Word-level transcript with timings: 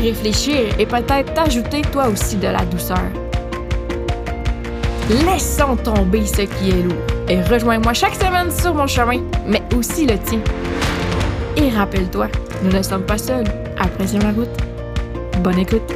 réfléchir 0.00 0.78
et 0.78 0.86
peut-être 0.86 1.34
t'ajouter 1.34 1.82
toi 1.82 2.08
aussi 2.08 2.36
de 2.36 2.48
la 2.48 2.64
douceur. 2.64 2.98
Laissons 5.26 5.76
tomber 5.76 6.24
ce 6.24 6.42
qui 6.42 6.70
est 6.70 6.82
lourd 6.82 7.02
et 7.28 7.42
rejoins-moi 7.42 7.92
chaque 7.94 8.14
semaine 8.14 8.50
sur 8.50 8.74
mon 8.74 8.86
chemin, 8.86 9.20
mais 9.46 9.62
aussi 9.76 10.06
le 10.06 10.18
tien. 10.18 10.40
Et 11.56 11.70
rappelle-toi, 11.70 12.28
nous 12.62 12.70
ne 12.70 12.82
sommes 12.82 13.04
pas 13.04 13.18
seuls. 13.18 13.46
Apprécions 13.78 14.20
la 14.20 14.32
route. 14.32 14.48
Bonne 15.42 15.58
écoute. 15.58 15.92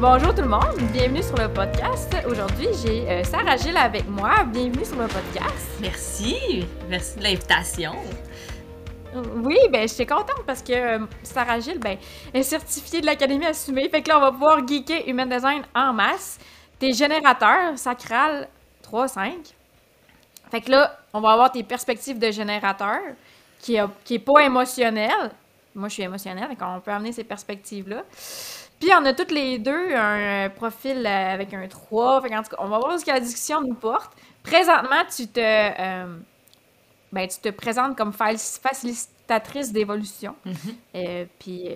Bonjour 0.00 0.32
tout 0.32 0.42
le 0.42 0.48
monde, 0.48 0.78
bienvenue 0.92 1.22
sur 1.22 1.36
le 1.36 1.48
podcast. 1.48 2.14
Aujourd'hui, 2.28 2.68
j'ai 2.84 3.08
euh, 3.10 3.24
Sarah 3.24 3.56
Gilles 3.56 3.76
avec 3.76 4.08
moi. 4.08 4.44
Bienvenue 4.46 4.84
sur 4.84 4.96
le 4.96 5.08
podcast. 5.08 5.66
Merci, 5.80 6.66
merci 6.88 7.18
de 7.18 7.24
l'invitation. 7.24 7.92
Oui, 9.14 9.56
ben 9.70 9.88
je 9.88 9.94
suis 9.94 10.06
contente 10.06 10.44
parce 10.46 10.62
que 10.62 10.72
euh, 10.72 11.06
Sarah 11.22 11.60
Gilles, 11.60 11.78
ben, 11.78 11.96
est 12.34 12.42
certifiée 12.42 13.00
de 13.00 13.06
l'Académie 13.06 13.46
Assumée. 13.46 13.88
Fait 13.88 14.02
que 14.02 14.08
là, 14.08 14.18
on 14.18 14.20
va 14.20 14.32
pouvoir 14.32 14.66
geeker 14.66 15.08
Human 15.08 15.28
Design 15.28 15.62
en 15.74 15.92
masse. 15.92 16.38
T'es 16.78 16.92
générateur 16.92 17.76
sacral 17.76 18.48
3-5. 18.84 19.54
Fait 20.50 20.60
que 20.60 20.70
là, 20.70 20.98
on 21.12 21.20
va 21.20 21.32
avoir 21.32 21.50
tes 21.50 21.62
perspectives 21.62 22.18
de 22.18 22.30
générateur 22.30 22.98
qui 23.60 23.76
est, 23.76 23.84
qui 24.04 24.16
est 24.16 24.18
pas 24.18 24.40
émotionnel. 24.40 25.30
Moi, 25.74 25.88
je 25.88 25.94
suis 25.94 26.02
émotionnelle, 26.02 26.48
donc 26.48 26.58
on 26.60 26.80
peut 26.80 26.90
amener 26.90 27.12
ces 27.12 27.24
perspectives-là. 27.24 28.02
Puis 28.78 28.90
on 28.96 29.04
a 29.04 29.12
toutes 29.12 29.32
les 29.32 29.58
deux 29.58 29.94
un 29.94 30.46
euh, 30.46 30.48
profil 30.50 31.04
euh, 31.04 31.34
avec 31.34 31.52
un 31.52 31.66
3. 31.66 32.22
Fait 32.22 32.36
en 32.36 32.42
tout 32.42 32.50
cas, 32.50 32.56
on 32.60 32.68
va 32.68 32.78
voir 32.78 32.98
ce 32.98 33.04
que 33.04 33.10
la 33.10 33.20
discussion 33.20 33.60
nous 33.60 33.74
porte. 33.74 34.12
Présentement, 34.42 35.02
tu 35.14 35.26
te, 35.26 35.40
ben, 37.12 37.26
tu 37.28 37.38
te 37.38 37.48
présentes 37.48 37.96
comme 37.96 38.12
facilitatrice 38.12 39.72
d'évolution. 39.72 40.34
Mm-hmm. 40.46 41.26
puis 41.38 41.68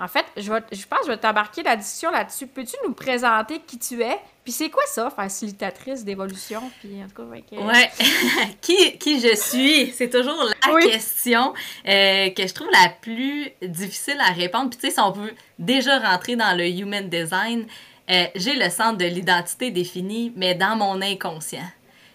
en 0.00 0.08
fait, 0.08 0.24
je, 0.38 0.50
vais, 0.50 0.62
je 0.72 0.86
pense 0.86 1.00
que 1.00 1.06
je 1.06 1.10
vais 1.10 1.18
t'embarquer 1.18 1.62
la 1.62 1.76
discussion 1.76 2.10
là-dessus. 2.10 2.46
Peux-tu 2.46 2.74
nous 2.86 2.94
présenter 2.94 3.60
qui 3.66 3.78
tu 3.78 4.00
es? 4.00 4.18
Puis 4.42 4.52
c'est 4.54 4.70
quoi 4.70 4.82
ça, 4.86 5.10
facilitatrice 5.10 6.04
d'évolution? 6.04 6.62
Puis 6.80 7.04
en 7.04 7.06
tout 7.06 7.22
cas, 7.22 7.62
Ouais. 7.62 7.90
qui, 8.62 8.96
qui 8.96 9.20
je 9.20 9.36
suis? 9.36 9.92
C'est 9.92 10.08
toujours 10.08 10.42
la 10.42 10.80
question 10.80 11.52
euh, 11.86 12.30
que 12.30 12.46
je 12.46 12.54
trouve 12.54 12.70
la 12.72 12.88
plus 13.02 13.50
difficile 13.60 14.16
à 14.20 14.32
répondre. 14.32 14.70
Puis 14.70 14.78
tu 14.78 14.86
sais, 14.86 14.94
si 14.94 15.00
on 15.00 15.10
veut 15.10 15.34
déjà 15.58 15.98
rentrer 15.98 16.34
dans 16.34 16.56
le 16.56 16.66
human 16.66 17.10
design, 17.10 17.66
euh, 18.10 18.24
j'ai 18.34 18.54
le 18.54 18.70
centre 18.70 18.96
de 18.96 19.04
l'identité 19.04 19.70
défini, 19.70 20.32
mais 20.34 20.54
dans 20.54 20.76
mon 20.76 21.02
inconscient. 21.02 21.68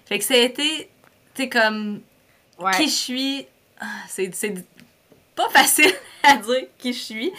Fait 0.08 0.18
que 0.18 0.26
ça 0.26 0.34
a 0.34 0.38
été, 0.38 0.90
tu 1.36 1.44
sais, 1.44 1.50
comme 1.50 2.02
qui 2.76 2.88
je 2.88 2.94
suis? 2.94 3.48
Ah, 3.80 3.86
c'est 4.08 4.32
pas 5.36 5.50
facile 5.50 5.94
à 6.24 6.38
dire 6.38 6.64
qui 6.78 6.94
je 6.94 7.00
suis. 7.00 7.32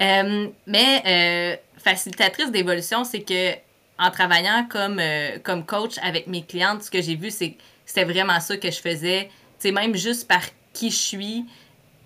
Euh, 0.00 0.48
mais 0.66 1.02
euh, 1.06 1.56
facilitatrice 1.78 2.50
d'évolution, 2.50 3.04
c'est 3.04 3.22
que 3.22 3.54
en 3.98 4.10
travaillant 4.10 4.66
comme, 4.70 4.98
euh, 5.00 5.38
comme 5.42 5.64
coach 5.64 5.96
avec 6.02 6.26
mes 6.26 6.42
clientes, 6.42 6.82
ce 6.82 6.90
que 6.90 7.02
j'ai 7.02 7.16
vu, 7.16 7.30
c'est 7.30 7.56
c'était 7.84 8.04
vraiment 8.04 8.38
ça 8.38 8.56
que 8.56 8.70
je 8.70 8.80
faisais. 8.80 9.30
Tu 9.58 9.72
même 9.72 9.96
juste 9.96 10.28
par 10.28 10.42
qui 10.72 10.90
je 10.90 10.96
suis, 10.96 11.44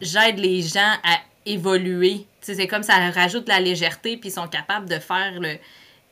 j'aide 0.00 0.38
les 0.38 0.62
gens 0.62 0.94
à 1.02 1.18
évoluer. 1.44 2.24
Tu 2.40 2.54
c'est 2.54 2.66
comme 2.68 2.84
ça 2.84 2.94
rajoute 3.10 3.48
la 3.48 3.58
légèreté, 3.58 4.16
puis 4.16 4.28
ils 4.28 4.32
sont 4.32 4.46
capables 4.46 4.88
de 4.88 4.98
faire 4.98 5.32
le, 5.40 5.56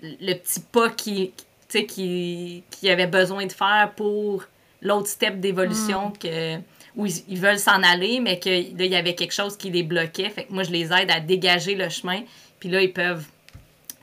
le 0.02 0.34
petit 0.34 0.60
pas 0.60 0.90
qui, 0.90 1.32
qui, 1.68 2.64
qui 2.68 2.90
avait 2.90 3.06
besoin 3.06 3.46
de 3.46 3.52
faire 3.52 3.92
pour 3.96 4.44
l'autre 4.82 5.08
step 5.08 5.40
d'évolution 5.40 6.08
mm. 6.08 6.18
que 6.18 6.60
où 6.96 7.06
ils, 7.06 7.38
veulent 7.38 7.58
s'en 7.58 7.82
aller, 7.82 8.20
mais 8.20 8.38
qu'il 8.38 8.80
y 8.80 8.96
avait 8.96 9.14
quelque 9.14 9.32
chose 9.32 9.56
qui 9.56 9.70
les 9.70 9.82
bloquait. 9.82 10.28
Fait 10.28 10.44
que 10.44 10.52
moi, 10.52 10.64
je 10.64 10.70
les 10.70 10.92
aide 10.92 11.10
à 11.10 11.20
dégager 11.20 11.76
le 11.76 11.88
chemin, 11.88 12.22
puis 12.58 12.68
là, 12.68 12.82
ils 12.82 12.92
peuvent 12.92 13.26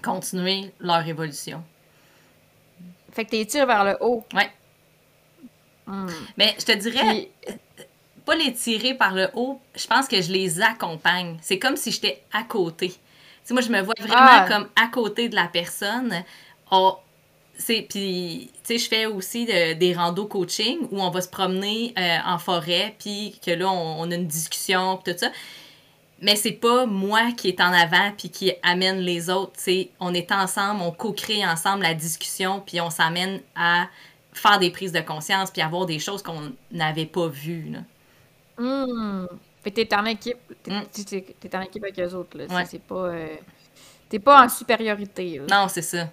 continuer 0.01 0.71
leur 0.79 1.05
évolution. 1.05 1.63
Fait 3.11 3.25
que 3.25 3.31
tu 3.31 3.45
tires 3.45 3.65
vers 3.65 3.83
le 3.83 3.97
haut. 3.99 4.25
Ouais. 4.33 4.49
Hmm. 5.85 6.07
Mais 6.37 6.55
je 6.59 6.65
te 6.65 6.71
dirais, 6.71 7.29
pas 8.25 8.35
les 8.35 8.53
tirer 8.53 8.93
par 8.93 9.13
le 9.13 9.29
haut, 9.33 9.59
je 9.75 9.87
pense 9.87 10.07
que 10.07 10.21
je 10.21 10.31
les 10.31 10.61
accompagne. 10.61 11.37
C'est 11.41 11.59
comme 11.59 11.77
si 11.77 11.91
j'étais 11.91 12.21
à 12.33 12.43
côté. 12.43 12.93
sais, 13.43 13.53
moi, 13.53 13.61
je 13.61 13.69
me 13.69 13.81
vois 13.81 13.95
vraiment 13.99 14.15
ah. 14.17 14.45
comme 14.47 14.67
à 14.75 14.87
côté 14.87 15.29
de 15.29 15.35
la 15.35 15.47
personne. 15.47 16.23
Oh, 16.71 16.97
puis 17.57 18.51
tu 18.53 18.59
sais 18.63 18.77
je 18.77 18.87
fais 18.87 19.05
aussi 19.05 19.45
des 19.45 19.93
randos 19.93 20.27
coaching 20.27 20.87
où 20.91 21.01
on 21.01 21.09
va 21.09 21.21
se 21.21 21.29
promener 21.29 21.93
euh, 21.97 22.17
en 22.25 22.37
forêt 22.37 22.95
puis 22.99 23.39
que 23.43 23.51
là 23.51 23.69
on, 23.69 24.09
a 24.11 24.15
une 24.15 24.27
discussion 24.27 24.97
tout 25.03 25.13
ça. 25.17 25.31
Mais 26.19 26.35
c'est 26.35 26.53
pas 26.53 26.85
moi 26.85 27.31
qui 27.37 27.49
est 27.49 27.61
en 27.61 27.71
avant 27.71 28.11
puis 28.17 28.29
qui 28.29 28.51
amène 28.63 28.99
les 28.99 29.29
autres 29.29 29.53
c'est 29.55 29.89
on 29.99 30.13
est 30.13 30.31
ensemble 30.31 30.81
on 30.81 30.91
co-crée 30.91 31.45
ensemble 31.45 31.83
la 31.83 31.93
discussion 31.93 32.61
puis 32.65 32.79
on 32.79 32.89
s'amène 32.89 33.41
à 33.55 33.87
faire 34.33 34.59
des 34.59 34.69
prises 34.69 34.91
de 34.91 35.01
conscience 35.01 35.51
puis 35.51 35.61
avoir 35.61 35.85
des 35.85 35.99
choses 35.99 36.21
qu'on 36.21 36.53
n'avait 36.71 37.05
pas 37.05 37.27
vues 37.27 37.71
là. 37.71 37.79
Mmh. 38.59 39.27
Fait 39.63 39.71
t'es 39.71 39.93
en 39.95 40.05
équipe 40.05 40.37
t'es, 40.63 40.71
mmh. 40.71 41.55
en 41.55 41.61
équipe 41.61 41.83
avec 41.83 41.99
eux 41.99 42.13
autres 42.13 42.37
là. 42.37 42.65
C'est 42.65 42.81
pas 42.81 43.07
euh, 43.07 43.35
t'es 44.09 44.19
pas 44.19 44.45
en 44.45 44.49
supériorité 44.49 45.41
non 45.49 45.67
c'est 45.67 45.81
ça 45.81 46.09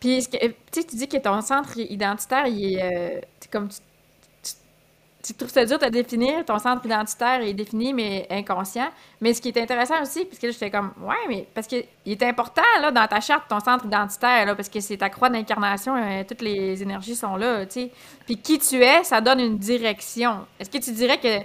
puis, 0.00 0.26
tu 0.72 0.96
dis 0.96 1.08
que 1.08 1.18
ton 1.18 1.42
centre 1.42 1.78
identitaire, 1.78 2.46
il 2.46 2.74
est. 2.74 2.82
Euh, 2.82 3.20
comme 3.52 3.68
tu, 5.22 5.34
trouves 5.34 5.50
ça 5.50 5.66
dur 5.66 5.78
de 5.78 5.86
définir, 5.88 6.42
ton 6.46 6.58
centre 6.58 6.86
identitaire 6.86 7.42
est 7.42 7.52
défini, 7.52 7.92
mais 7.92 8.26
inconscient. 8.30 8.88
Mais 9.20 9.34
ce 9.34 9.42
qui 9.42 9.48
est 9.48 9.58
intéressant 9.58 10.00
aussi, 10.00 10.24
puisque 10.24 10.44
là, 10.44 10.50
j'étais 10.52 10.70
comme, 10.70 10.92
ouais, 11.02 11.28
mais 11.28 11.46
parce 11.54 11.66
qu'il 11.66 11.84
est 12.06 12.22
important, 12.22 12.62
là, 12.80 12.90
dans 12.90 13.06
ta 13.06 13.20
charte, 13.20 13.44
ton 13.46 13.60
centre 13.60 13.84
identitaire, 13.84 14.46
là, 14.46 14.54
parce 14.54 14.70
que 14.70 14.80
c'est 14.80 14.96
ta 14.96 15.10
croix 15.10 15.28
d'incarnation, 15.28 15.94
euh, 15.94 16.24
toutes 16.26 16.40
les 16.40 16.82
énergies 16.82 17.14
sont 17.14 17.36
là, 17.36 17.66
tu 17.66 17.72
sais. 17.72 17.90
Puis 18.24 18.38
qui 18.38 18.58
tu 18.58 18.82
es, 18.82 19.04
ça 19.04 19.20
donne 19.20 19.40
une 19.40 19.58
direction. 19.58 20.46
Est-ce 20.58 20.70
que 20.70 20.78
tu 20.78 20.92
dirais 20.92 21.18
que 21.18 21.40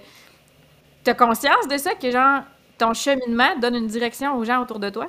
tu 1.04 1.12
as 1.12 1.14
conscience 1.14 1.68
de 1.68 1.78
ça, 1.78 1.94
que, 1.96 2.10
genre, 2.10 2.44
ton 2.78 2.94
cheminement 2.94 3.58
donne 3.60 3.76
une 3.76 3.88
direction 3.88 4.38
aux 4.38 4.46
gens 4.46 4.62
autour 4.62 4.80
de 4.80 4.90
toi? 4.90 5.08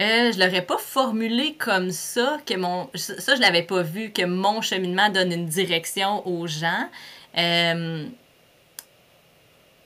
Euh, 0.00 0.30
je 0.30 0.38
l'aurais 0.38 0.62
pas 0.62 0.78
formulé 0.78 1.54
comme 1.54 1.90
ça, 1.90 2.38
que 2.46 2.54
mon. 2.54 2.88
Ça, 2.94 3.34
je 3.34 3.40
l'avais 3.40 3.64
pas 3.64 3.82
vu, 3.82 4.12
que 4.12 4.24
mon 4.24 4.60
cheminement 4.60 5.08
donne 5.08 5.32
une 5.32 5.46
direction 5.46 6.26
aux 6.26 6.46
gens. 6.46 6.88
Euh, 7.36 8.06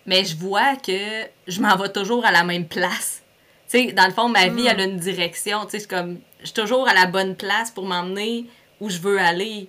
mais 0.04 0.24
je 0.24 0.36
vois 0.36 0.76
que 0.76 1.26
je 1.46 1.60
m'en 1.60 1.76
vais 1.76 1.90
toujours 1.90 2.26
à 2.26 2.32
la 2.32 2.44
même 2.44 2.68
place. 2.68 3.22
Tu 3.70 3.86
sais, 3.86 3.92
dans 3.92 4.04
le 4.04 4.12
fond, 4.12 4.28
ma 4.28 4.48
vie, 4.48 4.66
elle 4.66 4.80
a 4.80 4.84
une 4.84 4.98
direction. 4.98 5.64
Tu 5.64 5.80
sais, 5.80 5.86
comme. 5.86 6.18
Je 6.40 6.46
suis 6.46 6.54
toujours 6.54 6.86
à 6.88 6.92
la 6.92 7.06
bonne 7.06 7.34
place 7.34 7.70
pour 7.70 7.86
m'emmener 7.86 8.46
où 8.80 8.90
je 8.90 8.98
veux 8.98 9.18
aller. 9.18 9.68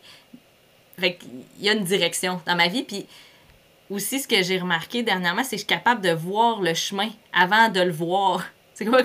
Fait 0.99 1.19
il 1.59 1.65
y 1.65 1.69
a 1.69 1.73
une 1.73 1.85
direction 1.85 2.41
dans 2.45 2.55
ma 2.55 2.67
vie. 2.67 2.83
Puis 2.83 3.05
aussi, 3.89 4.19
ce 4.19 4.27
que 4.27 4.43
j'ai 4.43 4.57
remarqué 4.57 5.03
dernièrement, 5.03 5.43
c'est 5.43 5.51
que 5.51 5.61
je 5.61 5.65
suis 5.65 5.67
capable 5.67 6.01
de 6.01 6.11
voir 6.11 6.61
le 6.61 6.73
chemin 6.73 7.09
avant 7.31 7.69
de 7.69 7.79
le 7.79 7.91
voir. 7.91 8.43
C'est 8.73 8.85
quoi? 8.85 9.03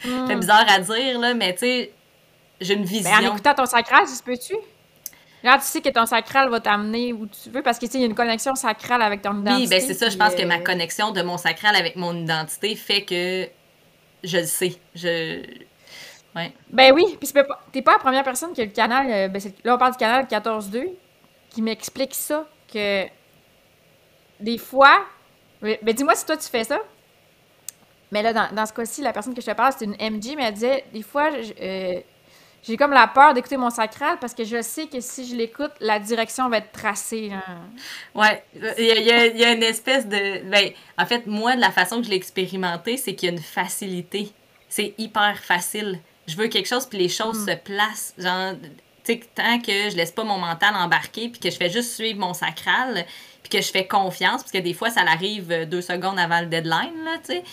C'est 0.00 0.08
hmm. 0.08 0.40
bizarre 0.40 0.64
à 0.68 0.78
dire, 0.80 1.18
là, 1.18 1.34
mais 1.34 1.52
tu 1.54 1.60
sais, 1.60 1.92
j'ai 2.60 2.74
une 2.74 2.84
vision. 2.84 3.10
Ben, 3.10 3.28
en 3.28 3.32
écoutant 3.32 3.54
ton 3.54 3.66
sacral, 3.66 4.04
tu 4.06 4.22
peux-tu? 4.22 4.54
Là, 5.42 5.58
tu 5.58 5.64
sais 5.64 5.80
que 5.80 5.90
ton 5.90 6.06
sacral 6.06 6.48
va 6.48 6.60
t'amener 6.60 7.12
où 7.12 7.26
tu 7.26 7.50
veux 7.50 7.62
parce 7.62 7.78
que 7.78 7.86
il 7.86 8.00
y 8.00 8.02
a 8.02 8.06
une 8.06 8.14
connexion 8.14 8.54
sacrale 8.54 9.02
avec 9.02 9.22
ton 9.22 9.32
identité. 9.32 9.62
Oui, 9.62 9.68
ben 9.68 9.80
c'est 9.80 9.94
ça. 9.94 10.08
Je 10.08 10.16
pense 10.16 10.34
que 10.34 10.42
ma 10.44 10.58
connexion 10.58 11.12
de 11.12 11.22
mon 11.22 11.36
sacral 11.36 11.76
avec 11.76 11.94
mon 11.96 12.16
identité 12.16 12.74
fait 12.74 13.02
que 13.02 13.48
je 14.24 14.38
le 14.38 14.44
sais. 14.44 14.76
Je. 14.94 15.44
Ouais. 16.34 16.52
Ben 16.70 16.92
oui, 16.92 17.16
puis 17.20 17.32
t'es 17.72 17.82
pas 17.82 17.92
la 17.92 17.98
première 17.98 18.24
personne 18.24 18.52
qui 18.52 18.62
a 18.62 18.64
le 18.64 18.70
canal. 18.70 19.06
Euh, 19.08 19.28
ben 19.28 19.40
là, 19.62 19.74
on 19.74 19.78
parle 19.78 19.92
du 19.92 19.98
canal 19.98 20.24
14.2 20.24 20.88
qui 21.50 21.62
m'explique 21.62 22.14
ça. 22.14 22.46
Que 22.72 23.06
des 24.40 24.58
fois. 24.58 25.04
Ben 25.62 25.94
dis-moi 25.94 26.14
si 26.14 26.26
toi 26.26 26.36
tu 26.36 26.48
fais 26.48 26.64
ça. 26.64 26.80
Mais 28.12 28.22
là, 28.22 28.32
dans, 28.32 28.66
ce 28.66 28.72
cas-ci, 28.72 29.02
la 29.02 29.12
personne 29.12 29.34
que 29.34 29.40
je 29.40 29.46
te 29.46 29.52
parle, 29.52 29.72
c'est 29.76 29.84
une 29.84 29.94
MG, 29.94 30.36
mais 30.36 30.44
elle 30.44 30.54
disait 30.54 30.84
des 30.92 31.02
fois, 31.02 31.30
euh, 31.60 32.00
j'ai 32.66 32.76
comme 32.76 32.92
la 32.92 33.06
peur 33.06 33.32
d'écouter 33.32 33.56
mon 33.56 33.70
sacral 33.70 34.18
parce 34.20 34.34
que 34.34 34.44
je 34.44 34.60
sais 34.60 34.86
que 34.86 35.00
si 35.00 35.26
je 35.26 35.36
l'écoute, 35.36 35.70
la 35.80 36.00
direction 36.00 36.48
va 36.48 36.58
être 36.58 36.72
tracée. 36.72 37.30
Ouais, 38.14 38.44
il 38.78 38.84
y, 38.84 39.44
a, 39.44 39.52
une 39.52 39.62
espèce 39.62 40.06
de. 40.06 40.48
Ben, 40.50 40.70
en 40.98 41.06
fait, 41.06 41.26
moi, 41.26 41.54
de 41.54 41.60
la 41.60 41.70
façon 41.70 41.98
que 41.98 42.04
je 42.04 42.10
l'ai 42.10 42.16
expérimenté, 42.16 42.96
c'est 42.96 43.14
qu'il 43.14 43.28
y 43.28 43.30
a 43.30 43.34
une 43.34 43.42
facilité. 43.42 44.32
C'est 44.68 44.94
hyper 44.98 45.38
facile. 45.38 46.00
Je 46.26 46.36
veux 46.36 46.48
quelque 46.48 46.66
chose, 46.66 46.86
puis 46.86 46.98
les 46.98 47.08
choses 47.08 47.38
mm. 47.38 47.48
se 47.48 47.54
placent. 47.54 48.14
Genre, 48.18 48.54
tu 49.04 49.12
sais, 49.12 49.20
tant 49.34 49.60
que 49.60 49.90
je 49.90 49.96
laisse 49.96 50.10
pas 50.10 50.24
mon 50.24 50.38
mental 50.38 50.74
embarquer, 50.74 51.28
puis 51.28 51.40
que 51.40 51.50
je 51.50 51.56
fais 51.56 51.70
juste 51.70 51.92
suivre 51.92 52.18
mon 52.18 52.34
sacral, 52.34 53.06
puis 53.44 53.58
que 53.58 53.64
je 53.64 53.70
fais 53.70 53.86
confiance, 53.86 54.42
parce 54.42 54.50
que 54.50 54.58
des 54.58 54.74
fois, 54.74 54.90
ça 54.90 55.02
arrive 55.02 55.66
deux 55.68 55.82
secondes 55.82 56.18
avant 56.18 56.40
le 56.40 56.46
deadline, 56.46 57.04
là, 57.04 57.18
tu 57.18 57.34
sais. 57.34 57.44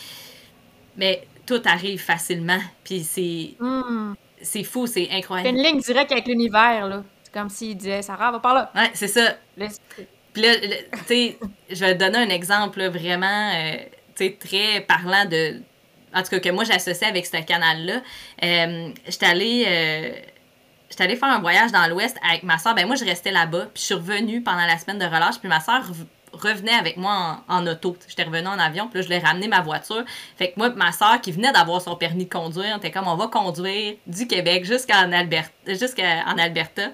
Mais 0.98 1.28
tout 1.46 1.62
arrive 1.66 2.02
facilement, 2.02 2.60
puis 2.84 3.04
c'est. 3.04 3.56
Mm 3.60 4.14
c'est 4.44 4.64
fou, 4.64 4.86
c'est 4.86 5.10
incroyable. 5.12 5.50
C'est 5.50 5.56
une 5.56 5.64
ligne 5.64 5.82
directe 5.82 6.12
avec 6.12 6.28
l'univers, 6.28 6.88
là. 6.88 7.04
C'est 7.24 7.34
comme 7.34 7.50
s'il 7.50 7.78
disait, 7.78 8.02
Sarah, 8.02 8.32
va 8.32 8.40
par 8.40 8.54
là. 8.54 8.72
Ouais, 8.76 8.92
c'est 8.94 9.08
ça. 9.08 9.36
Puis 9.58 10.42
là, 10.42 10.56
tu 10.60 11.06
sais, 11.08 11.38
je 11.70 11.80
vais 11.80 11.98
te 11.98 12.00
donner 12.00 12.18
un 12.18 12.30
exemple 12.30 12.84
vraiment, 12.90 13.52
euh, 13.56 13.78
tu 14.16 14.26
sais, 14.26 14.38
très 14.40 14.82
parlant 14.82 15.26
de. 15.26 15.62
En 16.14 16.22
tout 16.22 16.30
cas, 16.30 16.40
que 16.40 16.50
moi, 16.50 16.64
j'associe 16.64 17.10
avec 17.10 17.26
ce 17.26 17.38
canal-là. 17.38 18.02
Euh, 18.44 18.90
j'étais 19.08 19.26
allée. 19.26 19.66
Euh, 19.68 20.12
j'étais 20.90 21.06
allée 21.06 21.16
faire 21.16 21.30
un 21.30 21.40
voyage 21.40 21.72
dans 21.72 21.88
l'Ouest 21.88 22.18
avec 22.28 22.44
ma 22.44 22.60
soeur. 22.60 22.76
Ben 22.76 22.86
moi, 22.86 22.96
je 22.96 23.06
restais 23.06 23.32
là-bas. 23.32 23.68
Puis 23.74 23.82
je 23.82 23.86
suis 23.86 23.96
revenue 23.96 24.44
pendant 24.44 24.66
la 24.66 24.78
semaine 24.78 25.00
de 25.00 25.06
relâche. 25.06 25.40
Puis 25.40 25.50
ma 25.50 25.60
soeur 25.60 25.84
revenait 26.34 26.74
avec 26.74 26.98
moi 26.98 27.44
en, 27.48 27.66
auto. 27.68 27.96
J'étais 28.08 28.24
revenue 28.24 28.48
en 28.48 28.60
avion, 28.60 28.88
puis 28.88 29.00
là, 29.00 29.06
je 29.06 29.10
l'ai 29.10 29.20
ramené 29.20 29.48
ma 29.48 29.62
voiture. 29.62 30.04
Fait 30.38 30.52
que 30.52 30.54
moi, 30.58 30.70
ma 30.72 30.92
soeur, 30.92 31.22
qui 31.22 31.32
venait 31.32 31.52
d'avoir 31.52 31.82
son 31.82 31.96
permis 31.96 32.26
de 32.26 32.30
conduire, 32.30 32.78
était 32.78 32.92
comme, 32.92 33.08
on 33.08 33.16
va 33.16 33.28
conduire 33.28 33.96
du 34.08 34.28
Québec 34.28 34.66
jusqu'en 34.66 35.12
Alberta. 35.12 35.52
Alberta. 36.40 36.92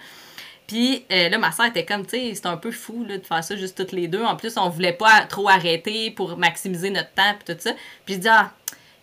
Puis 0.70 1.04
euh, 1.12 1.30
là, 1.30 1.40
ma 1.40 1.52
soeur 1.52 1.66
était 1.66 1.84
comme, 1.84 2.06
tu 2.06 2.12
sais, 2.12 2.36
c'est 2.36 2.46
un 2.46 2.56
peu 2.56 2.70
fou 2.70 3.04
de 3.04 3.20
faire 3.26 3.44
ça 3.44 3.56
juste 3.56 3.76
toutes 3.76 3.92
les 3.92 4.08
deux. 4.08 4.24
En 4.24 4.36
plus, 4.36 4.56
on 4.56 4.70
voulait 4.70 4.94
pas 4.94 5.22
trop 5.22 5.50
arrêter 5.50 6.12
pour 6.12 6.38
maximiser 6.38 6.92
notre 6.92 7.12
temps, 7.14 7.34
puis 7.44 7.56
tout 7.56 7.60
ça. 7.60 7.72
Puis 8.06 8.16
je 8.16 8.20
dis, 8.20 8.28
ah, 8.28 8.52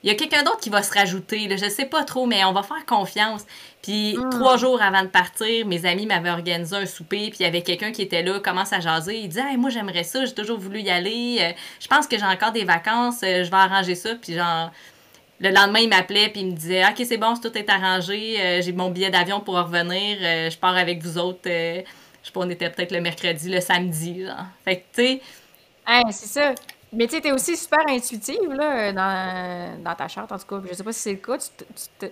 il 0.07 0.11
y 0.11 0.13
a 0.13 0.15
quelqu'un 0.15 0.45
d'autre 0.45 0.61
qui 0.61 0.71
va 0.71 0.85
se 0.85 0.95
rajouter. 0.95 1.49
Là, 1.49 1.57
je 1.57 1.69
sais 1.69 1.85
pas 1.85 2.05
trop, 2.05 2.27
mais 2.27 2.45
on 2.45 2.53
va 2.53 2.63
faire 2.63 2.87
confiance. 2.87 3.45
Puis 3.83 4.17
hmm. 4.17 4.31
trois 4.31 4.57
jours 4.57 4.81
avant 4.81 5.03
de 5.03 5.09
partir, 5.09 5.67
mes 5.67 5.85
amis 5.85 6.07
m'avaient 6.07 6.31
organisé 6.31 6.77
un 6.77 6.87
souper, 6.87 7.31
puis 7.31 7.39
il 7.41 7.43
y 7.43 7.47
avait 7.47 7.63
quelqu'un 7.63 7.91
qui 7.91 8.03
était 8.03 8.23
là, 8.23 8.39
commence 8.39 8.73
à 8.73 8.79
jaser. 8.79 9.19
Il 9.19 9.29
dit 9.29 9.41
hey, 9.41 9.57
Moi, 9.57 9.69
j'aimerais 9.71 10.05
ça, 10.05 10.25
j'ai 10.25 10.33
toujours 10.33 10.61
voulu 10.61 10.81
y 10.81 10.91
aller. 10.91 11.39
Euh, 11.41 11.51
je 11.81 11.89
pense 11.89 12.07
que 12.07 12.17
j'ai 12.17 12.25
encore 12.25 12.53
des 12.53 12.63
vacances, 12.63 13.21
euh, 13.25 13.43
je 13.43 13.51
vais 13.51 13.57
arranger 13.57 13.97
ça. 13.97 14.15
Puis 14.15 14.35
genre. 14.35 14.71
Le 15.39 15.51
lendemain, 15.51 15.81
il 15.81 15.91
m'appelait 15.91 16.31
puis 16.31 16.41
il 16.41 16.47
me 16.47 16.53
disait 16.53 16.83
OK, 16.87 17.05
c'est 17.05 17.19
bon, 17.19 17.35
tout 17.37 17.53
est 17.59 17.69
arrangé, 17.69 18.41
euh, 18.41 18.63
j'ai 18.63 18.73
mon 18.73 18.91
billet 18.91 19.11
d'avion 19.11 19.41
pour 19.41 19.57
revenir, 19.57 20.17
je 20.51 20.57
pars 20.57 20.75
avec 20.75 21.03
vous 21.03 21.19
autres. 21.19 21.41
je 21.45 21.83
sais 22.23 22.33
pas, 22.33 22.41
on 22.41 22.49
était 22.49 22.71
peut-être 22.71 22.91
le 22.91 23.03
mercredi, 23.03 23.51
le 23.51 23.61
samedi. 23.61 24.25
Genre. 24.25 24.47
Fait 24.65 24.77
que, 24.77 24.83
tu 24.95 25.03
sais. 25.03 25.21
c'est 26.11 26.27
ça. 26.27 26.55
Mais 26.93 27.07
tu 27.07 27.17
es 27.17 27.33
aussi 27.33 27.57
super 27.57 27.85
intuitive 27.89 28.51
là, 28.51 28.93
dans, 28.93 29.83
dans, 29.83 29.95
ta 29.95 30.09
charte, 30.09 30.33
en 30.33 30.39
tout 30.39 30.47
cas. 30.47 30.63
Je 30.69 30.75
sais 30.75 30.85
pas 30.85 30.93
si 30.93 31.01
c'est 31.01 31.13
le 31.13 31.19
cas. 31.19 31.39
Tu, 31.39 32.09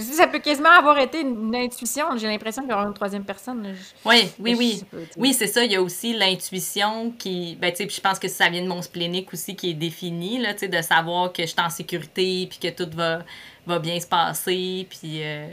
ça 0.00 0.26
peut 0.26 0.38
quasiment 0.38 0.70
avoir 0.70 0.98
été 0.98 1.20
une, 1.20 1.54
intuition. 1.54 2.16
J'ai 2.16 2.28
l'impression 2.28 2.62
qu'il 2.62 2.70
y 2.70 2.74
aura 2.74 2.84
une 2.84 2.94
troisième 2.94 3.24
personne. 3.24 3.74
oui, 4.04 4.28
oui, 4.38 4.54
oui. 4.54 4.82
oui, 5.16 5.34
c'est 5.34 5.46
ça. 5.46 5.64
Il 5.64 5.72
y 5.72 5.76
a 5.76 5.82
aussi 5.82 6.14
l'intuition 6.14 7.12
qui. 7.18 7.56
Ben, 7.60 7.72
je 7.76 8.00
pense 8.00 8.18
que 8.18 8.28
ça 8.28 8.48
vient 8.48 8.62
de 8.62 8.68
mon 8.68 8.82
splénique 8.82 9.32
aussi 9.32 9.54
qui 9.54 9.70
est 9.70 9.74
défini, 9.74 10.38
là, 10.38 10.54
de 10.54 10.82
savoir 10.82 11.32
que 11.32 11.42
je 11.42 11.48
suis 11.48 11.60
en 11.60 11.70
sécurité 11.70 12.46
puis 12.48 12.58
que 12.58 12.68
tout 12.68 12.90
va, 12.96 13.20
va 13.66 13.78
bien 13.78 13.98
se 14.00 14.06
passer. 14.06 14.86
Puis, 14.88 15.22
euh, 15.22 15.48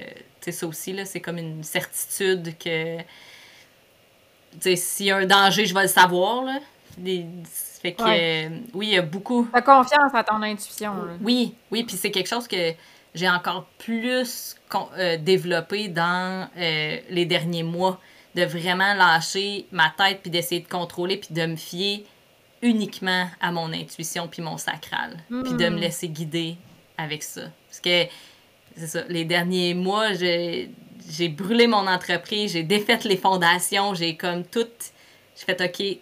ça 0.48 0.68
aussi, 0.68 0.96
c'est 1.06 1.20
comme 1.20 1.38
une 1.38 1.64
certitude 1.64 2.58
que. 2.58 2.98
S'il 4.76 5.06
y 5.06 5.12
a 5.12 5.18
un 5.18 5.26
danger, 5.26 5.66
je 5.66 5.74
vais 5.74 5.84
le 5.84 5.88
savoir. 5.88 6.44
Là. 6.44 6.60
Fait 7.82 7.94
que, 7.94 8.04
euh, 8.04 8.50
oui, 8.74 8.88
il 8.88 8.94
y 8.94 8.98
a 8.98 9.02
beaucoup. 9.02 9.48
T'as 9.54 9.62
confiance 9.62 10.14
à 10.14 10.24
ton 10.24 10.42
intuition. 10.42 10.94
Oui, 11.22 11.56
oui, 11.72 11.86
puis 11.86 11.96
c'est 11.96 12.12
quelque 12.12 12.28
chose 12.28 12.46
que 12.46 12.74
j'ai 13.16 13.30
encore 13.30 13.66
plus 13.78 14.58
euh, 14.98 15.18
développé 15.18 15.88
dans 15.88 16.50
euh, 16.58 16.98
les 17.10 17.26
derniers 17.26 17.64
mois. 17.64 18.00
De 18.36 18.44
vraiment 18.44 18.94
lâcher 18.94 19.66
ma 19.72 19.92
tête, 19.98 20.20
puis 20.22 20.30
d'essayer 20.30 20.62
de 20.62 20.68
contrôler, 20.68 21.18
puis 21.18 21.34
de 21.34 21.46
me 21.48 21.56
fier 21.56 22.06
uniquement 22.62 23.28
à 23.42 23.52
mon 23.52 23.74
intuition, 23.74 24.28
puis 24.28 24.44
mon 24.44 24.58
sacral. 24.58 25.18
Puis 25.28 25.54
de 25.54 25.70
me 25.70 25.78
hmm. 25.78 25.80
laisser 25.80 26.10
guider 26.10 26.56
avec 26.98 27.24
ça. 27.24 27.42
Parce 27.68 27.80
que, 27.80 28.06
c'est 28.78 28.88
ça, 28.88 29.02
les 29.10 29.26
derniers 29.26 29.74
mois, 29.74 30.14
j'ai 30.14 30.70
brûlé 31.30 31.66
mon 31.66 31.88
entreprise, 31.88 32.54
j'ai 32.54 32.62
défait 32.62 33.00
les 33.06 33.18
fondations, 33.18 33.96
j'ai 33.96 34.16
comme 34.16 34.44
tout. 34.44 34.68
J'ai 35.36 35.46
fait, 35.46 35.62
OK, 35.62 36.00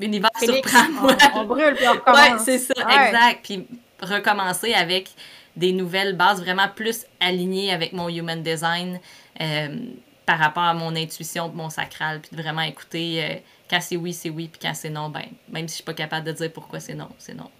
l'univers 0.00 0.30
surprend-moi. 0.38 1.16
On, 1.34 1.44
brûle 1.44 1.74
puis 1.74 1.88
on 1.88 1.92
recommence. 1.92 2.18
ouais, 2.18 2.38
c'est 2.44 2.58
ça, 2.58 2.74
exact. 3.06 3.44
Puis 3.44 3.66
recommencer 4.00 4.74
avec 4.74 5.10
des 5.56 5.72
nouvelles 5.72 6.16
bases 6.16 6.40
vraiment 6.40 6.68
plus 6.68 7.04
alignées 7.20 7.72
avec 7.72 7.92
mon 7.92 8.08
human 8.08 8.42
design 8.42 9.00
euh, 9.40 9.76
par 10.24 10.38
rapport 10.38 10.62
à 10.62 10.74
mon 10.74 10.94
intuition, 10.94 11.48
mon 11.48 11.70
sacral, 11.70 12.20
puis 12.20 12.36
de 12.36 12.40
vraiment 12.40 12.62
écouter 12.62 13.24
euh, 13.24 13.34
quand 13.68 13.80
c'est 13.80 13.96
oui, 13.96 14.12
c'est 14.12 14.30
oui, 14.30 14.48
puis 14.48 14.60
quand 14.62 14.74
c'est 14.74 14.90
non, 14.90 15.08
ben, 15.08 15.24
même 15.48 15.66
si 15.68 15.72
je 15.72 15.74
suis 15.76 15.84
pas 15.84 15.94
capable 15.94 16.26
de 16.26 16.32
dire 16.32 16.52
pourquoi 16.52 16.80
c'est 16.80 16.94
non, 16.94 17.08
c'est 17.18 17.34
non. 17.34 17.50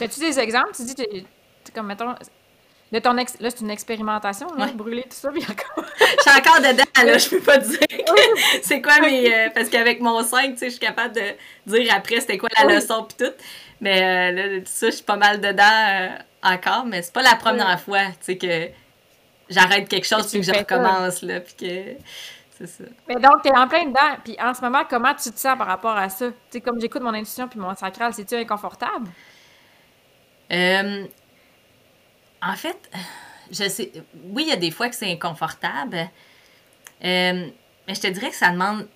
As-tu 0.00 0.20
des 0.20 0.38
exemples? 0.38 0.72
Tu 0.74 0.82
dis, 0.84 1.26
comme, 1.72 1.86
mettons, 1.86 2.14
de 2.92 2.98
ton 2.98 3.16
ex... 3.16 3.36
Là, 3.40 3.48
c'est 3.50 3.60
une 3.60 3.70
expérimentation, 3.70 4.48
là, 4.56 4.66
brûler 4.74 5.02
tout 5.04 5.16
ça, 5.16 5.30
puis 5.30 5.42
encore... 5.42 5.84
je 5.98 6.30
suis 6.30 6.38
encore 6.38 6.60
dedans, 6.60 7.04
là, 7.06 7.18
je 7.18 7.28
peux 7.30 7.40
pas 7.40 7.58
dire 7.58 7.78
c'est 8.62 8.82
quoi 8.82 9.00
mes... 9.00 9.34
Euh, 9.34 9.48
parce 9.54 9.68
qu'avec 9.70 10.00
mon 10.00 10.22
5, 10.22 10.52
tu 10.52 10.58
sais, 10.58 10.66
je 10.66 10.70
suis 10.72 10.80
capable 10.80 11.14
de 11.14 11.22
dire 11.66 11.92
après 11.96 12.20
c'était 12.20 12.38
quoi 12.38 12.50
la 12.62 12.74
leçon, 12.74 13.04
puis 13.04 13.26
tout. 13.26 13.32
Mais 13.80 14.02
euh, 14.02 14.32
là, 14.32 14.60
tout 14.60 14.66
ça, 14.66 14.90
je 14.90 14.96
suis 14.96 15.04
pas 15.04 15.16
mal 15.16 15.40
dedans 15.40 15.62
euh, 15.64 16.08
encore, 16.42 16.84
mais 16.84 17.02
c'est 17.02 17.14
pas 17.14 17.22
la 17.22 17.36
première 17.36 17.80
fois, 17.80 18.04
tu 18.06 18.16
sais, 18.20 18.36
que 18.36 18.68
j'arrête 19.48 19.88
quelque 19.88 20.06
chose, 20.06 20.28
puis 20.30 20.40
que 20.40 20.46
je 20.46 20.52
recommence, 20.52 21.22
là, 21.22 21.40
puis 21.40 21.54
que... 21.54 21.96
C'est 22.58 22.66
ça. 22.66 22.84
Mais 23.08 23.16
donc, 23.16 23.42
t'es 23.42 23.56
en 23.56 23.66
plein 23.66 23.86
dedans, 23.86 24.18
puis 24.22 24.36
en 24.40 24.52
ce 24.52 24.60
moment, 24.60 24.82
comment 24.88 25.14
tu 25.14 25.30
te 25.30 25.40
sens 25.40 25.56
par 25.56 25.66
rapport 25.66 25.96
à 25.96 26.10
ça? 26.10 26.28
Tu 26.28 26.34
sais, 26.50 26.60
comme 26.60 26.78
j'écoute 26.78 27.02
mon 27.02 27.14
intuition 27.14 27.48
puis 27.48 27.58
mon 27.58 27.74
sacral, 27.74 28.12
c'est-tu 28.12 28.34
inconfortable? 28.34 29.08
Euh, 30.52 31.06
en 32.42 32.54
fait, 32.54 32.90
je 33.50 33.68
sais. 33.68 33.92
Oui, 34.24 34.44
il 34.46 34.48
y 34.48 34.52
a 34.52 34.56
des 34.56 34.70
fois 34.70 34.88
que 34.88 34.96
c'est 34.96 35.10
inconfortable. 35.10 36.08
Euh, 37.04 37.46
mais 37.86 37.94
je 37.94 38.00
te 38.00 38.06
dirais 38.08 38.30
que 38.30 38.36
ça 38.36 38.50
demande 38.50 38.86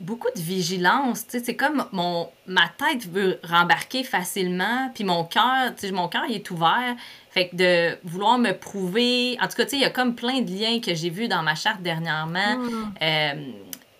beaucoup 0.00 0.28
de 0.34 0.40
vigilance. 0.40 1.24
C'est 1.28 1.56
comme 1.56 1.86
mon 1.92 2.28
ma 2.46 2.68
tête 2.78 3.08
veut 3.08 3.40
rembarquer 3.42 4.04
facilement, 4.04 4.90
puis 4.94 5.04
mon 5.04 5.24
cœur, 5.24 5.72
mon 5.92 6.08
cœur 6.08 6.24
est 6.30 6.50
ouvert. 6.50 6.94
Fait 7.30 7.48
que 7.48 7.56
de 7.56 7.98
vouloir 8.04 8.38
me 8.38 8.52
prouver. 8.52 9.38
En 9.40 9.48
tout 9.48 9.56
cas, 9.56 9.64
il 9.72 9.80
y 9.80 9.84
a 9.84 9.90
comme 9.90 10.14
plein 10.14 10.40
de 10.40 10.50
liens 10.50 10.80
que 10.80 10.94
j'ai 10.94 11.10
vus 11.10 11.28
dans 11.28 11.42
ma 11.42 11.54
charte 11.54 11.82
dernièrement. 11.82 12.58
Mm. 12.58 12.94
Euh, 13.02 13.52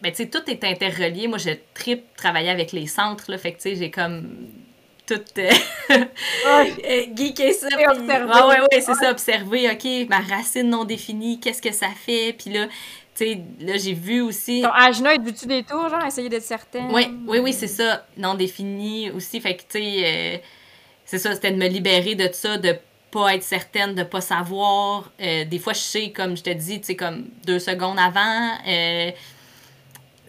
ben, 0.02 0.10
tu 0.10 0.16
sais, 0.16 0.28
tout 0.28 0.42
est 0.48 0.64
interrelié. 0.64 1.28
Moi, 1.28 1.38
je 1.38 1.50
tripe 1.74 2.14
travailler 2.16 2.50
avec 2.50 2.72
les 2.72 2.86
centres, 2.86 3.30
là. 3.30 3.38
Fait 3.38 3.52
que, 3.52 3.56
tu 3.56 3.70
sais, 3.70 3.76
j'ai 3.76 3.90
comme 3.90 4.48
tout 5.12 5.40
euh, 5.40 7.06
geeker 7.14 7.52
ça. 7.52 7.68
Puis... 7.68 7.84
Ah 8.30 8.46
ouais, 8.46 8.60
ouais, 8.60 8.80
c'est 8.80 8.94
ça, 8.94 9.10
observer, 9.10 9.70
OK, 9.70 10.08
ma 10.08 10.20
racine 10.20 10.68
non 10.68 10.84
définie, 10.84 11.40
qu'est-ce 11.40 11.62
que 11.62 11.72
ça 11.72 11.88
fait? 11.88 12.32
Puis 12.32 12.50
là, 12.50 12.66
tu 12.66 13.24
sais, 13.24 13.40
là, 13.60 13.76
j'ai 13.76 13.92
vu 13.92 14.20
aussi... 14.22 14.62
Ton 14.62 14.72
Agena, 14.72 15.14
es-tu 15.14 15.46
des 15.46 15.62
tours, 15.62 15.88
genre, 15.88 16.04
essayer 16.06 16.28
d'être 16.28 16.42
certaine? 16.42 16.90
Oui, 16.92 17.06
oui, 17.26 17.38
oui, 17.38 17.52
c'est 17.52 17.68
ça, 17.68 18.06
non 18.16 18.34
défini 18.34 19.10
aussi. 19.10 19.40
Fait 19.40 19.56
que, 19.56 19.62
tu 19.62 19.78
sais, 19.78 20.02
euh, 20.04 20.36
c'est 21.04 21.18
ça, 21.18 21.34
c'était 21.34 21.50
de 21.50 21.56
me 21.56 21.68
libérer 21.68 22.14
de 22.14 22.28
ça, 22.32 22.56
de 22.56 22.76
pas 23.10 23.34
être 23.34 23.42
certaine, 23.42 23.94
de 23.94 24.04
pas 24.04 24.22
savoir. 24.22 25.12
Euh, 25.20 25.44
des 25.44 25.58
fois, 25.58 25.74
je 25.74 25.80
sais, 25.80 26.10
comme 26.10 26.36
je 26.36 26.42
te 26.42 26.50
dis, 26.50 26.80
tu 26.80 26.86
sais, 26.86 26.96
comme 26.96 27.26
deux 27.46 27.58
secondes 27.58 27.98
avant 27.98 28.56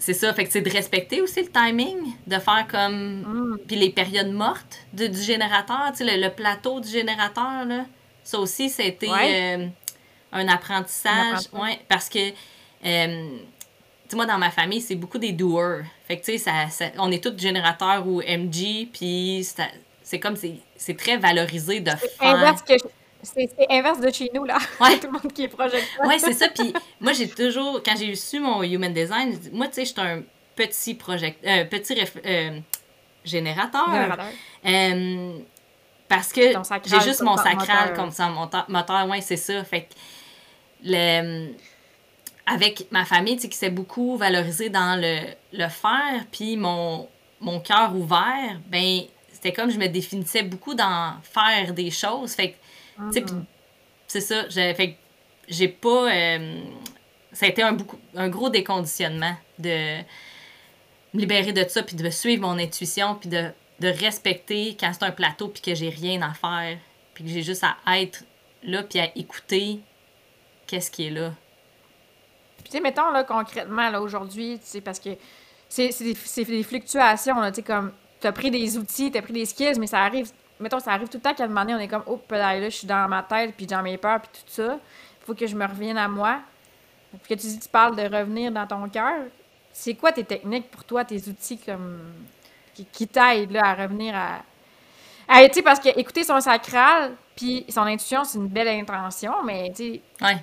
c'est 0.04 0.14
ça, 0.14 0.34
fait 0.34 0.44
que 0.44 0.52
c'est 0.52 0.62
de 0.62 0.70
respecter 0.70 1.22
aussi 1.22 1.44
le 1.44 1.48
timing, 1.48 2.14
de 2.28 2.38
faire 2.38 2.68
comme. 2.70 3.22
Mm. 3.22 3.58
Puis 3.66 3.78
les 3.78 3.90
périodes 3.90 4.32
mortes 4.32 4.80
du 4.92 5.22
générateur, 5.22 5.94
tu 5.96 6.06
sais, 6.06 6.18
le, 6.18 6.30
plateau 6.30 6.82
du 6.82 6.90
générateur, 6.90 7.64
là. 7.66 7.86
Ça 8.22 8.38
aussi, 8.38 8.70
c'était 8.70 9.08
euh, 9.10 9.68
un 10.34 10.48
apprentissage. 10.50 11.48
Ouais, 11.54 11.80
parce 11.88 12.10
que. 12.10 12.32
Euh, 12.86 13.38
tu 14.10 14.18
moi, 14.18 14.26
dans 14.26 14.38
ma 14.38 14.52
famille, 14.52 14.82
c'est 14.82 14.96
beaucoup 14.96 15.18
des 15.18 15.32
doers. 15.32 15.84
Fait 16.06 16.18
que, 16.18 16.26
tu 16.26 16.38
sais, 16.38 16.70
ça, 16.70 16.92
on 17.00 17.10
est 17.10 17.24
tous 17.24 17.38
générateurs 17.40 18.06
ou 18.06 18.22
MG, 18.22 18.90
puis 18.92 19.48
c'est 20.02 20.20
comme, 20.20 20.36
c'est 20.36 20.98
très 20.98 21.16
valorisé 21.16 21.80
de 21.80 21.92
faire. 21.92 22.56
C'est 23.24 23.50
inverse 23.70 24.00
de 24.00 24.12
chez 24.12 24.30
nous, 24.34 24.44
là. 24.44 24.58
Ouais. 24.80 25.00
Tout 25.00 25.08
le 25.08 25.14
monde 25.14 25.34
qui 25.34 25.44
est 25.44 25.48
projecteur. 25.48 26.06
Oui, 26.06 26.16
c'est 26.20 26.34
ça. 26.34 26.50
Puis 26.50 26.74
moi, 27.02 27.14
j'ai 27.14 27.30
toujours, 27.30 27.82
quand 27.84 27.96
j'ai 27.98 28.16
su 28.16 28.40
mon 28.40 28.62
Human 28.64 28.94
Design, 28.94 29.38
moi, 29.52 29.68
tu 29.68 29.76
sais, 29.76 29.86
j'étais 29.86 30.02
un 30.02 30.24
petit 30.56 30.94
project, 30.94 31.44
euh, 31.46 31.66
petit 31.66 31.96
euh, 32.26 32.60
générateur. 33.24 33.92
générateur. 33.92 34.26
Euh, 34.66 35.40
parce 36.08 36.32
que 36.32 36.42
j'ai 36.86 37.00
juste 37.00 37.22
mon 37.22 37.38
sacral 37.38 37.94
comme 37.96 38.12
ça, 38.12 38.28
mon 38.28 38.50
moteur, 38.68 39.08
ouais, 39.08 39.22
c'est 39.22 39.38
ça. 39.38 39.64
Fait 39.64 39.88
le, 40.84 41.54
avec 42.46 42.92
ma 42.92 43.06
famille, 43.06 43.36
tu 43.38 43.44
sais, 43.44 43.50
qui 43.50 43.58
s'est 43.58 43.70
beaucoup 43.70 44.18
valorisée 44.18 44.70
dans 44.70 45.00
le, 45.00 45.20
le 45.54 45.70
faire, 45.70 46.26
puis 46.32 46.58
mon, 46.58 47.08
mon 47.40 47.60
cœur 47.60 47.96
ouvert, 47.96 48.60
ben 48.68 49.02
c'était 49.32 49.54
comme 49.54 49.72
je 49.72 49.78
me 49.78 49.88
définissais 49.88 50.44
beaucoup 50.44 50.74
dans 50.74 51.16
faire 51.24 51.74
des 51.74 51.92
choses. 51.92 52.34
Fait 52.34 52.52
que, 52.52 52.56
Mm. 52.98 53.46
c'est 54.08 54.22
ça. 54.22 54.48
J'ai, 54.50 54.74
fait 54.74 54.92
que 54.92 54.98
j'ai 55.48 55.68
pas. 55.68 56.12
euh, 56.12 56.62
ça 57.32 57.48
a 57.48 57.50
été 57.50 57.64
un, 57.64 57.74
beaucoup, 57.74 58.00
un 58.16 58.30
gros 58.30 58.50
déconditionnement 58.50 59.36
de 59.58 59.98
me 61.14 61.20
libérer 61.20 61.52
de 61.52 61.68
ça, 61.68 61.84
puis 61.84 61.96
de 61.96 62.10
suivre 62.10 62.44
mon 62.44 62.60
intuition, 62.60 63.16
puis 63.16 63.30
de, 63.30 63.50
de 63.80 63.88
respecter 63.88 64.78
quand 64.80 64.92
c'est 64.94 65.04
un 65.04 65.12
plateau, 65.12 65.48
puis 65.48 65.62
que 65.62 65.76
j'ai 65.76 65.90
rien 65.90 66.22
à 66.22 66.34
faire, 66.34 66.78
puis 67.14 67.24
que 67.24 67.30
j'ai 67.30 67.42
juste 67.42 67.64
à 67.64 68.00
être 68.00 68.24
là, 68.64 68.84
puis 68.84 69.00
à 69.00 69.16
écouter 69.18 69.80
qu'est-ce 70.68 70.92
qui 70.92 71.08
est 71.08 71.10
là. 71.10 71.34
Puis, 72.58 72.66
tu 72.66 72.72
sais, 72.78 72.80
mettons, 72.82 73.12
là, 73.12 73.24
concrètement, 73.24 73.90
là, 73.90 74.02
aujourd'hui, 74.02 74.60
tu 74.60 74.66
sais, 74.66 74.82
parce 74.82 75.00
que 75.00 75.10
c'est 75.68 75.90
des, 76.00 76.46
des 76.46 76.64
fluctuations, 76.64 77.40
là, 77.42 77.52
tu 77.52 77.58
sais, 77.58 77.64
comme, 77.64 77.92
t'as 78.20 78.32
pris 78.32 78.52
des 78.52 78.78
outils, 78.78 79.12
t'as 79.12 79.22
pris 79.22 79.34
des 79.34 79.46
skills, 79.46 79.80
mais 79.80 79.88
ça 79.88 80.02
arrive, 80.02 80.32
mettons, 80.64 80.80
ça 80.80 80.92
arrive 80.94 81.08
tout 81.10 81.18
le 81.18 81.22
temps 81.22 81.34
qu'à 81.34 81.44
un 81.44 81.48
moment 81.48 81.62
donné, 81.62 81.76
on 81.76 81.80
est 81.80 81.88
comme, 81.88 82.04
oh, 82.08 82.20
là, 82.32 82.60
là, 82.60 82.70
je 82.70 82.76
suis 82.76 82.88
dans 82.88 83.08
ma 83.08 83.22
tête, 83.24 83.54
puis 83.56 83.68
dans 83.68 83.84
mes 83.84 83.98
peurs, 83.98 84.20
puis 84.22 84.30
tout 84.34 84.52
ça. 84.52 84.80
Faut 85.26 85.34
que 85.36 85.46
je 85.48 85.56
me 85.56 85.66
revienne 85.66 85.98
à 85.98 86.08
moi. 86.08 86.40
Puis 87.24 87.36
que 87.36 87.42
tu 87.42 87.48
dis, 87.48 87.60
tu 87.60 87.70
parles 87.70 87.96
de 87.96 88.02
revenir 88.04 88.52
dans 88.52 88.66
ton 88.66 88.90
cœur. 88.90 89.26
C'est 89.72 89.94
quoi 89.94 90.12
tes 90.12 90.24
techniques 90.24 90.70
pour 90.72 90.84
toi, 90.84 91.06
tes 91.06 91.18
outils, 91.30 91.60
comme, 91.60 92.00
qui, 92.74 92.86
qui 92.86 93.08
t'aident, 93.08 93.58
à 93.58 93.74
revenir 93.76 94.16
à... 94.16 94.40
à 95.28 95.48
tu 95.48 95.56
sais, 95.56 95.62
parce 95.62 95.80
que 95.80 95.90
écouter 96.00 96.24
son 96.24 96.40
sacral, 96.42 97.14
puis 97.36 97.66
son 97.70 97.82
intuition, 97.82 98.24
c'est 98.24 98.38
une 98.40 98.48
belle 98.48 98.68
intention, 98.68 99.44
mais, 99.44 99.72
tu 99.76 99.84
sais, 99.96 100.02
Ouais. 100.22 100.38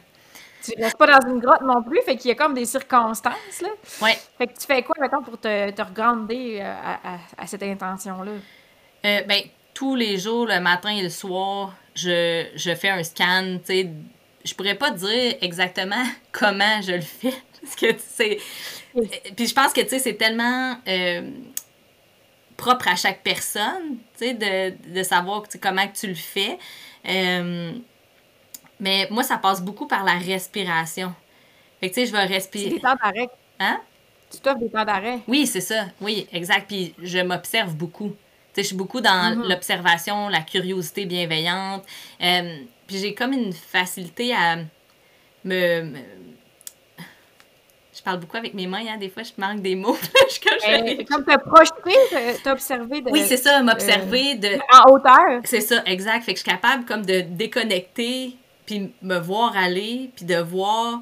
tu 0.64 0.72
restes 0.82 0.96
pas 0.96 1.06
dans 1.18 1.28
une 1.28 1.38
grotte 1.40 1.62
non 1.62 1.82
plus, 1.82 2.00
fait 2.02 2.16
qu'il 2.16 2.28
y 2.28 2.32
a 2.32 2.34
comme 2.36 2.54
des 2.54 2.64
circonstances, 2.66 3.60
là. 3.62 3.68
Ouais. 4.02 4.18
Fait 4.38 4.46
que 4.46 4.58
tu 4.58 4.66
fais 4.66 4.82
quoi, 4.82 4.94
mettons, 5.00 5.22
pour 5.22 5.38
te, 5.38 5.70
te 5.70 5.82
regrander 5.82 6.58
euh, 6.60 6.72
à, 6.84 7.14
à- 7.14 7.18
à 7.38 7.46
cette 7.46 7.62
intention-là? 7.62 8.32
Euh, 9.04 9.22
ben, 9.26 9.42
tous 9.80 9.96
les 9.96 10.18
jours, 10.18 10.46
le 10.46 10.60
matin 10.60 10.90
et 10.90 11.02
le 11.02 11.08
soir, 11.08 11.74
je, 11.94 12.46
je 12.54 12.74
fais 12.76 12.90
un 12.90 13.02
scan, 13.02 13.58
tu 13.64 13.72
sais. 13.72 13.90
Je 14.44 14.54
pourrais 14.54 14.74
pas 14.76 14.90
dire 14.90 15.36
exactement 15.42 16.04
comment 16.32 16.82
je 16.82 16.92
le 16.92 17.00
fais. 17.02 17.34
Parce 17.62 17.76
que, 17.76 17.92
tu 17.92 18.00
sais. 18.06 18.38
euh, 18.96 19.02
Puis 19.36 19.48
je 19.48 19.54
pense 19.54 19.72
que, 19.72 19.80
tu 19.82 19.90
sais, 19.90 19.98
c'est 20.00 20.14
tellement 20.16 20.76
euh, 20.88 21.30
propre 22.56 22.88
à 22.88 22.96
chaque 22.96 23.22
personne, 23.22 23.98
tu 24.18 24.26
sais, 24.26 24.34
de, 24.34 24.92
de 24.94 25.02
savoir 25.02 25.44
comment 25.60 25.86
que 25.88 25.96
tu 25.96 26.08
le 26.08 26.14
fais. 26.14 26.58
Euh, 27.08 27.72
mais 28.80 29.08
moi, 29.10 29.22
ça 29.22 29.38
passe 29.38 29.62
beaucoup 29.62 29.86
par 29.86 30.04
la 30.04 30.14
respiration. 30.18 31.14
Fait 31.80 31.90
que, 31.90 31.94
tu 31.94 32.00
sais, 32.02 32.06
je 32.06 32.12
vais 32.12 32.26
C'est 32.28 32.34
respirer. 32.34 32.70
des 32.70 32.80
temps 32.80 32.94
d'arrêt. 33.02 33.28
Hein? 33.60 33.80
Tu 34.30 34.40
t'offres 34.40 34.58
des 34.60 34.70
temps 34.70 34.84
d'arrêt. 34.84 35.20
Oui, 35.28 35.46
c'est 35.46 35.60
ça. 35.60 35.86
Oui, 36.00 36.28
exact. 36.32 36.68
Puis 36.68 36.94
je 37.02 37.18
m'observe 37.18 37.74
beaucoup. 37.74 38.14
Je 38.62 38.66
suis 38.68 38.76
beaucoup 38.76 39.00
dans 39.00 39.36
Mhm. 39.36 39.48
l'observation, 39.48 40.28
la 40.28 40.40
curiosité 40.42 41.04
bienveillante. 41.06 41.84
Euh, 42.22 42.56
puis 42.86 42.98
j'ai 42.98 43.14
comme 43.14 43.32
une 43.32 43.52
facilité 43.52 44.34
à 44.34 44.56
me, 45.44 45.82
me- 45.82 45.98
Je 47.96 48.02
parle 48.02 48.20
beaucoup 48.20 48.36
avec 48.38 48.54
mes 48.54 48.66
mains, 48.66 48.84
hein. 48.88 48.96
Des 48.98 49.10
fois, 49.10 49.22
je 49.24 49.32
manque 49.36 49.60
des 49.60 49.74
mots. 49.76 49.96
Je 50.28 50.32
suis 50.32 51.04
comme- 51.04 51.24
te 51.24 51.38
projeter, 51.38 51.98
te- 52.10 52.42
t'observer 52.44 53.02
de, 53.02 53.10
Oui, 53.10 53.24
c'est 53.26 53.36
ça, 53.36 53.62
m'observer 53.62 54.36
de... 54.36 54.58
en 54.72 54.90
hauteur. 54.92 55.40
C'est 55.44 55.60
ça, 55.60 55.82
exact. 55.84 56.22
Fait 56.24 56.32
que 56.32 56.38
je 56.38 56.42
suis 56.44 56.50
capable 56.50 56.84
comme 56.86 57.04
de 57.04 57.20
déconnecter, 57.20 58.36
puis 58.64 58.92
me 59.02 59.18
voir 59.18 59.54
aller, 59.56 60.10
puis 60.16 60.24
de 60.24 60.36
voir, 60.36 61.00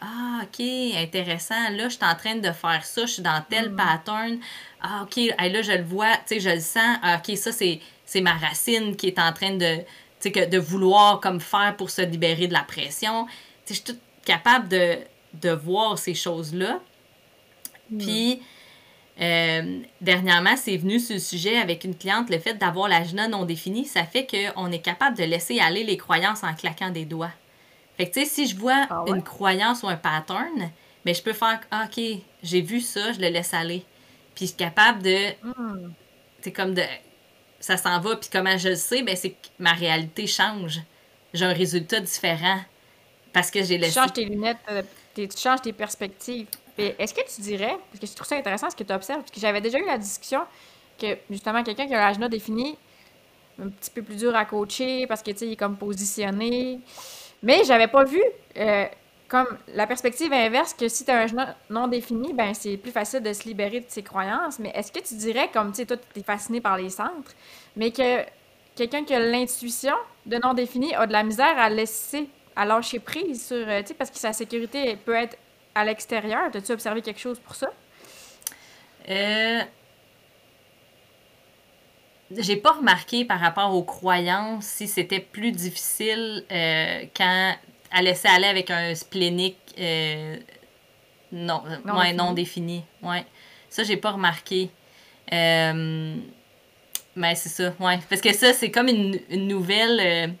ah, 0.00 0.40
ok, 0.44 0.60
intéressant, 0.96 1.70
là, 1.70 1.84
je 1.88 1.94
suis 1.96 2.04
en 2.04 2.14
train 2.14 2.36
de 2.36 2.50
faire 2.52 2.84
ça, 2.84 3.02
je 3.06 3.12
suis 3.12 3.22
dans 3.22 3.42
tel 3.48 3.74
pattern. 3.74 4.38
Ah, 4.80 5.02
ok, 5.04 5.18
hey, 5.18 5.52
là, 5.52 5.62
je 5.62 5.72
le 5.72 5.82
vois, 5.84 6.16
tu 6.26 6.34
sais, 6.34 6.40
je 6.40 6.50
le 6.50 6.60
sens. 6.60 6.98
Ah, 7.02 7.20
ok, 7.24 7.36
ça, 7.36 7.52
c'est, 7.52 7.80
c'est 8.06 8.20
ma 8.20 8.32
racine 8.34 8.96
qui 8.96 9.08
est 9.08 9.18
en 9.18 9.32
train 9.32 9.56
de, 9.56 9.76
tu 9.76 9.84
sais, 10.20 10.32
que- 10.32 10.48
de 10.48 10.58
vouloir 10.58 11.20
comme 11.20 11.40
faire 11.40 11.74
pour 11.76 11.90
se 11.90 12.02
libérer 12.02 12.46
de 12.46 12.52
la 12.52 12.62
pression. 12.62 13.26
Tu 13.26 13.30
sais, 13.32 13.34
je 13.68 13.74
suis 13.74 13.84
toute 13.84 14.00
capable 14.24 14.68
de, 14.68 14.98
de 15.34 15.50
voir 15.50 15.98
ces 15.98 16.14
choses-là. 16.14 16.80
Puis, 17.98 18.40
euh, 19.20 19.80
dernièrement, 20.00 20.56
c'est 20.56 20.76
venu 20.76 20.98
sur 21.00 21.14
le 21.14 21.20
sujet 21.20 21.58
avec 21.58 21.84
une 21.84 21.94
cliente, 21.96 22.30
le 22.30 22.38
fait 22.38 22.54
d'avoir 22.54 22.88
l'agenda 22.88 23.28
non 23.28 23.44
défini, 23.44 23.84
ça 23.84 24.04
fait 24.04 24.26
qu'on 24.26 24.70
est 24.72 24.78
capable 24.80 25.16
de 25.16 25.24
laisser 25.24 25.58
aller 25.60 25.84
les 25.84 25.96
croyances 25.96 26.42
en 26.44 26.54
claquant 26.54 26.90
des 26.90 27.04
doigts. 27.04 27.32
Fait 28.00 28.08
que, 28.08 28.14
tu 28.14 28.20
sais, 28.20 28.26
si 28.26 28.46
je 28.46 28.56
vois 28.56 28.86
Ah 28.88 29.02
ouais? 29.04 29.10
une 29.16 29.22
croyance 29.22 29.82
ou 29.82 29.88
un 29.88 29.96
pattern, 29.96 30.70
mais 31.04 31.12
je 31.14 31.22
peux 31.22 31.32
faire, 31.34 31.60
ah, 31.70 31.84
OK, 31.86 32.02
j'ai 32.42 32.60
vu 32.62 32.80
ça, 32.80 33.12
je 33.12 33.20
le 33.20 33.28
laisse 33.28 33.52
aller. 33.52 33.84
Puis, 34.34 34.46
je 34.46 34.50
suis 34.52 34.56
capable 34.56 35.02
de, 35.02 35.16
c'est 36.40 36.52
comme 36.52 36.74
de, 36.74 36.82
ça 37.58 37.76
s'en 37.76 38.00
va, 38.00 38.16
puis 38.16 38.30
comment 38.32 38.56
je 38.56 38.70
le 38.70 38.74
sais, 38.76 39.02
ben, 39.02 39.14
c'est 39.16 39.30
que 39.30 39.48
ma 39.58 39.72
réalité 39.72 40.26
change. 40.26 40.80
J'ai 41.34 41.44
un 41.44 41.52
résultat 41.52 42.00
différent 42.00 42.60
parce 43.32 43.50
que 43.50 43.60
j'ai 43.62 43.74
Tu 43.76 43.82
laissé. 43.82 43.94
changes 44.00 44.12
tes 44.14 44.24
lunettes, 44.24 44.56
euh, 44.70 44.82
tu 45.14 45.28
changes 45.36 45.60
tes 45.62 45.72
perspectives. 45.72 46.46
Est-ce 46.78 47.12
que 47.12 47.20
tu 47.34 47.42
dirais, 47.42 47.76
parce 47.90 48.00
que 48.00 48.06
je 48.06 48.14
trouve 48.14 48.26
ça 48.26 48.36
intéressant 48.36 48.70
ce 48.70 48.76
que 48.76 48.84
tu 48.84 48.92
observes, 48.94 49.20
parce 49.20 49.30
que 49.30 49.38
j'avais 49.40 49.60
déjà 49.60 49.78
eu 49.78 49.84
la 49.84 49.98
discussion 49.98 50.40
que 50.98 51.18
justement 51.30 51.62
quelqu'un 51.62 51.86
qui 51.86 51.94
a 51.94 51.98
l'agenda 52.00 52.28
défini, 52.30 52.78
un 53.62 53.68
petit 53.68 53.90
peu 53.90 54.02
plus 54.02 54.16
dur 54.16 54.34
à 54.34 54.46
coacher 54.46 55.06
parce 55.06 55.22
que 55.22 55.30
tu 55.32 55.38
sais, 55.38 55.46
il 55.48 55.52
est 55.52 55.56
comme 55.56 55.76
positionné. 55.76 56.80
Mais 57.42 57.64
j'avais 57.64 57.88
pas 57.88 58.04
vu 58.04 58.22
euh, 58.56 58.86
comme 59.28 59.46
la 59.74 59.86
perspective 59.86 60.32
inverse 60.32 60.74
que 60.74 60.88
si 60.88 61.04
tu 61.04 61.10
as 61.10 61.20
un 61.20 61.26
non 61.70 61.86
défini, 61.86 62.32
ben 62.32 62.52
c'est 62.52 62.76
plus 62.76 62.90
facile 62.90 63.22
de 63.22 63.32
se 63.32 63.44
libérer 63.44 63.80
de 63.80 63.86
ses 63.88 64.02
croyances. 64.02 64.58
Mais 64.58 64.72
est-ce 64.74 64.90
que 64.90 64.98
tu 64.98 65.14
dirais, 65.14 65.48
comme 65.52 65.70
tu 65.70 65.76
sais, 65.76 65.86
toi, 65.86 65.96
tu 65.96 66.20
es 66.20 66.22
fasciné 66.22 66.60
par 66.60 66.76
les 66.76 66.90
centres, 66.90 67.32
mais 67.76 67.92
que 67.92 68.24
quelqu'un 68.74 69.04
qui 69.04 69.14
a 69.14 69.20
l'intuition 69.20 69.94
de 70.26 70.36
non 70.36 70.52
défini 70.52 70.94
a 70.94 71.06
de 71.06 71.12
la 71.12 71.22
misère 71.22 71.58
à 71.58 71.70
laisser, 71.70 72.28
à 72.56 72.64
lâcher 72.64 72.98
prise 72.98 73.46
sur, 73.46 73.56
euh, 73.68 73.80
tu 73.82 73.88
sais, 73.88 73.94
parce 73.94 74.10
que 74.10 74.18
sa 74.18 74.32
sécurité 74.32 74.96
peut 74.96 75.14
être 75.14 75.36
à 75.74 75.84
l'extérieur. 75.84 76.50
As-tu 76.52 76.72
observé 76.72 77.00
quelque 77.00 77.20
chose 77.20 77.38
pour 77.38 77.54
ça? 77.54 77.70
Euh, 79.08 79.60
J'ai 82.38 82.56
pas 82.56 82.72
remarqué 82.72 83.24
par 83.24 83.40
rapport 83.40 83.74
aux 83.74 83.82
croyances 83.82 84.64
si 84.64 84.86
c'était 84.86 85.20
plus 85.20 85.52
difficile 85.52 86.44
euh, 86.52 87.04
quand 87.16 87.54
à 87.90 88.02
laisser 88.02 88.28
aller 88.28 88.46
avec 88.46 88.70
un 88.70 88.94
splénique 88.94 89.58
euh, 89.78 90.36
non, 91.32 91.62
Non 91.84 91.94
ouais, 91.98 92.02
défini. 92.12 92.16
non 92.16 92.32
défini. 92.32 92.84
Ouais. 93.02 93.24
Ça, 93.68 93.82
j'ai 93.82 93.96
pas 93.96 94.12
remarqué. 94.12 94.70
Euh, 95.32 96.16
mais 97.16 97.34
c'est 97.34 97.48
ça, 97.48 97.72
ouais. 97.80 97.98
Parce 98.08 98.20
que 98.20 98.32
ça, 98.32 98.52
c'est 98.52 98.70
comme 98.70 98.88
une, 98.88 99.18
une 99.28 99.48
nouvelle. 99.48 100.34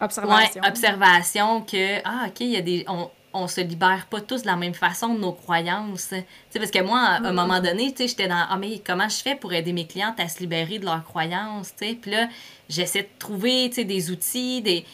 Observation. 0.00 0.60
Ouais, 0.60 0.68
observation 0.68 1.62
que, 1.62 2.00
ah, 2.04 2.26
OK, 2.28 2.40
il 2.40 2.48
y 2.50 2.56
a 2.56 2.60
des. 2.62 2.84
On, 2.88 3.10
on 3.42 3.48
se 3.48 3.60
libère 3.60 4.06
pas 4.10 4.20
tous 4.20 4.42
de 4.42 4.46
la 4.46 4.56
même 4.56 4.74
façon 4.74 5.14
de 5.14 5.20
nos 5.20 5.32
croyances. 5.32 6.14
Parce 6.52 6.70
que 6.70 6.82
moi, 6.82 7.00
à 7.00 7.16
un 7.18 7.32
moment 7.32 7.60
donné, 7.60 7.94
j'étais 7.98 8.28
dans, 8.28 8.46
ah, 8.48 8.56
mais 8.58 8.80
comment 8.84 9.08
je 9.08 9.16
fais 9.16 9.34
pour 9.34 9.52
aider 9.52 9.72
mes 9.72 9.86
clientes 9.86 10.18
à 10.18 10.28
se 10.28 10.40
libérer 10.40 10.78
de 10.78 10.84
leurs 10.84 11.04
croyances? 11.04 11.72
Puis 11.78 12.10
là, 12.10 12.28
j'essaie 12.68 13.02
de 13.02 13.08
trouver, 13.18 13.68
des 13.68 14.10
outils, 14.10 14.62
des. 14.62 14.84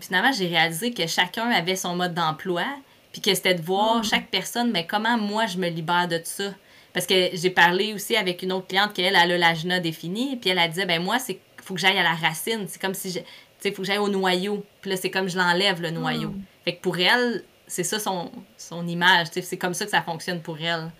Finalement, 0.00 0.32
j'ai 0.32 0.46
réalisé 0.46 0.92
que 0.92 1.06
chacun 1.06 1.50
avait 1.50 1.76
son 1.76 1.96
mode 1.96 2.14
d'emploi, 2.14 2.64
puis 3.12 3.22
que 3.22 3.34
c'était 3.34 3.54
de 3.54 3.62
voir 3.62 4.00
Mm. 4.00 4.04
chaque 4.04 4.28
personne, 4.28 4.70
mais 4.70 4.86
comment 4.86 5.16
moi 5.16 5.46
je 5.46 5.56
me 5.56 5.68
libère 5.68 6.06
de 6.06 6.20
ça? 6.22 6.52
Parce 6.92 7.06
que 7.06 7.30
j'ai 7.32 7.50
parlé 7.50 7.94
aussi 7.94 8.16
avec 8.16 8.42
une 8.42 8.52
autre 8.52 8.66
cliente 8.66 8.92
qu'elle, 8.92 9.16
elle 9.16 9.32
a 9.32 9.38
l'agenda 9.38 9.80
défini, 9.80 10.36
puis 10.36 10.50
elle 10.50 10.58
a 10.58 10.68
dit, 10.68 10.84
ben 10.84 11.02
moi, 11.02 11.18
c'est 11.18 11.38
faut 11.66 11.74
que 11.74 11.80
j'aille 11.80 11.98
à 11.98 12.02
la 12.02 12.14
racine. 12.14 12.66
C'est 12.68 12.80
comme 12.80 12.94
si, 12.94 13.10
je, 13.10 13.18
tu 13.18 13.24
sais, 13.58 13.72
faut 13.72 13.82
que 13.82 13.88
j'aille 13.88 13.98
au 13.98 14.08
noyau. 14.08 14.64
Puis 14.80 14.90
là, 14.90 14.96
c'est 14.96 15.10
comme 15.10 15.28
je 15.28 15.36
l'enlève, 15.36 15.82
le 15.82 15.90
noyau. 15.90 16.28
Mm. 16.28 16.42
Fait 16.64 16.76
que 16.76 16.80
pour 16.80 16.98
elle, 16.98 17.42
c'est 17.66 17.84
ça 17.84 17.98
son, 17.98 18.30
son 18.56 18.86
image. 18.86 19.28
C'est 19.32 19.56
comme 19.56 19.74
ça 19.74 19.84
que 19.84 19.90
ça 19.90 20.02
fonctionne 20.02 20.40
pour 20.40 20.58
elle. 20.60 20.90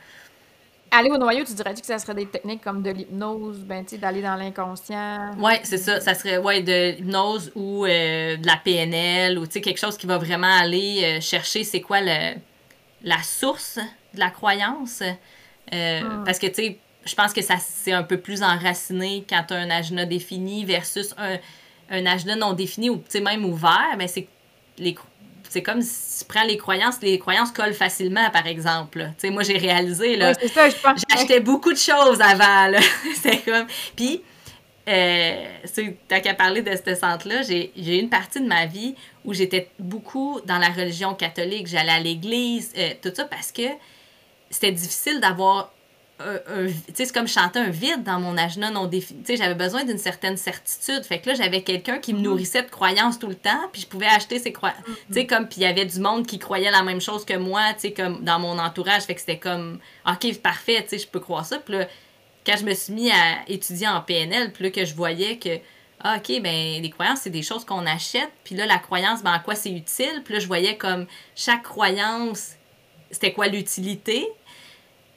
Aller 0.90 1.10
au 1.10 1.18
noyau, 1.18 1.44
tu 1.44 1.52
dirais-tu 1.52 1.80
que 1.80 1.86
ça 1.86 1.98
serait 1.98 2.14
des 2.14 2.26
techniques 2.26 2.62
comme 2.62 2.82
de 2.82 2.90
l'hypnose, 2.90 3.58
ben, 3.58 3.84
d'aller 4.00 4.22
dans 4.22 4.36
l'inconscient? 4.36 5.32
Ouais, 5.38 5.60
c'est 5.64 5.78
ça. 5.78 6.00
Ça 6.00 6.14
serait 6.14 6.38
ouais, 6.38 6.62
de 6.62 6.96
l'hypnose 6.96 7.50
ou 7.56 7.84
euh, 7.84 8.36
de 8.36 8.46
la 8.46 8.56
PNL 8.56 9.38
ou 9.38 9.46
quelque 9.46 9.78
chose 9.78 9.96
qui 9.96 10.06
va 10.06 10.18
vraiment 10.18 10.58
aller 10.58 11.02
euh, 11.02 11.20
chercher 11.20 11.64
c'est 11.64 11.80
quoi 11.80 12.00
le, 12.00 12.36
la 13.02 13.22
source 13.22 13.78
de 14.14 14.20
la 14.20 14.30
croyance. 14.30 15.02
Euh, 15.02 16.00
Mm. 16.02 16.24
Parce 16.24 16.38
que, 16.38 16.46
tu 16.46 16.54
sais, 16.54 16.78
je 17.04 17.14
pense 17.14 17.32
que 17.32 17.42
ça 17.42 17.56
c'est 17.58 17.92
un 17.92 18.02
peu 18.02 18.18
plus 18.18 18.42
enraciné 18.42 19.24
quand 19.28 19.44
tu 19.48 19.54
as 19.54 19.58
un 19.58 19.70
agenda 19.70 20.04
défini 20.06 20.64
versus 20.64 21.14
un, 21.18 21.38
un 21.90 22.06
agenda 22.06 22.36
non 22.36 22.52
défini 22.52 22.90
ou 22.90 23.02
même 23.22 23.44
ouvert. 23.44 23.94
Mais 23.98 24.08
c'est 24.08 24.28
les 24.78 24.96
c'est 25.48 25.62
comme 25.62 25.82
si 25.82 26.20
tu 26.20 26.24
prends 26.24 26.44
les 26.44 26.56
croyances, 26.56 27.00
les 27.02 27.18
croyances 27.18 27.52
collent 27.52 27.74
facilement, 27.74 28.30
par 28.30 28.46
exemple. 28.46 29.10
Tu 29.18 29.28
sais, 29.28 29.30
moi, 29.30 29.42
j'ai 29.42 29.58
réalisé, 29.58 30.16
là, 30.16 30.30
Ouais, 30.30 30.36
c'est 30.40 30.48
ça, 30.48 30.68
je 30.68 30.76
pense. 30.76 31.02
J'achetais 31.10 31.40
beaucoup 31.40 31.72
de 31.72 31.78
choses 31.78 32.20
avant, 32.20 32.68
là. 32.68 32.80
C'était 33.14 33.38
comme... 33.38 33.66
Puis, 33.94 34.22
euh, 34.88 35.46
t'as 36.08 36.20
qu'à 36.20 36.34
parler 36.34 36.62
de 36.62 36.70
ce 36.70 36.94
centre-là, 36.94 37.42
j'ai 37.42 37.72
eu 37.76 37.98
une 37.98 38.08
partie 38.08 38.40
de 38.40 38.46
ma 38.46 38.66
vie 38.66 38.94
où 39.24 39.34
j'étais 39.34 39.68
beaucoup 39.78 40.40
dans 40.44 40.58
la 40.58 40.68
religion 40.68 41.14
catholique, 41.14 41.66
j'allais 41.66 41.92
à 41.92 42.00
l'église, 42.00 42.72
euh, 42.78 42.90
tout 43.02 43.10
ça 43.12 43.24
parce 43.24 43.50
que 43.50 43.62
c'était 44.50 44.70
difficile 44.70 45.20
d'avoir 45.20 45.72
un, 46.18 46.68
sais, 46.68 47.04
c'est 47.04 47.12
comme 47.12 47.28
chanter 47.28 47.58
un 47.58 47.68
vide 47.68 48.02
dans 48.02 48.18
mon 48.18 48.38
agenda 48.38 48.70
non 48.70 48.86
défini. 48.86 49.22
J'avais 49.28 49.54
besoin 49.54 49.84
d'une 49.84 49.98
certaine 49.98 50.36
certitude. 50.36 51.04
Fait 51.04 51.20
que 51.20 51.28
là, 51.28 51.34
j'avais 51.34 51.62
quelqu'un 51.62 51.98
qui 51.98 52.14
me 52.14 52.20
nourrissait 52.20 52.62
de 52.62 52.70
croyances 52.70 53.18
tout 53.18 53.28
le 53.28 53.34
temps, 53.34 53.68
puis 53.72 53.82
je 53.82 53.86
pouvais 53.86 54.06
acheter 54.06 54.38
ces 54.38 54.52
croyances. 54.52 54.80
Tu 54.84 54.92
sais, 55.14 55.20
mm-hmm. 55.20 55.26
comme, 55.26 55.48
puis 55.48 55.58
il 55.58 55.62
y 55.64 55.66
avait 55.66 55.84
du 55.84 56.00
monde 56.00 56.26
qui 56.26 56.38
croyait 56.38 56.70
la 56.70 56.82
même 56.82 57.00
chose 57.00 57.24
que 57.24 57.36
moi, 57.36 57.74
tu 57.74 57.80
sais, 57.80 57.92
comme 57.92 58.24
dans 58.24 58.38
mon 58.38 58.58
entourage. 58.58 59.02
Fait 59.02 59.14
que 59.14 59.20
c'était 59.20 59.38
comme, 59.38 59.78
OK, 60.06 60.40
parfait, 60.40 60.82
tu 60.82 60.90
sais, 60.90 60.98
je 60.98 61.08
peux 61.08 61.20
croire 61.20 61.44
ça. 61.44 61.58
Puis 61.58 61.74
là, 61.74 61.86
quand 62.46 62.56
je 62.56 62.64
me 62.64 62.74
suis 62.74 62.92
mis 62.92 63.10
à 63.10 63.48
étudier 63.48 63.88
en 63.88 64.00
PNL, 64.00 64.52
puis 64.52 64.64
là, 64.64 64.70
que 64.70 64.84
je 64.84 64.94
voyais 64.94 65.36
que, 65.36 65.58
ah, 66.00 66.16
OK, 66.18 66.40
ben 66.40 66.80
les 66.80 66.90
croyances, 66.90 67.20
c'est 67.22 67.30
des 67.30 67.42
choses 67.42 67.64
qu'on 67.64 67.84
achète. 67.84 68.30
Puis 68.44 68.54
là, 68.54 68.64
la 68.64 68.78
croyance, 68.78 69.22
ben, 69.22 69.34
en 69.34 69.40
quoi 69.40 69.54
c'est 69.54 69.72
utile? 69.72 70.22
Puis 70.24 70.34
là, 70.34 70.40
je 70.40 70.46
voyais 70.46 70.76
comme 70.76 71.06
chaque 71.34 71.62
croyance, 71.62 72.52
c'était 73.10 73.32
quoi 73.32 73.48
l'utilité? 73.48 74.26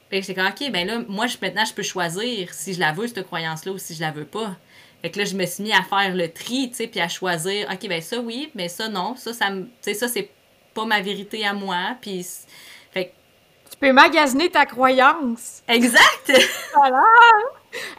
Fait 0.09 0.19
que 0.19 0.25
j'étais 0.25 0.41
comme, 0.41 0.49
OK, 0.49 0.71
ben 0.71 0.87
là, 0.87 0.99
moi, 1.07 1.27
je, 1.27 1.37
maintenant, 1.41 1.65
je 1.65 1.73
peux 1.73 1.83
choisir 1.83 2.53
si 2.53 2.73
je 2.73 2.79
la 2.79 2.91
veux, 2.91 3.07
cette 3.07 3.25
croyance-là, 3.25 3.71
ou 3.71 3.77
si 3.77 3.93
je 3.93 4.01
la 4.01 4.11
veux 4.11 4.25
pas. 4.25 4.55
Fait 5.01 5.11
que 5.11 5.19
là, 5.19 5.25
je 5.25 5.35
me 5.35 5.45
suis 5.45 5.63
mis 5.63 5.71
à 5.71 5.83
faire 5.83 6.13
le 6.15 6.31
tri, 6.31 6.69
tu 6.69 6.75
sais, 6.75 6.87
puis 6.87 6.99
à 6.99 7.07
choisir, 7.07 7.69
OK, 7.71 7.87
ben 7.87 8.01
ça, 8.01 8.19
oui, 8.19 8.51
mais 8.55 8.67
ça, 8.67 8.89
non. 8.89 9.15
Ça, 9.15 9.33
ça 9.33 9.49
Tu 9.49 9.67
sais, 9.81 9.93
ça, 9.93 10.07
c'est 10.07 10.29
pas 10.73 10.85
ma 10.85 10.99
vérité 10.99 11.45
à 11.45 11.53
moi. 11.53 11.95
Puis. 12.01 12.25
Fait 12.91 13.13
Tu 13.71 13.77
peux 13.77 13.93
magasiner 13.93 14.49
ta 14.49 14.65
croyance. 14.65 15.61
Exact! 15.67 16.31
voilà! 16.73 17.03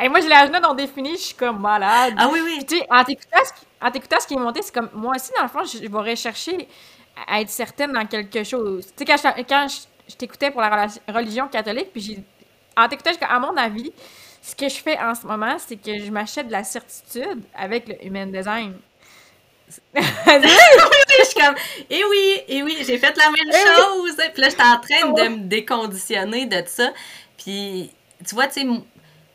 Et 0.02 0.08
moi, 0.08 0.20
je 0.20 0.26
l'ai 0.26 0.34
ajouté 0.34 0.58
dans 0.60 0.74
défini, 0.74 1.12
je 1.12 1.22
suis 1.22 1.34
comme 1.34 1.60
malade. 1.60 2.14
Ah 2.16 2.28
oui, 2.30 2.40
oui. 2.44 2.64
tu 2.66 2.76
sais, 2.76 2.86
en 2.90 3.04
t'écoutant 3.04 4.18
ce, 4.20 4.26
qui 4.26 4.34
est 4.34 4.36
monté, 4.38 4.62
c'est 4.62 4.74
comme, 4.74 4.90
moi 4.92 5.14
aussi, 5.14 5.30
dans 5.36 5.44
le 5.44 5.48
fond, 5.48 5.64
je, 5.64 5.78
vais 5.78 6.10
rechercher 6.10 6.68
à 7.26 7.40
être 7.40 7.50
certaine 7.50 7.92
dans 7.92 8.04
quelque 8.06 8.42
chose. 8.42 8.86
Tu 8.88 8.92
sais, 8.96 9.04
quand 9.04 9.16
je, 9.16 9.42
quand 9.44 9.68
je 9.68 9.89
je 10.10 10.16
t'écoutais 10.16 10.50
pour 10.50 10.60
la 10.60 10.88
religion 11.08 11.48
catholique, 11.48 11.92
puis 11.92 12.00
j'ai, 12.00 12.18
en 12.76 12.88
t'écoutant, 12.88 13.10
à 13.28 13.38
mon 13.38 13.56
avis, 13.56 13.92
ce 14.42 14.54
que 14.54 14.68
je 14.68 14.76
fais 14.76 14.98
en 14.98 15.14
ce 15.14 15.26
moment, 15.26 15.56
c'est 15.58 15.76
que 15.76 15.98
je 15.98 16.10
m'achète 16.10 16.46
de 16.48 16.52
la 16.52 16.64
certitude 16.64 17.42
avec 17.54 17.88
le 17.88 18.04
human 18.04 18.30
design. 18.30 18.74
oui, 19.94 20.02
je 20.26 21.24
suis 21.24 21.40
comme, 21.40 21.54
eh 21.88 22.02
oui, 22.04 22.40
eh 22.48 22.62
oui, 22.62 22.76
j'ai 22.84 22.98
fait 22.98 23.16
la 23.16 23.30
même 23.30 23.48
eh 23.48 23.52
chose. 23.52 24.16
Puis 24.32 24.42
là, 24.42 24.48
j'étais 24.48 24.62
en 24.62 24.80
train 24.80 25.12
de 25.12 25.28
me 25.28 25.38
déconditionner 25.46 26.46
de 26.46 26.62
ça. 26.66 26.92
Puis, 27.38 27.90
tu 28.26 28.34
vois, 28.34 28.48
tu 28.48 28.60
sais, 28.60 28.66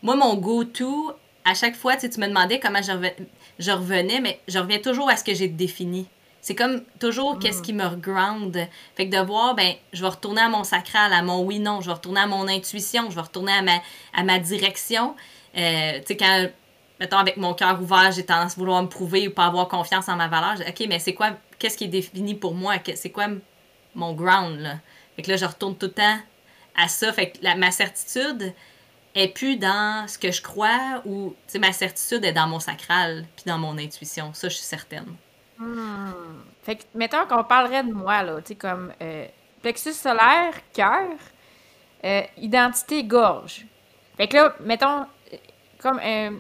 moi, 0.01 0.15
mon 0.15 0.35
go-to, 0.35 1.13
à 1.45 1.53
chaque 1.53 1.75
fois, 1.75 1.95
tu 1.95 2.07
me 2.19 2.27
demandais 2.27 2.59
comment 2.59 2.81
je 2.81 3.71
revenais, 3.71 4.19
mais 4.19 4.39
je 4.47 4.59
reviens 4.59 4.79
toujours 4.79 5.09
à 5.09 5.15
ce 5.15 5.23
que 5.23 5.33
j'ai 5.33 5.47
défini. 5.47 6.07
C'est 6.45 6.53
comme 6.53 6.83
toujours 6.99 7.39
qu'est-ce 7.39 7.57
mm. 7.57 7.63
qui 7.63 7.73
me 7.73 7.95
ground. 7.95 8.55
Fait 8.95 9.09
que 9.09 9.17
de 9.17 9.19
voir, 9.25 9.55
ben, 9.55 9.73
je 9.93 10.03
vais 10.03 10.09
retourner 10.09 10.41
à 10.41 10.47
mon 10.47 10.63
sacral, 10.63 11.11
à 11.11 11.23
mon 11.23 11.41
oui-non, 11.41 11.81
je 11.81 11.87
vais 11.87 11.93
retourner 11.93 12.19
à 12.19 12.27
mon 12.27 12.47
intuition, 12.47 13.09
je 13.09 13.15
vais 13.15 13.21
retourner 13.21 13.51
à 13.51 13.63
ma, 13.63 13.81
à 14.13 14.23
ma 14.23 14.37
direction. 14.37 15.15
Euh, 15.57 15.93
tu 16.01 16.05
sais, 16.05 16.17
quand, 16.17 16.47
mettons, 16.99 17.17
avec 17.17 17.37
mon 17.37 17.55
cœur 17.55 17.81
ouvert, 17.81 18.11
j'ai 18.11 18.23
tendance 18.23 18.51
à 18.51 18.55
vouloir 18.57 18.83
me 18.83 18.87
prouver 18.87 19.27
ou 19.27 19.31
pas 19.31 19.47
avoir 19.47 19.67
confiance 19.67 20.07
en 20.07 20.17
ma 20.17 20.27
valeur, 20.27 20.57
OK, 20.59 20.85
mais 20.87 20.99
c'est 20.99 21.15
quoi, 21.15 21.31
qu'est-ce 21.57 21.79
qui 21.79 21.85
est 21.85 21.87
défini 21.87 22.35
pour 22.35 22.53
moi? 22.53 22.75
C'est 22.93 23.09
quoi 23.09 23.25
mon 23.95 24.13
ground, 24.13 24.59
là? 24.59 24.75
Fait 25.15 25.23
que 25.23 25.31
là, 25.31 25.37
je 25.37 25.45
retourne 25.45 25.75
tout 25.75 25.87
le 25.87 25.93
temps 25.93 26.19
à 26.77 26.87
ça. 26.87 27.11
Fait 27.11 27.31
que 27.31 27.39
la, 27.41 27.55
ma 27.55 27.71
certitude 27.71 28.53
est 29.15 29.29
plus 29.29 29.57
dans 29.57 30.07
ce 30.07 30.19
que 30.19 30.31
je 30.31 30.43
crois 30.43 31.01
ou, 31.05 31.33
tu 31.47 31.53
sais, 31.53 31.59
ma 31.59 31.73
certitude 31.73 32.23
est 32.23 32.33
dans 32.33 32.45
mon 32.45 32.59
sacral 32.59 33.25
puis 33.35 33.45
dans 33.47 33.57
mon 33.57 33.79
intuition. 33.79 34.31
Ça, 34.35 34.47
je 34.47 34.53
suis 34.53 34.63
certaine. 34.65 35.15
Hmm. 35.57 36.11
Fait 36.63 36.77
que, 36.77 36.83
mettons 36.95 37.25
qu'on 37.27 37.43
parlerait 37.43 37.83
de 37.83 37.93
moi, 37.93 38.23
là, 38.23 38.37
tu 38.41 38.49
sais, 38.49 38.55
comme 38.55 38.91
euh, 39.01 39.25
plexus 39.61 39.93
solaire, 39.93 40.53
cœur, 40.73 41.11
euh, 42.03 42.21
identité, 42.37 43.03
gorge. 43.03 43.65
Fait 44.17 44.27
que 44.27 44.35
là, 44.35 44.55
mettons, 44.61 45.01
euh, 45.01 45.37
comme 45.79 45.99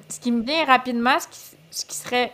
ce 0.09 0.19
qui 0.19 0.31
me 0.31 0.41
vient 0.43 0.65
rapidement, 0.65 1.19
ce 1.19 1.27
qui, 1.27 1.39
ce 1.69 1.85
qui 1.85 1.95
serait. 1.95 2.33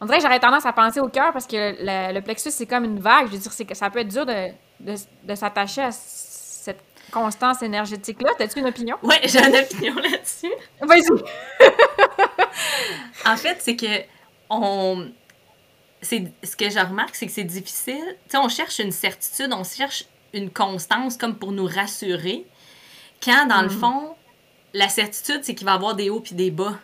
On 0.00 0.06
dirait 0.06 0.18
que 0.18 0.24
j'aurais 0.24 0.40
tendance 0.40 0.66
à 0.66 0.72
penser 0.72 1.00
au 1.00 1.08
cœur 1.08 1.32
parce 1.32 1.46
que 1.46 1.76
le, 1.78 2.20
plexus, 2.20 2.50
c'est 2.50 2.66
comme 2.66 2.84
une 2.84 3.00
vague. 3.00 3.26
Je 3.28 3.32
veux 3.32 3.38
dire, 3.38 3.52
c'est 3.52 3.64
que 3.64 3.74
ça 3.74 3.88
peut 3.88 4.00
être 4.00 4.08
dur 4.08 4.26
de, 4.26 4.48
de, 4.80 5.34
s'attacher 5.34 5.82
à 5.82 5.92
cette 5.92 6.82
constance 7.10 7.62
énergétique-là. 7.62 8.30
T'as-tu 8.36 8.58
une 8.60 8.66
opinion? 8.66 8.96
Oui, 9.02 9.14
j'ai 9.24 9.38
une 9.38 9.56
opinion 9.56 9.94
là-dessus. 9.94 10.52
Vas-y! 10.82 11.08
en 13.26 13.36
fait, 13.36 13.56
c'est 13.60 13.76
que 13.76 14.04
on 14.50 15.08
ce 16.02 16.56
que 16.56 16.70
je 16.70 16.78
remarque, 16.78 17.14
c'est 17.14 17.26
que 17.26 17.32
c'est 17.32 17.44
difficile. 17.44 18.04
Tu 18.24 18.30
sais, 18.30 18.38
on 18.38 18.48
cherche 18.48 18.78
une 18.78 18.92
certitude, 18.92 19.52
on 19.52 19.64
cherche 19.64 20.04
une 20.32 20.50
constance 20.50 21.16
comme 21.16 21.36
pour 21.36 21.52
nous 21.52 21.66
rassurer. 21.66 22.46
Quand, 23.22 23.46
dans 23.46 23.62
le 23.62 23.68
mm. 23.68 23.80
fond, 23.80 24.14
la 24.74 24.88
certitude, 24.88 25.40
c'est 25.42 25.54
qu'il 25.54 25.64
va 25.64 25.72
y 25.72 25.74
avoir 25.76 25.94
des 25.94 26.10
hauts 26.10 26.20
puis 26.20 26.34
des 26.34 26.50
bas. 26.50 26.78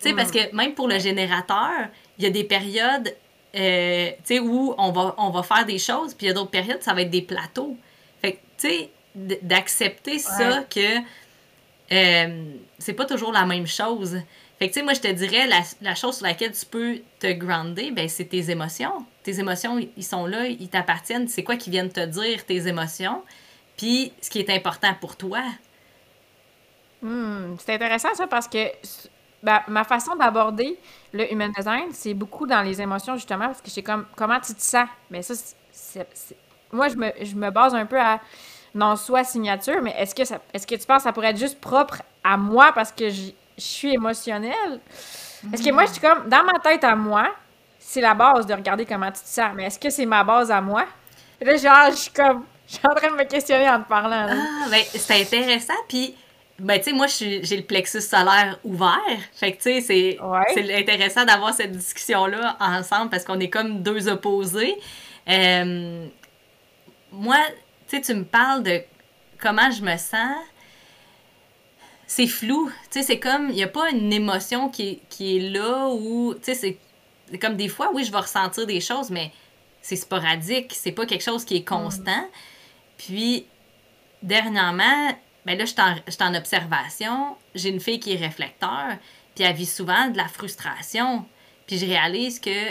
Tu 0.00 0.08
sais, 0.08 0.14
parce 0.14 0.30
mm. 0.30 0.32
que 0.32 0.56
même 0.56 0.74
pour 0.74 0.88
le 0.88 0.98
générateur, 0.98 1.88
il 2.18 2.24
y 2.24 2.26
a 2.26 2.30
des 2.30 2.44
périodes 2.44 3.14
euh, 3.56 4.10
tu 4.18 4.36
sais, 4.36 4.38
où 4.38 4.74
on 4.78 4.92
va, 4.92 5.14
on 5.18 5.30
va 5.30 5.42
faire 5.42 5.66
des 5.66 5.78
choses, 5.78 6.14
puis 6.14 6.26
il 6.26 6.28
y 6.28 6.30
a 6.30 6.34
d'autres 6.34 6.50
périodes, 6.50 6.82
ça 6.82 6.94
va 6.94 7.02
être 7.02 7.10
des 7.10 7.22
plateaux. 7.22 7.76
Fait 8.22 8.32
que, 8.32 8.38
tu 8.58 8.68
sais, 8.68 8.90
d'accepter 9.42 10.18
ça 10.18 10.64
que 10.70 10.98
euh, 11.92 12.44
c'est 12.78 12.92
pas 12.92 13.06
toujours 13.06 13.32
la 13.32 13.44
même 13.44 13.66
chose. 13.66 14.18
Fait 14.60 14.68
que, 14.68 14.74
tu 14.74 14.80
sais, 14.80 14.84
moi, 14.84 14.92
je 14.92 15.00
te 15.00 15.08
dirais, 15.08 15.48
la, 15.80 15.94
chose 15.94 16.18
sur 16.18 16.26
laquelle 16.26 16.52
tu 16.52 16.66
peux 16.66 16.98
te 17.18 17.32
grounder, 17.32 17.92
ben, 17.92 18.06
c'est 18.10 18.26
tes 18.26 18.50
émotions. 18.50 19.06
Tes 19.22 19.40
émotions, 19.40 19.78
ils 19.96 20.04
sont 20.04 20.26
là, 20.26 20.48
ils 20.48 20.68
t'appartiennent. 20.68 21.28
C'est 21.28 21.42
quoi 21.42 21.56
qui 21.56 21.70
viennent 21.70 21.90
te 21.90 22.04
dire, 22.04 22.44
tes 22.44 22.68
émotions? 22.68 23.22
Puis, 23.78 24.12
ce 24.20 24.28
qui 24.28 24.38
est 24.38 24.50
important 24.50 24.92
pour 25.00 25.16
toi. 25.16 25.40
Hmm, 27.00 27.56
c'est 27.58 27.72
intéressant, 27.72 28.14
ça, 28.14 28.26
parce 28.26 28.46
que 28.48 28.66
ben, 29.42 29.62
ma 29.66 29.82
façon 29.82 30.14
d'aborder 30.14 30.78
le 31.14 31.32
human 31.32 31.50
design, 31.56 31.86
c'est 31.92 32.12
beaucoup 32.12 32.46
dans 32.46 32.60
les 32.60 32.82
émotions, 32.82 33.14
justement, 33.14 33.46
parce 33.46 33.62
que 33.62 33.70
c'est 33.70 33.82
comme, 33.82 34.04
comment 34.14 34.40
tu 34.40 34.52
te 34.52 34.60
sens? 34.60 34.88
Mais 35.10 35.22
ça, 35.22 35.32
c'est... 35.72 36.06
Moi, 36.70 36.88
je 36.88 36.96
me, 36.96 37.10
je 37.22 37.34
me 37.34 37.50
base 37.50 37.74
un 37.74 37.86
peu 37.86 37.98
à 37.98 38.20
non 38.74 38.94
soit 38.96 39.24
signature, 39.24 39.80
mais 39.80 39.94
est-ce 39.96 40.14
que, 40.14 40.26
ça, 40.26 40.38
est-ce 40.52 40.66
que 40.66 40.74
tu 40.74 40.84
penses 40.84 40.98
que 40.98 41.04
ça 41.04 41.14
pourrait 41.14 41.30
être 41.30 41.38
juste 41.38 41.62
propre 41.62 42.02
à 42.22 42.36
moi 42.36 42.72
parce 42.74 42.92
que 42.92 43.08
je 43.60 43.66
suis 43.66 43.94
émotionnelle. 43.94 44.80
Parce 45.50 45.62
que 45.62 45.70
moi, 45.70 45.84
je 45.86 45.92
suis 45.92 46.00
comme, 46.00 46.28
dans 46.28 46.44
ma 46.44 46.58
tête 46.58 46.84
à 46.84 46.94
moi, 46.96 47.34
c'est 47.78 48.00
la 48.00 48.14
base 48.14 48.46
de 48.46 48.54
regarder 48.54 48.84
comment 48.84 49.10
tu 49.10 49.20
te 49.20 49.28
sens. 49.28 49.50
Mais 49.54 49.64
est-ce 49.64 49.78
que 49.78 49.90
c'est 49.90 50.06
ma 50.06 50.24
base 50.24 50.50
à 50.50 50.60
moi? 50.60 50.86
là, 51.40 51.56
genre, 51.56 51.90
je 51.90 51.96
suis 51.96 52.10
comme, 52.10 52.44
je 52.66 52.74
suis 52.74 52.86
en 52.86 52.94
train 52.94 53.10
de 53.10 53.16
me 53.16 53.24
questionner 53.24 53.68
en 53.68 53.82
te 53.82 53.88
parlant. 53.88 54.26
Ah, 54.30 54.68
ben, 54.70 54.82
c'est 54.94 55.20
intéressant. 55.20 55.74
Puis, 55.88 56.14
ben, 56.58 56.78
tu 56.78 56.84
sais, 56.84 56.92
moi, 56.92 57.06
j'ai 57.06 57.56
le 57.56 57.64
plexus 57.64 58.02
solaire 58.02 58.58
ouvert. 58.64 58.98
Fait 59.32 59.52
que, 59.52 59.62
tu 59.62 59.80
sais, 59.80 60.18
c'est 60.54 60.74
intéressant 60.74 61.24
d'avoir 61.24 61.54
cette 61.54 61.72
discussion-là 61.72 62.56
ensemble 62.60 63.10
parce 63.10 63.24
qu'on 63.24 63.40
est 63.40 63.48
comme 63.50 63.82
deux 63.82 64.08
opposés. 64.08 64.76
Euh, 65.28 66.06
moi, 67.12 67.38
tu 67.88 67.96
sais, 67.96 68.02
tu 68.02 68.14
me 68.14 68.24
parles 68.24 68.62
de 68.62 68.82
comment 69.40 69.70
je 69.70 69.82
me 69.82 69.96
sens 69.96 70.36
c'est 72.10 72.26
flou. 72.26 72.72
Tu 72.90 72.98
sais, 72.98 73.02
c'est 73.04 73.20
comme, 73.20 73.50
il 73.50 73.54
n'y 73.54 73.62
a 73.62 73.68
pas 73.68 73.88
une 73.90 74.12
émotion 74.12 74.68
qui 74.68 75.00
est, 75.20 75.38
là 75.38 75.86
où, 75.90 76.34
tu 76.34 76.52
sais, 76.52 76.76
c'est 77.30 77.38
comme 77.38 77.56
des 77.56 77.68
fois, 77.68 77.92
oui, 77.94 78.02
je 78.02 78.10
vais 78.10 78.18
ressentir 78.18 78.66
des 78.66 78.80
choses, 78.80 79.10
mais 79.10 79.30
c'est 79.80 79.94
sporadique, 79.94 80.72
c'est 80.74 80.90
pas 80.90 81.06
quelque 81.06 81.22
chose 81.22 81.44
qui 81.44 81.54
est 81.54 81.64
constant. 81.64 82.28
Puis, 82.96 83.46
dernièrement, 84.24 85.16
ben 85.46 85.56
là, 85.56 85.64
je 85.64 85.70
suis 85.70 86.22
en, 86.24 86.34
observation, 86.34 87.36
j'ai 87.54 87.68
une 87.68 87.78
fille 87.78 88.00
qui 88.00 88.14
est 88.14 88.16
réflecteur, 88.16 88.96
puis 89.36 89.44
elle 89.44 89.54
vit 89.54 89.64
souvent 89.64 90.08
de 90.08 90.16
la 90.16 90.26
frustration. 90.26 91.24
Puis 91.68 91.78
je 91.78 91.86
réalise 91.86 92.40
que 92.40 92.70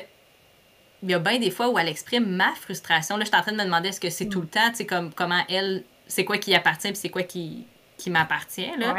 il 1.01 1.11
y 1.11 1.13
a 1.13 1.19
bien 1.19 1.39
des 1.39 1.49
fois 1.49 1.69
où 1.69 1.79
elle 1.79 1.87
exprime 1.87 2.25
ma 2.25 2.53
frustration. 2.55 3.15
Là, 3.15 3.23
je 3.23 3.29
suis 3.29 3.37
en 3.37 3.41
train 3.41 3.53
de 3.53 3.57
me 3.57 3.63
demander 3.63 3.87
est-ce 3.87 4.01
que 4.01 4.09
c'est 4.09 4.27
tout 4.27 4.41
le 4.41 4.47
temps, 4.47 4.69
tu 4.71 4.75
sais, 4.75 4.85
comme 4.85 5.13
comment 5.13 5.43
elle, 5.47 5.85
c'est 6.07 6.25
quoi 6.25 6.37
qui 6.37 6.53
appartient, 6.53 6.89
puis 6.89 6.97
c'est 6.97 7.09
quoi 7.09 7.23
qui, 7.23 7.65
qui 7.99 8.09
m'appartient. 8.09 8.71
Là. 8.77 8.95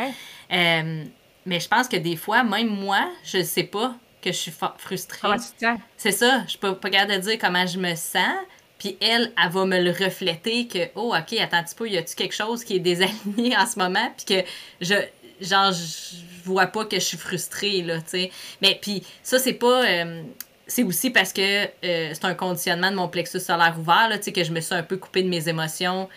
Euh, 0.53 1.05
mais 1.47 1.59
je 1.59 1.69
pense 1.69 1.89
que 1.89 1.97
des 1.97 2.17
fois, 2.17 2.45
même 2.45 2.69
moi, 2.69 3.11
je 3.25 3.43
sais 3.43 3.65
pas 3.65 3.97
que 4.23 4.31
je 4.31 4.37
suis 4.37 4.53
frustrée. 4.79 5.29
C'est 5.97 6.13
ça, 6.13 6.45
je 6.47 6.57
peux 6.59 6.75
pas 6.77 6.91
garder 6.91 7.17
de 7.17 7.23
dire 7.23 7.39
comment 7.41 7.67
je 7.67 7.79
me 7.79 7.95
sens. 7.95 8.37
Puis 8.79 8.97
elle, 9.01 9.33
elle 9.43 9.51
va 9.51 9.67
me 9.67 9.79
le 9.79 9.91
refléter 9.91 10.67
que, 10.67 10.79
oh, 10.95 11.15
OK, 11.15 11.39
attends 11.39 11.59
un 11.59 11.63
petit 11.63 11.75
peu, 11.75 11.89
y 11.89 11.99
a-tu 11.99 12.15
quelque 12.15 12.35
chose 12.35 12.65
qui 12.65 12.77
est 12.77 12.81
désaligné 12.81 13.55
en 13.59 13.67
ce 13.67 13.79
moment? 13.79 14.11
Puis 14.17 14.37
que 14.43 14.49
je, 14.81 14.95
genre, 15.41 15.73
je 15.73 16.17
vois 16.45 16.67
pas 16.67 16.87
que 16.87 16.97
je 16.97 17.05
suis 17.05 17.19
frustrée, 17.19 17.83
là, 17.83 17.99
tu 17.99 18.09
sais. 18.09 18.31
Mais 18.63 18.79
puis 18.81 19.05
ça, 19.23 19.39
c'est 19.39 19.55
pas. 19.55 19.85
Euh, 19.85 20.23
c'est 20.67 20.85
aussi 20.85 21.11
parce 21.11 21.33
que 21.33 21.65
euh, 21.65 22.11
c'est 22.15 22.25
un 22.25 22.35
conditionnement 22.35 22.91
de 22.91 22.97
mon 22.97 23.09
plexus 23.09 23.41
solaire 23.41 23.77
ouvert, 23.79 24.09
là, 24.09 24.19
tu 24.19 24.25
sais, 24.25 24.33
que 24.33 24.45
je 24.45 24.53
me 24.53 24.61
suis 24.61 24.75
un 24.75 24.85
peu 24.85 24.97
coupée 24.97 25.23
de 25.23 25.29
mes 25.29 25.49
émotions 25.49 26.09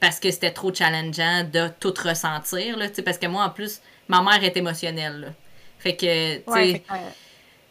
parce 0.00 0.18
que 0.18 0.30
c'était 0.30 0.50
trop 0.50 0.74
challengeant 0.74 1.44
de 1.44 1.68
tout 1.78 1.94
ressentir, 2.02 2.76
là, 2.76 2.86
parce 3.04 3.18
que 3.18 3.26
moi, 3.26 3.44
en 3.44 3.50
plus, 3.50 3.80
ma 4.08 4.22
mère 4.22 4.42
est 4.42 4.56
émotionnelle. 4.56 5.34
Fait 5.78 5.94
que, 5.94 6.36
tu 6.36 6.42
sais... 6.52 6.82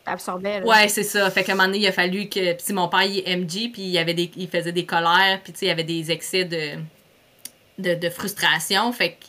absorbait. 0.05 0.61
Ouais, 0.61 0.87
c'est 0.87 1.03
ça. 1.03 1.29
Fait 1.31 1.43
qu'à 1.43 1.53
un 1.53 1.55
moment 1.55 1.67
donné, 1.67 1.79
il 1.79 1.87
a 1.87 1.91
fallu 1.91 2.29
que. 2.29 2.53
Puis 2.53 2.73
mon 2.73 2.87
père, 2.87 3.03
il 3.03 3.19
est 3.19 3.35
MG, 3.35 3.71
puis 3.71 3.81
il, 3.81 3.97
avait 3.97 4.13
des... 4.13 4.31
il 4.35 4.47
faisait 4.47 4.71
des 4.71 4.85
colères, 4.85 5.41
puis 5.43 5.53
tu 5.53 5.59
sais, 5.59 5.65
il 5.65 5.69
y 5.69 5.71
avait 5.71 5.83
des 5.83 6.11
excès 6.11 6.45
de, 6.45 6.79
de, 7.77 7.95
de 7.95 8.09
frustration. 8.09 8.91
Fait 8.91 9.11
que 9.11 9.25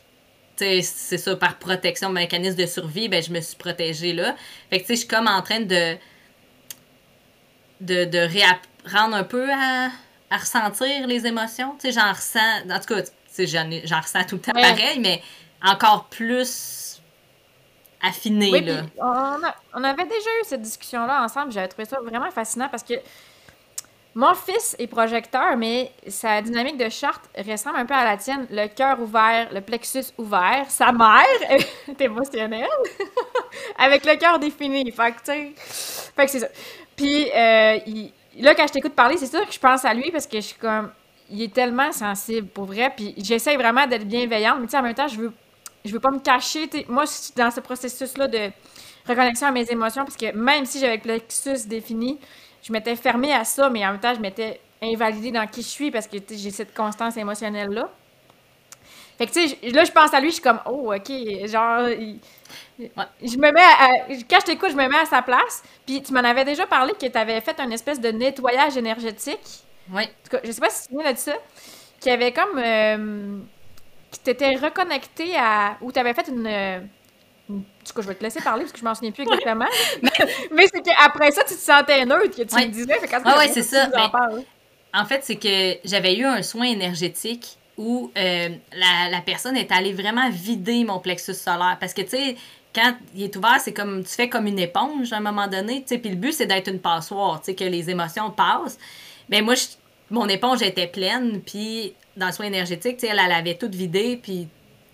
c'est 0.82 1.18
ça, 1.18 1.36
par 1.36 1.58
protection, 1.58 2.10
mécanisme 2.10 2.56
de 2.56 2.66
survie, 2.66 3.08
ben, 3.08 3.22
je 3.22 3.32
me 3.32 3.40
suis 3.40 3.56
protégée 3.56 4.12
là. 4.12 4.36
Fait 4.68 4.80
que, 4.80 4.82
tu 4.82 4.88
sais, 4.88 4.94
je 4.94 4.98
suis 5.00 5.08
comme 5.08 5.26
en 5.26 5.40
train 5.40 5.60
de, 5.60 5.96
de, 7.80 8.04
de 8.04 8.18
réapprendre 8.18 9.16
un 9.16 9.24
peu 9.24 9.50
à, 9.50 9.88
à 10.30 10.36
ressentir 10.36 11.06
les 11.06 11.26
émotions. 11.26 11.74
Tu 11.78 11.92
sais, 11.92 12.00
j'en 12.00 12.12
ressens, 12.12 12.70
en 12.70 12.78
tout 12.78 12.94
cas, 12.94 13.02
j'en 13.84 14.00
ressens 14.00 14.24
tout 14.24 14.36
le 14.36 14.40
temps 14.40 14.52
pareil, 14.52 14.98
mais 15.00 15.22
encore 15.62 16.06
plus 16.06 17.00
affiné, 18.02 18.60
là. 18.60 18.82
On, 18.98 19.40
on, 19.74 19.84
avait 19.84 20.04
déjà 20.04 20.30
eu 20.40 20.44
cette 20.44 20.62
discussion-là 20.62 21.22
ensemble, 21.22 21.52
j'avais 21.52 21.68
trouvé 21.68 21.84
ça 21.84 21.98
vraiment 22.00 22.30
fascinant 22.30 22.68
parce 22.70 22.82
que 22.82 22.94
mon 24.14 24.34
fils 24.34 24.74
est 24.78 24.88
projecteur, 24.88 25.56
mais 25.56 25.92
sa 26.08 26.42
dynamique 26.42 26.76
de 26.76 26.88
charte 26.88 27.22
ressemble 27.36 27.76
un 27.76 27.86
peu 27.86 27.94
à 27.94 28.04
la 28.04 28.16
tienne. 28.16 28.46
Le 28.50 28.66
cœur 28.66 29.00
ouvert, 29.00 29.48
le 29.52 29.60
plexus 29.60 30.12
ouvert. 30.18 30.66
Sa 30.68 30.90
mère 30.90 31.24
est 31.48 32.00
émotionnelle, 32.00 32.66
avec 33.78 34.04
le 34.04 34.16
cœur 34.16 34.40
défini. 34.40 34.90
Fait 34.90 35.12
que, 35.12 35.32
fait 36.16 36.24
que 36.24 36.30
c'est 36.30 36.40
ça. 36.40 36.48
Puis, 36.96 37.30
euh, 37.30 37.78
là, 38.38 38.54
quand 38.54 38.66
je 38.66 38.72
t'écoute 38.72 38.94
parler, 38.94 39.16
c'est 39.16 39.26
sûr 39.26 39.46
que 39.46 39.52
je 39.52 39.58
pense 39.58 39.84
à 39.84 39.94
lui 39.94 40.10
parce 40.10 40.26
que 40.26 40.36
je 40.36 40.46
suis 40.46 40.58
comme. 40.58 40.90
Il 41.32 41.40
est 41.42 41.54
tellement 41.54 41.92
sensible, 41.92 42.48
pour 42.48 42.64
vrai. 42.64 42.92
Puis, 42.96 43.14
j'essaie 43.18 43.54
vraiment 43.56 43.86
d'être 43.86 44.04
bienveillante, 44.04 44.58
mais 44.60 44.66
tu 44.66 44.72
sais, 44.72 44.78
en 44.78 44.82
même 44.82 44.94
temps, 44.94 45.06
je 45.06 45.16
veux, 45.16 45.32
je 45.84 45.92
veux 45.92 46.00
pas 46.00 46.10
me 46.10 46.18
cacher. 46.18 46.68
Moi, 46.88 47.04
je 47.04 47.10
suis 47.10 47.32
dans 47.36 47.52
ce 47.52 47.60
processus-là 47.60 48.26
de 48.26 48.50
reconnexion 49.08 49.46
à 49.46 49.52
mes 49.52 49.70
émotions 49.70 50.04
parce 50.04 50.16
que 50.16 50.34
même 50.34 50.64
si 50.64 50.80
j'avais 50.80 50.96
le 50.96 51.00
plexus 51.00 51.68
défini, 51.68 52.18
je 52.62 52.72
m'étais 52.72 52.96
fermée 52.96 53.32
à 53.32 53.44
ça, 53.44 53.70
mais 53.70 53.86
en 53.86 53.92
même 53.92 54.00
temps, 54.00 54.12
je 54.12 54.20
m'étais 54.20 54.60
invalidée 54.82 55.30
dans 55.30 55.46
qui 55.46 55.62
je 55.62 55.68
suis 55.68 55.90
parce 55.92 56.08
que 56.08 56.16
j'ai 56.30 56.50
cette 56.50 56.74
constance 56.74 57.16
émotionnelle-là. 57.16 57.88
Fait 59.16 59.26
que, 59.26 59.32
tu 59.32 59.48
sais, 59.48 59.70
là, 59.70 59.84
je 59.84 59.92
pense 59.92 60.12
à 60.14 60.20
lui, 60.20 60.30
je 60.30 60.34
suis 60.34 60.42
comme, 60.42 60.60
oh, 60.66 60.92
OK, 60.92 61.12
genre, 61.46 61.86
je 62.78 63.36
me 63.36 63.52
mets 63.52 63.60
à, 63.60 63.88
quand 64.28 64.40
je 64.40 64.46
t'écoute, 64.46 64.70
je 64.70 64.76
me 64.76 64.88
mets 64.88 64.98
à 64.98 65.06
sa 65.06 65.22
place. 65.22 65.62
Puis 65.86 66.02
tu 66.02 66.12
m'en 66.12 66.20
avais 66.20 66.44
déjà 66.44 66.66
parlé 66.66 66.92
que 66.92 67.06
tu 67.06 67.18
avais 67.18 67.40
fait 67.40 67.58
une 67.60 67.72
espèce 67.72 68.00
de 68.00 68.10
nettoyage 68.10 68.76
énergétique. 68.76 69.64
Oui. 69.92 70.04
En 70.04 70.06
tout 70.06 70.36
cas, 70.36 70.40
je 70.44 70.52
sais 70.52 70.60
pas 70.60 70.70
si 70.70 70.82
tu 70.82 70.88
te 70.88 70.94
souviens 70.94 71.12
de 71.12 71.18
ça. 71.18 71.34
Qui 72.00 72.10
avait 72.10 72.32
comme. 72.32 72.58
Euh, 72.58 73.38
qui 74.10 74.20
t'était 74.20 74.56
reconnecté 74.56 75.36
à. 75.36 75.76
Ou 75.80 75.92
tu 75.92 75.98
avais 75.98 76.14
fait 76.14 76.28
une 76.28 76.88
du 77.50 77.92
coup, 77.92 78.02
je 78.02 78.08
vais 78.08 78.14
te 78.14 78.22
laisser 78.22 78.40
parler 78.40 78.62
parce 78.62 78.72
que 78.72 78.78
je 78.78 78.84
m'en 78.84 78.94
souviens 78.94 79.10
plus 79.10 79.24
exactement. 79.24 79.66
mais 80.52 80.66
c'est 80.72 80.82
qu'après 80.82 81.30
ça, 81.32 81.42
tu 81.42 81.54
te 81.54 81.60
sentais 81.60 82.04
neutre, 82.04 82.36
que 82.36 82.42
tu 82.42 82.54
me 82.54 82.66
disais. 82.66 82.94
ah 83.24 83.38
ouais, 83.38 83.48
c'est 83.48 83.62
ça. 83.62 83.88
en 84.94 85.04
fait, 85.04 85.24
c'est 85.24 85.36
que 85.36 85.78
j'avais 85.84 86.16
eu 86.16 86.24
un 86.24 86.42
soin 86.42 86.66
énergétique 86.66 87.58
où 87.80 88.12
euh, 88.14 88.50
la, 88.76 89.20
personne 89.24 89.56
est 89.56 89.72
allée 89.72 89.94
vraiment 89.94 90.28
vider 90.28 90.84
mon 90.84 90.98
plexus 90.98 91.32
solaire. 91.32 91.78
Parce 91.80 91.94
que, 91.94 92.02
tu 92.02 92.10
sais, 92.10 92.36
quand 92.74 92.94
il 93.14 93.22
est 93.22 93.36
ouvert, 93.36 93.58
c'est 93.58 93.72
comme 93.72 94.04
tu 94.04 94.10
fais 94.10 94.28
comme 94.28 94.46
une 94.46 94.58
éponge 94.58 95.14
à 95.14 95.16
un 95.16 95.20
moment 95.20 95.48
donné. 95.48 95.82
Puis 95.88 96.10
le 96.10 96.16
but, 96.16 96.32
c'est 96.32 96.44
d'être 96.44 96.68
une 96.68 96.78
passoire, 96.78 97.40
tu 97.40 97.46
sais, 97.46 97.54
que 97.54 97.64
les 97.64 97.88
émotions 97.88 98.30
passent. 98.32 98.78
Mais 99.30 99.40
moi, 99.40 99.54
mon 100.10 100.28
éponge 100.28 100.60
était 100.60 100.88
pleine, 100.88 101.40
puis 101.40 101.94
dans 102.18 102.26
le 102.26 102.32
soin 102.32 102.44
énergétique, 102.44 102.98
tu 102.98 103.06
sais, 103.06 103.12
elle, 103.12 103.18
avait 103.18 103.56
tout 103.56 103.70
vidé, 103.70 104.20
puis 104.22 104.46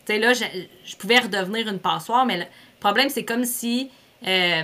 tu 0.06 0.12
sais, 0.12 0.20
là, 0.20 0.32
je, 0.32 0.96
pouvais 0.96 1.18
redevenir 1.18 1.66
une 1.66 1.80
passoire, 1.80 2.24
mais 2.24 2.38
le 2.38 2.44
problème, 2.78 3.08
c'est 3.08 3.24
comme 3.24 3.44
si, 3.44 3.90
euh, 4.24 4.62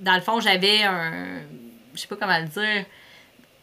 dans 0.00 0.14
le 0.16 0.20
fond, 0.20 0.38
j'avais 0.40 0.82
un. 0.82 1.40
Je 1.94 2.00
sais 2.02 2.08
pas 2.08 2.16
comment 2.16 2.38
le 2.38 2.48
dire. 2.48 2.84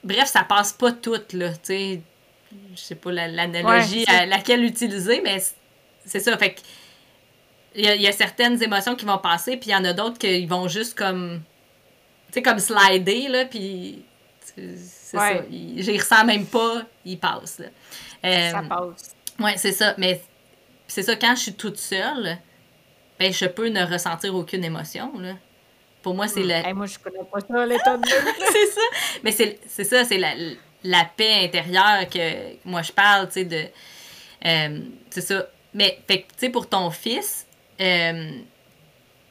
Bref, 0.03 0.25
ça 0.25 0.43
passe 0.43 0.73
pas 0.73 0.91
tout, 0.91 1.21
là. 1.33 1.49
Tu 1.51 1.59
sais, 1.61 2.01
je 2.75 2.79
sais 2.79 2.95
pas 2.95 3.11
l'analogie 3.11 4.05
à 4.07 4.25
laquelle 4.25 4.63
utiliser, 4.63 5.21
mais 5.21 5.43
c'est 6.05 6.19
ça. 6.19 6.37
Fait 6.37 6.53
que. 6.53 6.61
Il 7.77 7.83
y, 7.83 8.07
a 8.07 8.11
certaines 8.13 8.63
émotions 8.63 8.95
qui 8.95 9.03
vont 9.03 9.17
passer, 9.17 9.57
puis 9.57 9.71
il 9.71 9.73
y 9.73 9.75
en 9.75 9.83
a 9.83 9.91
d'autres 9.91 10.17
qui 10.17 10.45
vont 10.45 10.69
juste 10.69 10.97
comme. 10.97 11.41
Tu 12.27 12.35
sais, 12.35 12.41
comme 12.41 12.59
slider, 12.59 13.27
là, 13.27 13.45
puis. 13.45 14.03
C'est 14.39 14.77
ça. 14.77 15.41
J'y 15.49 15.97
ressens 15.97 16.23
même 16.23 16.45
pas, 16.45 16.83
ils 17.03 17.19
passent, 17.19 17.59
là. 17.59 17.65
ça 18.23 18.59
euh, 18.59 18.67
passe. 18.67 19.15
Ouais, 19.39 19.57
c'est 19.57 19.73
ça. 19.73 19.93
Mais 19.97 20.21
c'est 20.87 21.03
ça, 21.03 21.17
quand 21.17 21.35
je 21.35 21.41
suis 21.41 21.53
toute 21.53 21.77
seule, 21.77 22.37
ben, 23.19 23.33
je 23.33 23.45
peux 23.45 23.67
ne 23.67 23.83
ressentir 23.85 24.33
aucune 24.33 24.63
émotion. 24.63 25.11
Là. 25.19 25.33
Pour 26.01 26.13
moi, 26.13 26.27
c'est 26.27 26.43
la. 26.43 26.73
moi, 26.73 26.85
je 26.85 26.99
connais 26.99 27.23
pas 27.29 27.39
ça, 27.41 27.65
l'état 27.65 27.97
de 27.97 28.07
C'est 28.51 28.67
ça. 28.67 28.81
Mais 29.23 29.31
c'est 29.31 29.83
ça, 29.83 30.05
c'est 30.05 30.17
la, 30.17 30.33
la, 30.85 31.05
paix 31.05 31.45
intérieure 31.45 32.09
que 32.09 32.55
moi 32.65 32.81
je 32.81 32.91
parle, 32.91 33.27
tu 33.27 33.33
sais, 33.33 33.45
de. 33.45 33.65
Euh, 34.45 34.79
c'est 35.09 35.21
ça. 35.21 35.47
Mais, 35.73 35.99
fait 36.07 36.19
tu 36.19 36.25
sais, 36.37 36.49
pour 36.49 36.69
ton 36.69 36.89
fils, 36.89 37.45
euh, 37.81 38.31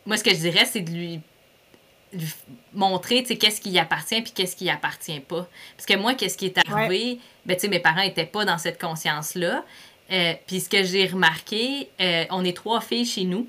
moi, 0.05 0.17
ce 0.17 0.25
que 0.25 0.31
je 0.31 0.37
dirais, 0.37 0.67
c'est 0.67 0.83
de 0.83 0.91
lui, 0.91 1.21
montrer, 2.75 3.23
tu 3.23 3.29
sais, 3.29 3.37
qu'est-ce 3.37 3.61
qui 3.61 3.71
y 3.71 3.79
appartient 3.79 4.21
puis 4.21 4.33
qu'est-ce 4.33 4.57
qui 4.57 4.67
y 4.67 4.71
appartient 4.71 5.21
pas. 5.21 5.49
Parce 5.77 5.87
que 5.87 5.97
moi, 5.97 6.15
qu'est-ce 6.15 6.37
qui 6.37 6.47
est 6.47 6.59
arrivé, 6.69 7.19
ben, 7.47 7.55
tu 7.55 7.63
sais, 7.63 7.69
mes 7.69 7.81
parents 7.81 8.03
étaient 8.03 8.27
pas 8.27 8.45
dans 8.45 8.59
cette 8.59 8.81
conscience-là. 8.81 9.65
Euh, 10.13 10.35
puis 10.47 10.61
ce 10.61 10.69
que 10.69 10.85
j'ai 10.85 11.07
remarqué, 11.07 11.89
on 12.31 12.45
est 12.45 12.57
trois 12.57 12.81
filles 12.81 13.07
chez 13.07 13.25
nous. 13.25 13.49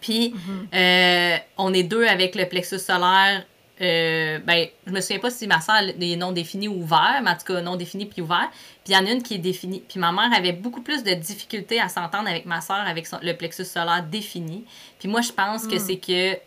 Puis 0.00 0.30
mhm. 0.30 0.68
euh, 0.74 1.36
on 1.56 1.72
est 1.74 1.82
deux 1.82 2.06
avec 2.06 2.34
le 2.34 2.46
plexus 2.46 2.78
solaire. 2.78 3.44
Ben, 3.80 4.66
je 4.86 4.92
me 4.92 5.00
souviens 5.00 5.18
pas 5.18 5.30
si 5.30 5.46
ma 5.46 5.60
soeur 5.60 5.76
est 5.82 6.16
non 6.16 6.32
défini 6.32 6.68
ou 6.68 6.82
ouvert, 6.82 7.20
mais 7.22 7.30
en 7.30 7.36
tout 7.36 7.52
cas 7.52 7.60
non 7.60 7.76
défini 7.76 8.06
puis 8.06 8.22
ouvert. 8.22 8.50
Puis 8.84 8.92
il 8.92 8.94
y 8.94 8.96
en 8.96 9.06
a 9.06 9.10
une 9.10 9.22
qui 9.22 9.34
est 9.34 9.38
définie. 9.38 9.82
Puis 9.88 10.00
ma 10.00 10.12
mère 10.12 10.30
avait 10.36 10.52
beaucoup 10.52 10.82
plus 10.82 11.02
de 11.04 11.12
difficultés 11.14 11.80
à 11.80 11.88
s'entendre 11.88 12.28
avec 12.28 12.46
ma 12.46 12.60
soeur 12.60 12.84
avec 12.86 13.06
le 13.22 13.32
plexus 13.34 13.64
solaire 13.64 14.02
défini. 14.02 14.64
Puis 14.98 15.08
moi, 15.08 15.20
je 15.20 15.32
pense 15.32 15.66
que 15.66 15.76
mm. 15.76 15.78
c'est 15.78 15.96
que, 15.96 16.38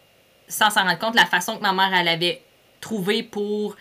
sans 0.48 0.70
s'en 0.70 0.84
rendre 0.84 1.00
compte, 1.00 1.16
la 1.16 1.26
façon 1.26 1.58
que 1.58 1.62
ma 1.62 1.74
mère, 1.74 1.94
elle 1.94 2.08
avait 2.08 2.42
trouvé 2.82 3.24
pour 3.24 3.76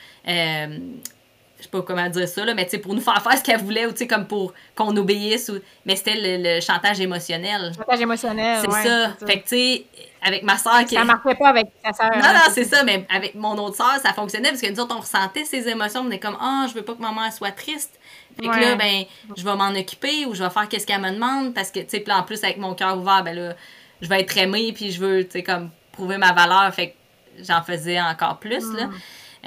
je 1.61 1.65
sais 1.65 1.71
pas 1.71 1.83
comment 1.83 2.09
dire 2.09 2.27
ça, 2.27 2.45
là, 2.45 2.55
mais 2.55 2.67
pour 2.83 2.95
nous 2.95 3.01
faire 3.01 3.23
faire 3.23 3.37
ce 3.37 3.43
qu'elle 3.43 3.61
voulait, 3.61 3.87
ou 3.87 3.93
comme 4.09 4.27
pour 4.27 4.55
qu'on 4.75 4.97
obéisse. 4.97 5.51
Ou... 5.51 5.61
Mais 5.85 5.95
c'était 5.95 6.17
le, 6.17 6.61
chantage 6.61 7.01
émotionnel. 7.01 7.73
Chantage 7.77 8.01
émotionnel, 8.01 8.61
C'est 8.65 8.89
ça. 8.89 9.11
Fait 9.27 9.41
que, 9.41 9.49
tu 9.49 9.57
sais, 9.57 9.85
avec 10.23 10.43
ma 10.43 10.57
soeur 10.59 10.85
qui. 10.85 10.95
Ça 10.95 11.05
marchait 11.05 11.35
pas 11.35 11.49
avec 11.49 11.69
ta 11.83 11.93
soeur. 11.93 12.11
Non, 12.13 12.33
non, 12.33 12.51
c'est 12.51 12.65
ça, 12.65 12.83
mais 12.83 13.07
avec 13.15 13.35
mon 13.35 13.57
autre 13.59 13.77
soeur, 13.77 13.97
ça 14.03 14.13
fonctionnait 14.13 14.49
parce 14.49 14.61
que 14.61 14.71
nous 14.71 14.81
autres, 14.81 14.95
on 14.97 15.01
ressentait 15.01 15.45
ces 15.45 15.69
émotions, 15.69 16.03
on 16.07 16.11
est 16.11 16.19
comme, 16.19 16.37
ah, 16.41 16.67
je 16.69 16.75
veux 16.75 16.83
pas 16.83 16.95
que 16.95 17.03
maman 17.03 17.31
soit 17.31 17.53
triste. 17.53 17.99
Fait 18.41 18.49
que 18.49 18.61
là, 18.61 18.75
ben, 18.77 19.05
je 19.37 19.45
vais 19.45 19.55
m'en 19.55 19.71
occuper 19.71 20.25
ou 20.27 20.35
je 20.35 20.43
vais 20.43 20.51
faire 20.51 20.69
qu'est-ce 20.69 20.87
qu'elle 20.87 21.01
me 21.01 21.11
demande 21.11 21.53
parce 21.53 21.71
que, 21.71 21.81
tu 21.81 21.99
sais, 21.99 22.05
en 22.11 22.23
plus, 22.23 22.43
avec 22.43 22.59
mon 22.59 22.75
cœur 22.75 22.97
ouvert, 22.99 23.23
ben 23.23 23.35
là, 23.35 23.55
je 24.01 24.09
vais 24.09 24.21
être 24.21 24.37
aimée 24.39 24.73
puis 24.73 24.93
je 24.93 25.01
veux, 25.01 25.25
tu 25.25 25.33
sais, 25.33 25.43
comme, 25.43 25.71
prouver 25.93 26.17
ma 26.17 26.33
valeur. 26.33 26.73
Fait 26.73 26.91
que 26.91 27.45
j'en 27.45 27.63
faisais 27.63 28.01
encore 28.01 28.39
plus, 28.39 28.65
là. 28.75 28.89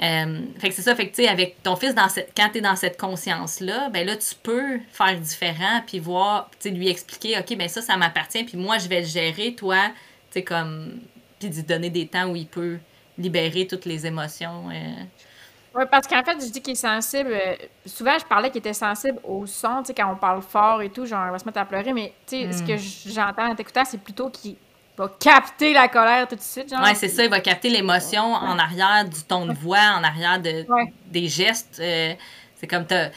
Euh, 0.02 0.40
fait 0.58 0.70
que 0.70 0.74
c'est 0.74 0.82
ça, 0.82 0.96
fait 0.96 1.08
que 1.08 1.14
tu 1.14 1.22
sais, 1.22 1.28
avec 1.28 1.62
ton 1.62 1.76
fils, 1.76 1.94
dans 1.94 2.08
cette, 2.08 2.32
quand 2.36 2.48
tu 2.50 2.58
es 2.58 2.60
dans 2.60 2.74
cette 2.74 2.98
conscience-là, 2.98 3.90
ben 3.90 4.04
là, 4.04 4.16
tu 4.16 4.34
peux 4.42 4.80
faire 4.92 5.18
différent, 5.20 5.82
puis 5.86 6.00
voir, 6.00 6.50
tu 6.58 6.68
sais, 6.68 6.74
lui 6.74 6.88
expliquer, 6.88 7.38
OK, 7.38 7.56
ben 7.56 7.68
ça, 7.68 7.80
ça 7.80 7.96
m'appartient, 7.96 8.42
puis 8.42 8.56
moi, 8.56 8.78
je 8.78 8.88
vais 8.88 9.02
le 9.02 9.06
gérer, 9.06 9.54
toi, 9.54 9.76
tu 10.30 10.40
sais, 10.40 10.42
comme, 10.42 10.98
puis 11.38 11.48
lui 11.48 11.62
donner 11.62 11.90
des 11.90 12.08
temps 12.08 12.26
où 12.26 12.34
il 12.34 12.46
peut 12.46 12.78
libérer 13.18 13.68
toutes 13.68 13.84
les 13.84 14.04
émotions. 14.04 14.68
Euh. 14.70 15.04
Oui, 15.76 15.84
parce 15.90 16.08
qu'en 16.08 16.22
fait, 16.24 16.40
je 16.40 16.50
dis 16.50 16.60
qu'il 16.60 16.72
est 16.72 16.76
sensible. 16.76 17.30
Euh, 17.32 17.54
souvent, 17.86 18.16
je 18.18 18.24
parlais 18.24 18.50
qu'il 18.50 18.58
était 18.58 18.72
sensible 18.72 19.20
au 19.22 19.46
son, 19.46 19.82
tu 19.82 19.86
sais, 19.86 19.94
quand 19.94 20.10
on 20.12 20.16
parle 20.16 20.42
fort 20.42 20.82
et 20.82 20.90
tout, 20.90 21.06
genre, 21.06 21.26
on 21.28 21.32
va 21.32 21.38
se 21.38 21.44
mettre 21.44 21.58
à 21.58 21.64
pleurer, 21.64 21.92
mais 21.92 22.12
tu 22.26 22.36
sais, 22.36 22.52
ce 22.52 22.62
que 22.64 22.74
hmm. 22.74 23.12
j'entends 23.12 23.50
en 23.50 23.54
t'écoutant, 23.54 23.84
c'est 23.84 24.00
plutôt 24.00 24.28
qu'il 24.28 24.56
va 24.96 25.08
capter 25.18 25.72
la 25.72 25.88
colère 25.88 26.28
tout 26.28 26.36
de 26.36 26.40
suite, 26.40 26.70
genre. 26.70 26.82
Ouais, 26.82 26.94
c'est 26.94 27.08
ça, 27.08 27.24
il 27.24 27.30
va 27.30 27.40
capter 27.40 27.68
l'émotion 27.68 28.22
en 28.22 28.58
arrière 28.58 29.04
du 29.04 29.22
ton 29.24 29.46
de 29.46 29.52
voix, 29.52 29.94
en 29.98 30.04
arrière 30.04 30.40
de, 30.40 30.64
des 31.06 31.28
gestes. 31.28 31.78
Euh, 31.80 32.14
c'est 32.56 32.66
comme 32.66 32.86
t'as 32.86 33.10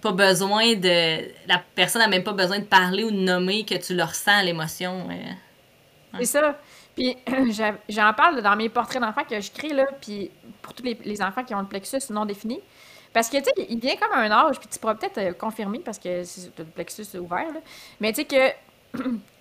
pas 0.00 0.12
besoin 0.12 0.74
de. 0.74 1.48
La 1.48 1.62
personne 1.74 2.02
n'a 2.02 2.08
même 2.08 2.24
pas 2.24 2.32
besoin 2.32 2.58
de 2.58 2.64
parler 2.64 3.04
ou 3.04 3.10
de 3.10 3.16
nommer 3.16 3.64
que 3.64 3.74
tu 3.74 3.94
le 3.94 4.02
ressens, 4.04 4.42
l'émotion. 4.42 5.08
Euh. 5.10 6.18
C'est 6.18 6.26
ça. 6.26 6.58
Puis 6.94 7.16
j'en 7.88 8.12
parle 8.14 8.42
dans 8.42 8.56
mes 8.56 8.68
portraits 8.68 9.00
d'enfants 9.00 9.24
que 9.24 9.40
je 9.40 9.50
crée, 9.50 9.72
là, 9.72 9.86
puis 10.00 10.30
pour 10.62 10.74
tous 10.74 10.82
les, 10.82 11.22
enfants 11.22 11.44
qui 11.44 11.54
ont 11.54 11.60
le 11.60 11.66
plexus 11.66 12.10
non 12.10 12.24
défini. 12.24 12.60
Parce 13.12 13.30
que, 13.30 13.38
tu 13.38 13.44
sais, 13.44 13.66
il 13.70 13.78
vient 13.78 13.96
comme 13.96 14.12
un 14.12 14.30
âge, 14.30 14.58
puis 14.58 14.68
tu 14.70 14.78
pourras 14.78 14.94
peut-être 14.94 15.18
euh, 15.18 15.32
confirmer 15.32 15.78
parce 15.78 15.98
que 15.98 16.22
le 16.58 16.64
plexus 16.64 17.02
est 17.14 17.18
ouvert, 17.18 17.50
là. 17.52 17.60
Mais 17.98 18.12
tu 18.12 18.22
sais 18.22 18.24
que 18.26 18.98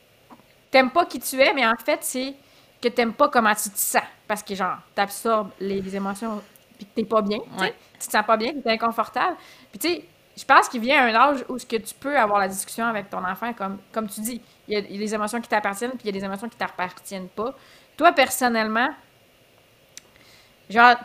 t'aimes 0.71 0.91
pas 0.91 1.06
qui 1.06 1.19
tu 1.19 1.39
es, 1.39 1.54
mais 1.54 1.65
en 1.65 1.75
fait, 1.84 1.99
c'est 2.04 2.34
que 2.82 2.88
t'aimes 2.89 3.13
pas 3.13 3.30
comment 3.30 3.54
tu 3.54 3.69
te 3.69 3.78
sens. 3.78 4.04
Parce 4.28 4.43
que, 4.43 4.56
genre, 4.56 4.78
t'absorbes 4.93 5.51
les, 5.60 5.82
les 5.82 5.95
émotions 5.95 6.41
puis 6.78 6.86
que 6.86 6.91
t'es 6.93 7.06
pas 7.06 7.21
bien, 7.21 7.39
tu 7.99 8.08
te 8.08 8.12
sens 8.12 8.25
pas 8.25 8.38
bien, 8.38 8.54
t'es 8.62 8.71
inconfortable. 8.71 9.38
Puis, 9.71 9.80
tu 9.80 9.88
sais, 9.88 10.06
je 10.38 10.43
pense 10.43 10.67
qu'il 10.67 10.82
vient 10.82 11.01
à 11.01 11.06
un 11.06 11.15
âge 11.15 11.45
où 11.47 11.58
ce 11.58 11.65
que 11.65 11.78
tu 11.78 11.93
peux 11.93 12.17
avoir 12.17 12.39
la 12.39 12.47
discussion 12.47 12.86
avec 12.86 13.10
ton 13.10 13.23
enfant, 13.23 13.54
comme, 13.54 13.80
comme 13.91 14.08
tu 14.08 14.21
dis, 14.21 14.41
il 14.67 14.73
y, 14.73 14.78
a, 14.78 14.82
des 14.82 15.15
émotions 15.15 15.39
qui 15.39 15.47
t'appartiennent, 15.47 15.91
puis 15.91 16.01
il 16.04 16.08
y 16.08 16.10
a 16.10 16.19
des 16.19 16.25
émotions 16.25 16.49
qui 16.49 16.58
t'appartiennent 16.58 17.30
pas. 17.30 17.56
Toi, 17.95 18.12
personnellement, 18.12 18.89
genre, 20.69 20.95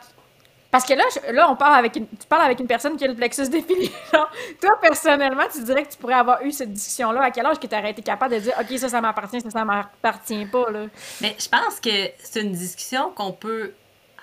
parce 0.70 0.85
que 0.85 0.94
là, 0.94 1.04
là 1.33 1.50
on 1.50 1.56
parle 1.56 1.78
avec 1.78 1.96
une, 1.96 2.06
tu 2.06 2.26
parles 2.28 2.44
avec 2.44 2.61
une 2.61 2.66
personne 2.66 2.96
qui 2.96 3.04
a 3.04 3.09
le 3.09 3.14
plexus 3.14 3.48
défini. 3.48 3.90
toi, 4.61 4.78
personnellement, 4.80 5.44
tu 5.52 5.62
dirais 5.64 5.85
que 5.85 5.90
tu 5.90 5.98
pourrais 5.98 6.14
avoir 6.14 6.42
eu 6.44 6.52
cette 6.52 6.72
discussion-là. 6.72 7.22
À 7.22 7.30
quel 7.30 7.46
âge 7.46 7.59
que 7.59 7.66
tu 7.66 7.74
aurais 7.74 7.90
été 7.90 8.02
capable 8.02 8.35
de 8.35 8.40
dire, 8.40 8.54
OK, 8.61 8.78
ça, 8.78 8.88
ça 8.88 9.00
m'appartient, 9.00 9.40
ça, 9.40 9.50
ça 9.50 9.64
m'appartient 9.64 10.46
pas, 10.46 10.70
là? 10.70 10.87
Mais 11.20 11.35
je 11.38 11.48
pense 11.48 11.80
que 11.80 12.11
c'est 12.18 12.42
une 12.42 12.52
discussion 12.52 13.11
qu'on 13.11 13.33
peut 13.33 13.72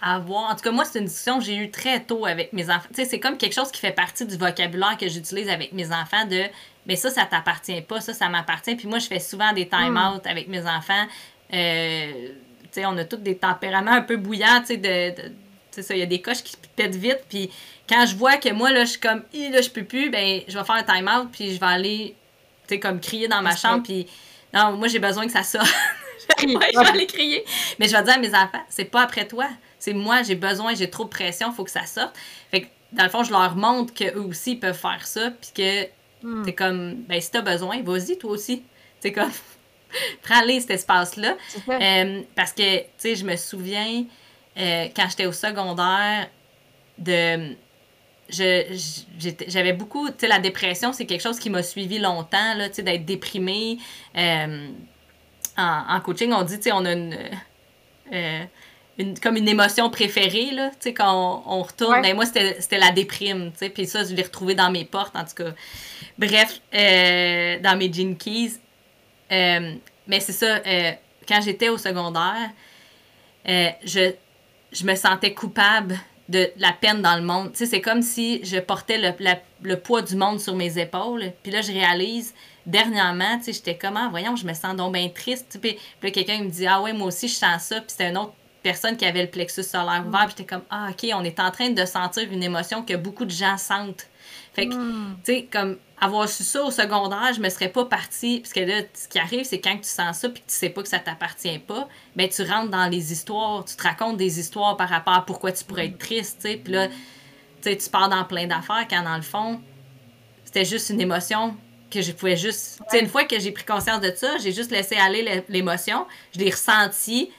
avoir. 0.02 0.52
En 0.52 0.56
tout 0.56 0.62
cas, 0.62 0.72
moi, 0.72 0.86
c'est 0.86 1.00
une 1.00 1.06
discussion 1.06 1.40
que 1.40 1.44
j'ai 1.44 1.58
eue 1.58 1.72
très 1.72 2.00
tôt 2.02 2.26
avec 2.26 2.54
mes 2.54 2.70
enfants. 2.70 2.88
Tu 2.90 3.04
sais, 3.04 3.06
c'est 3.06 3.20
comme 3.20 3.38
quelque 3.38 3.54
chose 3.54 3.72
qui 3.72 3.82
fait 3.82 3.92
partie 3.92 4.26
du 4.26 4.38
vocabulaire 4.38 4.98
que 4.98 5.08
j'utilise 5.10 5.50
avec 5.50 5.74
mes 5.74 5.88
enfants 5.92 6.26
de 6.30 6.44
mais 6.88 6.96
ça, 6.96 7.10
ça 7.10 7.26
t'appartient 7.26 7.82
pas, 7.82 8.00
ça, 8.00 8.14
ça 8.14 8.30
m'appartient. 8.30 8.76
Puis 8.76 8.88
moi, 8.88 9.00
je 9.00 9.08
fais 9.08 9.20
souvent 9.20 9.52
des 9.52 9.68
time-out 9.68 10.24
hmm. 10.24 10.30
avec 10.30 10.48
mes 10.48 10.66
enfants. 10.66 11.06
Euh, 11.54 12.30
tu 12.64 12.68
sais, 12.72 12.86
on 12.86 12.98
a 12.98 13.04
tous 13.04 13.18
des 13.18 13.38
tempéraments 13.38 13.92
un 13.92 14.02
peu 14.02 14.16
bouillants, 14.16 14.62
tu 14.62 14.68
sais, 14.68 14.78
de, 14.78 15.32
c'est 15.78 15.84
ça, 15.84 15.96
il 15.96 16.00
y 16.00 16.04
a 16.04 16.08
des 16.08 16.22
coches 16.22 16.42
qui 16.42 16.56
pètent 16.76 16.96
vite. 16.96 17.20
Puis 17.30 17.52
quand 17.88 18.08
je 18.08 18.16
vois 18.16 18.38
que 18.38 18.52
moi, 18.52 18.72
là, 18.72 18.84
je 18.84 18.92
suis 18.92 19.00
comme, 19.00 19.22
là, 19.34 19.62
je 19.62 19.70
peux 19.70 19.84
plus, 19.84 20.10
ben, 20.10 20.42
je 20.48 20.58
vais 20.58 20.66
faire 20.66 20.76
un 20.76 20.84
time-out, 20.84 21.30
puis 21.32 21.54
je 21.54 21.60
vais 21.60 21.68
aller, 21.68 22.16
tu 22.68 22.74
sais, 22.74 22.80
comme 22.80 23.00
crier 23.00 23.28
dans 23.28 23.44
ma 23.44 23.56
chambre. 23.56 23.84
Puis 23.84 24.08
non, 24.56 24.72
moi, 24.72 24.88
j'ai 24.88 24.98
besoin 24.98 25.28
que 25.28 25.32
ça 25.32 25.44
sorte. 25.44 25.68
je 26.42 26.48
vais 26.48 26.90
aller 26.90 27.06
crier. 27.06 27.46
Mais 27.78 27.88
je 27.88 27.96
vais 27.96 28.02
dire 28.02 28.16
à 28.16 28.18
mes 28.18 28.34
enfants, 28.34 28.63
c'est 28.70 28.86
pas 28.86 29.02
après 29.02 29.28
toi. 29.28 29.48
C'est 29.78 29.94
moi, 29.94 30.24
j'ai 30.24 30.34
besoin, 30.34 30.74
j'ai 30.74 30.90
trop 30.90 31.04
de 31.04 31.10
pression, 31.10 31.50
il 31.52 31.56
faut 31.56 31.63
que 31.63 31.70
ça 31.70 31.86
sorte. 31.86 32.18
Fait 32.50 32.62
que, 32.62 32.68
dans 32.94 33.04
le 33.04 33.10
fond, 33.10 33.24
je 33.24 33.32
leur 33.32 33.56
montre 33.56 33.94
qu'eux 33.94 34.20
aussi 34.20 34.54
ils 34.54 34.60
peuvent 34.60 34.78
faire 34.78 35.06
ça, 35.06 35.30
puis 35.30 35.52
que 35.54 35.84
hmm. 36.24 36.44
t'es 36.44 36.54
comme, 36.54 36.96
ben 37.04 37.22
si 37.22 37.30
t'as 37.30 37.42
besoin, 37.42 37.84
vas-y 37.84 38.18
toi 38.18 38.32
aussi. 38.32 38.63
C'est 39.00 39.12
comme, 39.12 39.32
prends-les 40.24 40.62
cet 40.62 40.72
espace-là. 40.72 41.38
Euh, 41.70 42.22
parce 42.34 42.54
que, 42.54 42.80
tu 42.80 42.88
sais, 42.98 43.16
je 43.16 43.24
me 43.24 43.36
souviens, 43.36 44.06
euh, 44.58 44.88
quand 44.96 45.08
j'étais 45.10 45.26
au 45.26 45.32
secondaire, 45.32 46.28
de 46.98 47.56
j'avais 48.30 49.72
beaucoup, 49.72 50.10
tu 50.10 50.15
sais, 50.20 50.28
la 50.28 50.39
dépression, 50.39 50.91
c'est 50.91 51.06
quelque 51.06 51.22
chose 51.22 51.39
qui 51.39 51.50
m'a 51.50 51.63
suivi 51.63 51.98
longtemps, 51.98 52.56
là, 52.56 52.67
tu 52.67 52.76
sais, 52.76 52.84
d'être 52.84 53.06
déprimée. 53.06 53.78
Euh, 54.17 54.67
en, 55.56 56.02
coaching, 56.02 56.34
on 56.34 56.43
dit, 56.43 56.58
tu 56.58 56.63
sais, 56.63 56.72
on 56.74 56.84
a 56.84 56.91
une, 56.91 57.17
une, 58.98 59.20
comme 59.20 59.38
une 59.38 59.48
émotion 59.48 59.89
préférée, 59.89 60.52
là, 60.52 60.70
tu 60.72 60.76
sais, 60.80 60.93
quand 60.93 61.43
on, 61.46 61.62
retourne. 61.62 62.02
Ben, 62.02 62.15
moi, 62.15 62.26
c'était 62.26 62.78
la 62.78 62.91
déprime, 62.91 63.52
tu 63.52 63.60
sais, 63.60 63.70
puis 63.70 63.86
ça, 63.86 64.04
je 64.04 64.13
l'ai 64.13 64.24
retrouvé 64.24 64.56
dans 64.56 64.72
mes 64.72 64.86
portes, 64.86 65.15
en 65.15 65.24
tout 65.24 65.43
cas. 65.43 65.54
Bref, 66.17 66.62
euh, 66.74 67.60
dans 67.60 67.78
mes 67.78 67.91
jean 67.91 68.15
keys. 68.17 68.60
Euh, 69.32 69.76
mais 70.08 70.20
c'est 70.20 70.34
ça, 70.34 70.62
euh, 70.65 70.91
quand 71.28 71.41
j'étais 71.41 71.70
au 71.70 71.78
secondaire, 71.78 72.50
je, 73.46 74.13
je 74.78 74.86
me 74.86 74.96
sentais 74.96 75.34
coupable 75.34 76.00
de 76.30 76.52
la 76.58 76.72
peine 76.74 77.02
dans 77.02 77.16
le 77.16 77.24
monde. 77.24 77.54
Tu 77.54 77.66
c'est 77.66 77.82
comme 77.82 78.02
si 78.02 78.44
je 78.44 78.58
portais 78.58 79.16
le, 79.62 79.76
poids 79.76 80.02
du 80.02 80.16
monde 80.16 80.40
sur 80.40 80.56
mes 80.56 80.78
épaules. 80.78 81.32
Puis 81.42 81.52
là, 81.52 81.62
je 81.62 81.72
réalise, 81.72 82.34
dernièrement, 82.66 83.40
tu 83.40 83.54
j'étais 83.54 83.78
comment, 83.78 84.06
ah, 84.06 84.10
voyons, 84.10 84.36
je 84.36 84.46
me 84.46 84.54
sens 84.54 84.76
donc 84.76 84.94
bien 84.94 85.10
triste. 85.10 85.58
Puis, 85.62 85.78
puis 86.00 86.12
quelqu'un 86.12 86.44
me 86.44 86.50
dit, 86.50 86.68
ah 86.68 86.82
ouais, 86.82 86.94
moi 86.94 87.08
aussi, 87.08 87.28
je 87.28 87.36
sens 87.36 87.63
ça. 87.63 87.78
Puis 87.78 87.92
c'était 87.92 88.06
un 88.06 88.16
autre 88.18 88.34
personne 88.62 88.98
qui 88.98 89.06
avait 89.06 89.24
le 89.24 89.30
plexus 89.30 89.63
solaire 89.63 90.04
ouvert. 90.06 90.26
Mm. 90.26 90.30
J'étais 90.30 90.46
comme, 90.46 90.63
ah, 90.70 90.90
OK, 90.92 91.10
on 91.13 91.24
est 91.24 91.40
en 91.40 91.50
train 91.50 91.70
de 91.70 91.86
sentir 91.86 92.32
une 92.32 92.44
émotion 92.44 92.84
que 92.84 92.96
beaucoup 92.96 93.26
de 93.26 93.32
gens 93.32 93.58
sentent. 93.58 94.08
Fait 94.58 94.67
que, 94.67 94.74
mm. 94.74 95.17
tu 95.24 95.34
sais, 95.34 95.48
comme 95.52 95.78
avoir 96.02 96.28
su 96.28 96.43
ça 96.43 96.63
au 96.63 96.72
secondaire, 96.72 97.32
je 97.36 97.39
me 97.39 97.48
serais 97.50 97.70
pas 97.70 97.86
partie. 97.86 98.39
Parce 98.39 98.54
que 98.54 98.62
là, 98.62 98.82
ce 98.91 99.08
qui 99.08 99.20
arrive, 99.20 99.43
c'est 99.43 99.62
quand 99.62 99.78
tu 99.78 99.88
sens 99.88 100.17
ça 100.17 100.30
puis 100.30 100.41
que 100.41 100.48
tu 100.48 100.56
sais 100.56 100.70
pas 100.70 100.82
que 100.82 100.88
ça 100.88 100.98
t'appartient 100.98 101.60
pas, 101.60 101.88
ben 102.15 102.28
tu 102.28 102.41
rentres 102.41 102.72
dans 102.72 102.89
les 102.89 103.12
histoires, 103.12 103.63
tu 103.65 103.76
te 103.76 103.84
racontes 103.84 104.17
des 104.17 104.39
histoires 104.39 104.76
par 104.76 104.89
rapport 104.89 105.13
à 105.13 105.26
pourquoi 105.26 105.52
tu 105.52 105.63
pourrais 105.63 105.86
être 105.86 106.00
triste, 106.00 106.39
tu 106.41 106.50
sais. 106.50 106.58
Puis 106.58 106.74
là, 106.74 106.88
tu 106.88 106.96
sais, 107.62 107.78
tu 107.78 107.88
pars 107.91 108.10
dans 108.10 108.24
plein 108.26 108.48
d'affaires 108.48 108.88
quand 108.89 109.04
dans 109.04 109.15
le 109.15 109.22
fond, 109.22 109.62
c'était 110.43 110.65
juste 110.65 110.89
une 110.89 111.02
émotion 111.02 111.56
que 111.91 112.02
je 112.02 112.12
pouvais 112.13 112.36
juste. 112.36 112.80
Tu 112.89 112.98
sais, 112.98 113.04
une 113.04 113.10
fois 113.10 113.26
que 113.26 113.39
j'ai 113.39 113.52
pris 113.52 113.63
conscience 113.63 114.02
de 114.02 114.12
ça, 114.15 114.39
j'ai 114.39 114.54
juste 114.54 114.72
laissé 114.72 114.96
aller 114.96 115.43
l'émotion, 115.50 116.08
je 116.34 116.39
l'ai 116.39 116.50
ressenti, 116.50 117.30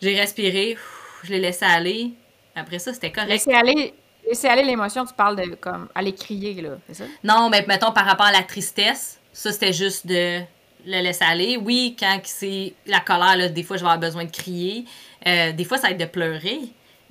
j'ai 0.00 0.18
respiré, 0.18 0.78
je 1.24 1.30
l'ai 1.30 1.40
laissé 1.40 1.66
aller. 1.66 2.12
Après 2.54 2.78
ça, 2.78 2.94
c'était 2.94 3.12
correct. 3.12 3.28
Laisser 3.28 3.52
aller, 3.52 3.92
laisser 4.26 4.48
aller 4.48 4.62
l'émotion, 4.62 5.04
tu 5.04 5.14
parles 5.14 5.36
de 5.36 5.54
comme 5.56 5.88
aller 5.94 6.14
crier, 6.14 6.60
là, 6.60 6.78
c'est 6.86 6.94
ça? 6.94 7.04
Non, 7.24 7.48
mais 7.50 7.64
mettons 7.66 7.92
par 7.92 8.04
rapport 8.04 8.26
à 8.26 8.32
la 8.32 8.42
tristesse, 8.42 9.20
ça 9.32 9.52
c'était 9.52 9.72
juste 9.72 10.06
de 10.06 10.40
le 10.86 11.02
laisser 11.02 11.24
aller. 11.24 11.56
Oui, 11.56 11.96
quand 11.98 12.20
c'est 12.24 12.74
la 12.86 13.00
colère, 13.00 13.36
là, 13.36 13.48
des 13.48 13.62
fois 13.62 13.76
je 13.76 13.82
vais 13.82 13.90
avoir 13.90 14.00
besoin 14.00 14.24
de 14.24 14.30
crier. 14.30 14.84
Euh, 15.26 15.52
des 15.52 15.64
fois, 15.64 15.78
ça 15.78 15.88
va 15.88 15.92
être 15.92 16.00
de 16.00 16.06
pleurer. 16.06 16.60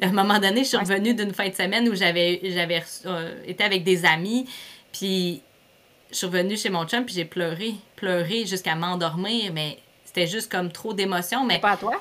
À 0.02 0.08
un 0.08 0.12
moment 0.12 0.40
donné, 0.40 0.64
je 0.64 0.70
suis 0.70 0.78
revenue 0.78 1.14
d'une 1.14 1.34
fin 1.34 1.50
de 1.50 1.56
semaine 1.56 1.90
où 1.90 1.96
j'avais 1.96 2.40
j'avais 2.44 2.84
euh, 3.06 3.42
été 3.46 3.64
avec 3.64 3.84
des 3.84 4.06
amis, 4.06 4.48
puis 4.92 5.42
je 6.12 6.18
suis 6.18 6.28
revenue 6.28 6.56
chez 6.56 6.70
mon 6.70 6.86
chum, 6.86 7.04
puis 7.04 7.16
j'ai 7.16 7.26
pleuré, 7.26 7.76
pleuré 7.96 8.46
jusqu'à 8.46 8.76
m'endormir, 8.76 9.52
mais 9.54 9.80
c'était 10.06 10.28
juste 10.28 10.52
comme 10.52 10.72
trop 10.72 10.94
d'émotions. 10.94 11.46
Mais... 11.46 11.60
Pas 11.60 11.72
à 11.72 11.78
toi? 11.78 12.00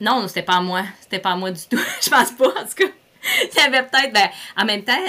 Non, 0.00 0.28
c'était 0.28 0.42
pas 0.42 0.56
à 0.56 0.60
moi. 0.60 0.84
C'était 1.00 1.18
pas 1.18 1.30
à 1.30 1.36
moi 1.36 1.50
du 1.50 1.60
tout. 1.68 1.80
je 2.02 2.08
pense 2.08 2.30
pas, 2.32 2.48
en 2.48 2.64
tout 2.64 2.74
cas. 2.76 2.92
Il 3.54 3.58
y 3.58 3.60
avait 3.60 3.82
peut-être. 3.82 4.12
Ben, 4.12 4.28
en 4.56 4.64
même 4.64 4.84
temps, 4.84 5.04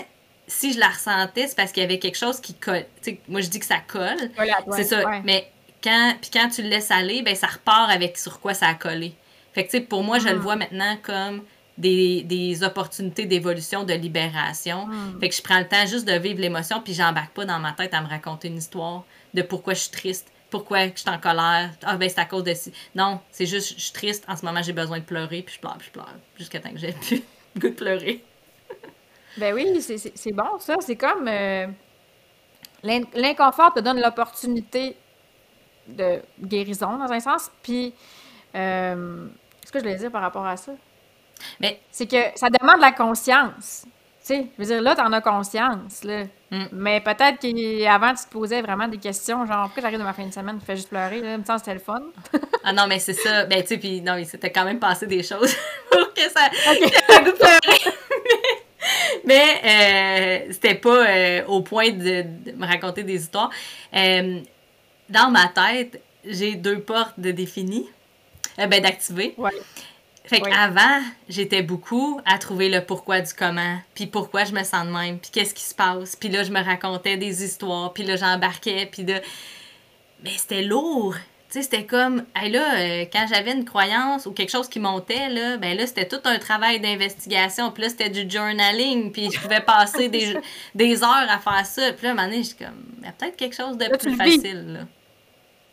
si 0.47 0.73
je 0.73 0.79
la 0.79 0.89
ressentais, 0.89 1.47
c'est 1.47 1.55
parce 1.55 1.71
qu'il 1.71 1.81
y 1.81 1.85
avait 1.85 1.99
quelque 1.99 2.17
chose 2.17 2.39
qui 2.39 2.53
colle. 2.53 2.85
moi, 3.27 3.41
je 3.41 3.47
dis 3.47 3.59
que 3.59 3.65
ça 3.65 3.79
colle. 3.79 4.31
c'est 4.75 4.83
ça. 4.83 5.21
Mais 5.23 5.51
quand, 5.83 6.15
puis 6.21 6.31
quand 6.33 6.49
tu 6.49 6.63
le 6.63 6.69
laisses 6.69 6.91
aller, 6.91 7.21
ben, 7.21 7.35
ça 7.35 7.47
repart 7.47 7.91
avec 7.91 8.17
sur 8.17 8.39
quoi 8.39 8.53
ça 8.53 8.67
a 8.67 8.73
collé. 8.73 9.13
Fait 9.53 9.65
que, 9.65 9.77
pour 9.79 10.03
moi, 10.03 10.19
je 10.19 10.27
le 10.27 10.35
mm. 10.37 10.41
vois 10.41 10.55
maintenant 10.55 10.97
comme 11.01 11.43
des, 11.77 12.23
des 12.23 12.63
opportunités 12.63 13.25
d'évolution, 13.25 13.83
de 13.83 13.93
libération. 13.93 14.87
Mm. 14.87 15.19
Fait 15.19 15.29
que 15.29 15.35
je 15.35 15.41
prends 15.41 15.59
le 15.59 15.67
temps 15.67 15.85
juste 15.85 16.05
de 16.05 16.13
vivre 16.13 16.41
l'émotion, 16.41 16.81
puis 16.81 16.93
j'embarque 16.93 17.33
pas 17.33 17.45
dans 17.45 17.59
ma 17.59 17.71
tête 17.71 17.93
à 17.93 18.01
me 18.01 18.07
raconter 18.07 18.49
une 18.49 18.57
histoire 18.57 19.03
de 19.33 19.41
pourquoi 19.41 19.73
je 19.73 19.81
suis 19.81 19.91
triste 19.91 20.31
pourquoi 20.49 20.87
je 20.87 20.93
suis 20.95 21.09
en 21.09 21.19
colère. 21.19 21.69
Ah, 21.83 21.95
ben, 21.95 22.09
c'est 22.09 22.19
à 22.19 22.25
cause 22.25 22.43
de. 22.43 22.53
Non, 22.95 23.19
c'est 23.31 23.45
juste, 23.45 23.75
je 23.77 23.83
suis 23.83 23.93
triste. 23.93 24.25
En 24.27 24.35
ce 24.35 24.43
moment, 24.43 24.63
j'ai 24.63 24.73
besoin 24.73 24.97
de 24.97 25.03
pleurer, 25.03 25.43
puis 25.43 25.53
je 25.53 25.59
pleure, 25.59 25.77
puis 25.77 25.87
je 25.87 25.91
pleure. 25.91 26.11
Jusqu'à 26.37 26.59
temps 26.59 26.71
que 26.71 26.79
j'ai 26.79 26.91
plus 26.91 27.21
le 27.59 27.67
goût 27.67 27.69
de 27.69 27.75
pleurer. 27.75 28.23
ben 29.37 29.53
oui, 29.53 29.81
c'est 29.81 30.33
bon, 30.33 30.59
ça. 30.59 30.75
C'est 30.79 30.95
comme. 30.95 31.27
Euh, 31.27 31.67
l'inconfort 32.83 33.73
te 33.73 33.81
donne 33.81 34.01
l'opportunité 34.01 34.95
de 35.87 36.21
guérison, 36.41 36.97
dans 36.97 37.11
un 37.11 37.19
sens. 37.19 37.51
Puis. 37.61 37.93
Euh, 38.55 39.27
ce 39.65 39.71
que 39.71 39.79
je 39.79 39.83
voulais 39.83 39.97
dire 39.97 40.11
par 40.11 40.21
rapport 40.21 40.45
à 40.45 40.57
ça? 40.57 40.71
Mais. 41.59 41.79
C'est 41.91 42.07
que 42.07 42.37
ça 42.37 42.47
demande 42.49 42.81
la 42.81 42.91
conscience. 42.91 43.85
Sais, 44.29 44.45
je 44.59 44.63
veux 44.63 44.69
dire, 44.69 44.81
là, 44.83 44.95
t'en 44.95 45.11
as 45.11 45.21
conscience, 45.21 46.03
là. 46.03 46.25
Mm. 46.51 46.65
Mais 46.73 47.01
peut-être 47.01 47.39
qu'avant, 47.39 48.13
tu 48.13 48.25
te 48.25 48.29
posais 48.29 48.61
vraiment 48.61 48.87
des 48.87 48.99
questions, 48.99 49.43
genre, 49.47 49.63
pourquoi 49.63 49.81
j'arrive 49.81 49.97
de 49.97 50.03
ma 50.03 50.13
fin 50.13 50.27
de 50.27 50.31
semaine, 50.31 50.59
je 50.61 50.65
fais 50.65 50.75
juste 50.75 50.89
pleurer, 50.89 51.19
là, 51.19 51.35
me 51.39 51.43
semble 51.43 51.57
c'était 51.57 51.73
le 51.73 51.79
fun. 51.79 52.03
ah 52.63 52.71
non, 52.71 52.85
mais 52.87 52.99
c'est 52.99 53.13
ça. 53.13 53.45
Ben, 53.45 53.63
tu 53.63 53.69
sais, 53.69 53.77
puis 53.79 54.01
non, 54.01 54.17
il 54.17 54.27
s'était 54.27 54.51
quand 54.51 54.65
même 54.65 54.77
passé 54.77 55.07
des 55.07 55.23
choses 55.23 55.55
pour 55.89 56.13
que 56.13 56.21
ça. 56.21 56.47
Okay. 56.71 56.91
pleurer. 57.39 57.95
mais 59.25 60.45
euh, 60.45 60.51
c'était 60.51 60.75
pas 60.75 61.07
euh, 61.07 61.45
au 61.47 61.61
point 61.61 61.89
de, 61.89 62.23
me 62.55 62.67
raconter 62.67 63.01
des 63.01 63.23
histoires. 63.23 63.49
Euh, 63.95 64.41
dans 65.09 65.31
ma 65.31 65.47
tête, 65.47 66.03
j'ai 66.23 66.53
deux 66.53 66.81
portes 66.81 67.19
de 67.19 67.31
définies, 67.31 67.89
ben, 68.59 68.79
d'activer. 68.79 69.33
Ouais. 69.39 69.49
Fait 70.29 70.41
qu'avant, 70.41 71.01
j'étais 71.27 71.63
beaucoup 71.63 72.21
à 72.23 72.37
trouver 72.37 72.69
le 72.69 72.85
pourquoi 72.85 73.19
du 73.19 73.33
comment, 73.33 73.79
puis 73.95 74.05
pourquoi 74.05 74.43
je 74.43 74.53
me 74.53 74.63
sens 74.63 74.85
de 74.85 74.91
même, 74.91 75.17
puis 75.17 75.31
qu'est-ce 75.31 75.55
qui 75.55 75.63
se 75.63 75.73
passe. 75.73 76.15
Puis 76.15 76.29
là, 76.29 76.43
je 76.43 76.51
me 76.51 76.63
racontais 76.63 77.17
des 77.17 77.43
histoires, 77.43 77.93
puis 77.93 78.03
là, 78.03 78.15
j'embarquais, 78.15 78.87
puis 78.91 79.03
de... 79.03 79.15
Mais 80.23 80.29
c'était 80.37 80.61
lourd. 80.61 81.15
Tu 81.15 81.53
sais, 81.53 81.61
c'était 81.63 81.85
comme, 81.87 82.25
hey, 82.35 82.51
là, 82.51 82.75
euh, 82.75 83.05
quand 83.11 83.25
j'avais 83.27 83.53
une 83.53 83.65
croyance 83.65 84.27
ou 84.27 84.31
quelque 84.31 84.51
chose 84.51 84.69
qui 84.69 84.79
montait, 84.79 85.29
là, 85.29 85.57
ben 85.57 85.75
là, 85.75 85.87
c'était 85.87 86.07
tout 86.07 86.21
un 86.25 86.37
travail 86.37 86.79
d'investigation. 86.79 87.71
Puis 87.71 87.81
là, 87.81 87.89
c'était 87.89 88.11
du 88.11 88.29
journaling, 88.29 89.11
puis 89.11 89.31
je 89.31 89.39
pouvais 89.39 89.61
passer 89.61 90.09
des, 90.09 90.37
des 90.75 91.01
heures 91.01 91.27
à 91.27 91.39
faire 91.39 91.65
ça. 91.65 91.91
Puis 91.93 92.03
là, 92.03 92.09
à 92.09 92.11
un 92.11 92.15
moment 92.15 92.27
donné, 92.27 92.43
je 92.43 92.53
comme, 92.53 92.83
il 92.99 93.05
y 93.05 93.07
a 93.07 93.13
peut-être 93.13 93.35
quelque 93.35 93.55
chose 93.55 93.79
de 93.79 93.97
plus 93.97 94.15
facile, 94.15 94.73
là 94.73 94.79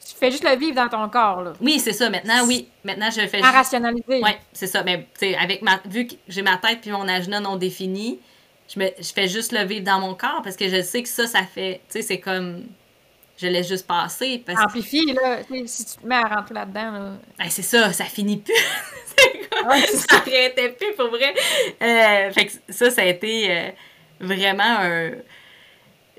tu 0.09 0.14
fais 0.16 0.31
juste 0.31 0.45
le 0.45 0.57
vivre 0.57 0.75
dans 0.75 0.88
ton 0.88 1.09
corps. 1.09 1.42
Là. 1.42 1.53
Oui, 1.61 1.81
c'est 1.81 1.92
ça. 1.92 2.09
Maintenant, 2.11 2.47
oui. 2.47 2.69
Maintenant, 2.85 3.11
je 3.11 3.27
fais. 3.27 3.42
À 3.42 3.51
rationaliser. 3.51 4.05
Oui, 4.09 4.31
c'est 4.53 4.66
ça. 4.66 4.83
Mais 4.83 5.09
tu 5.19 5.27
sais, 5.31 5.37
avec 5.37 5.62
ma, 5.62 5.81
vu 5.85 6.07
que 6.07 6.14
j'ai 6.29 6.42
ma 6.42 6.57
tête 6.59 6.81
puis 6.81 6.90
mon 6.90 7.09
agenda 7.09 7.40
non 7.40 7.57
défini, 7.57 8.21
je, 8.73 8.79
me, 8.79 8.87
je 8.99 9.12
fais 9.12 9.29
juste 9.29 9.53
le 9.53 9.64
vivre 9.64 9.85
dans 9.85 9.99
mon 9.99 10.14
corps 10.14 10.42
parce 10.42 10.57
que 10.57 10.69
je 10.69 10.83
sais 10.83 11.03
que 11.03 11.09
ça, 11.09 11.27
ça 11.27 11.42
fait. 11.42 11.81
Tu 11.90 12.01
sais, 12.01 12.03
c'est 12.03 12.21
comme. 12.21 12.64
Je 13.38 13.49
laisse 13.49 13.69
juste 13.69 13.87
passer. 13.87 14.42
Parce... 14.47 14.59
Amplifie, 14.64 15.12
là. 15.12 15.40
Si 15.66 15.85
tu 15.85 15.97
te 16.01 16.07
mets 16.07 16.14
à 16.14 16.23
rentrer 16.23 16.55
là-dedans, 16.55 16.90
là. 16.90 17.12
Ben, 17.38 17.51
c'est 17.51 17.62
ça, 17.62 17.92
ça 17.92 18.05
finit 18.05 18.38
plus. 18.38 18.55
ouais, 19.69 19.81
ça 19.88 20.16
n'arrêtait 20.16 20.71
plus, 20.71 20.95
pour 20.97 21.09
vrai. 21.09 21.35
Euh, 21.83 22.33
fait 22.33 22.47
que 22.47 22.53
ça, 22.71 22.90
ça 22.90 23.03
a 23.03 23.05
été 23.05 23.51
euh, 23.51 23.69
vraiment 24.21 24.62
un 24.62 25.11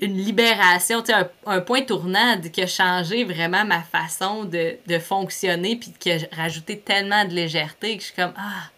une 0.00 0.16
libération, 0.16 1.02
un, 1.08 1.28
un, 1.46 1.60
point 1.60 1.82
tournant 1.82 2.40
qui 2.40 2.62
a 2.62 2.66
changé 2.66 3.24
vraiment 3.24 3.64
ma 3.64 3.82
façon 3.82 4.44
de, 4.44 4.76
de 4.86 4.98
fonctionner, 4.98 5.76
puis 5.76 5.92
qui 5.98 6.12
a 6.12 6.18
rajouté 6.32 6.78
tellement 6.78 7.24
de 7.24 7.32
légèreté 7.32 7.96
que 7.96 8.02
je 8.02 8.06
suis 8.06 8.14
comme, 8.14 8.32
ah, 8.36 8.70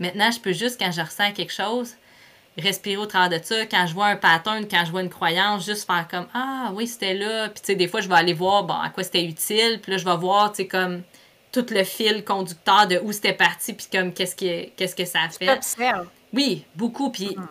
maintenant, 0.00 0.30
je 0.30 0.40
peux 0.40 0.52
juste, 0.52 0.80
quand 0.80 0.90
je 0.90 1.00
ressens 1.00 1.32
quelque 1.32 1.52
chose, 1.52 1.94
respirer 2.58 2.96
au 2.96 3.06
travers 3.06 3.38
de 3.38 3.44
ça. 3.44 3.66
Quand 3.66 3.86
je 3.86 3.94
vois 3.94 4.06
un 4.06 4.16
pattern, 4.16 4.66
quand 4.68 4.84
je 4.84 4.90
vois 4.90 5.02
une 5.02 5.10
croyance, 5.10 5.64
juste 5.64 5.86
faire 5.86 6.06
comme, 6.08 6.26
ah, 6.34 6.70
oui, 6.74 6.86
c'était 6.86 7.14
là. 7.14 7.48
Puis, 7.48 7.60
tu 7.60 7.66
sais, 7.66 7.74
des 7.74 7.88
fois, 7.88 8.00
je 8.00 8.08
vais 8.08 8.14
aller 8.14 8.34
voir, 8.34 8.64
bon, 8.64 8.74
à 8.74 8.90
quoi 8.90 9.02
c'était 9.02 9.24
utile. 9.24 9.80
Puis 9.82 9.92
là, 9.92 9.98
je 9.98 10.04
vais 10.04 10.16
voir, 10.16 10.52
tu 10.52 10.58
sais, 10.58 10.66
comme 10.66 11.02
tout 11.52 11.66
le 11.70 11.84
fil 11.84 12.24
conducteur 12.24 12.88
de 12.88 12.98
où 12.98 13.12
c'était 13.12 13.32
parti, 13.32 13.74
puis 13.74 13.86
comme 13.90 14.12
qu'est-ce 14.12 14.34
que, 14.34 14.68
qu'est-ce 14.76 14.96
que 14.96 15.04
ça 15.04 15.22
a 15.22 15.28
fait. 15.28 15.60
Oui, 16.32 16.64
beaucoup. 16.74 17.10
Puis 17.10 17.36
mm. 17.36 17.48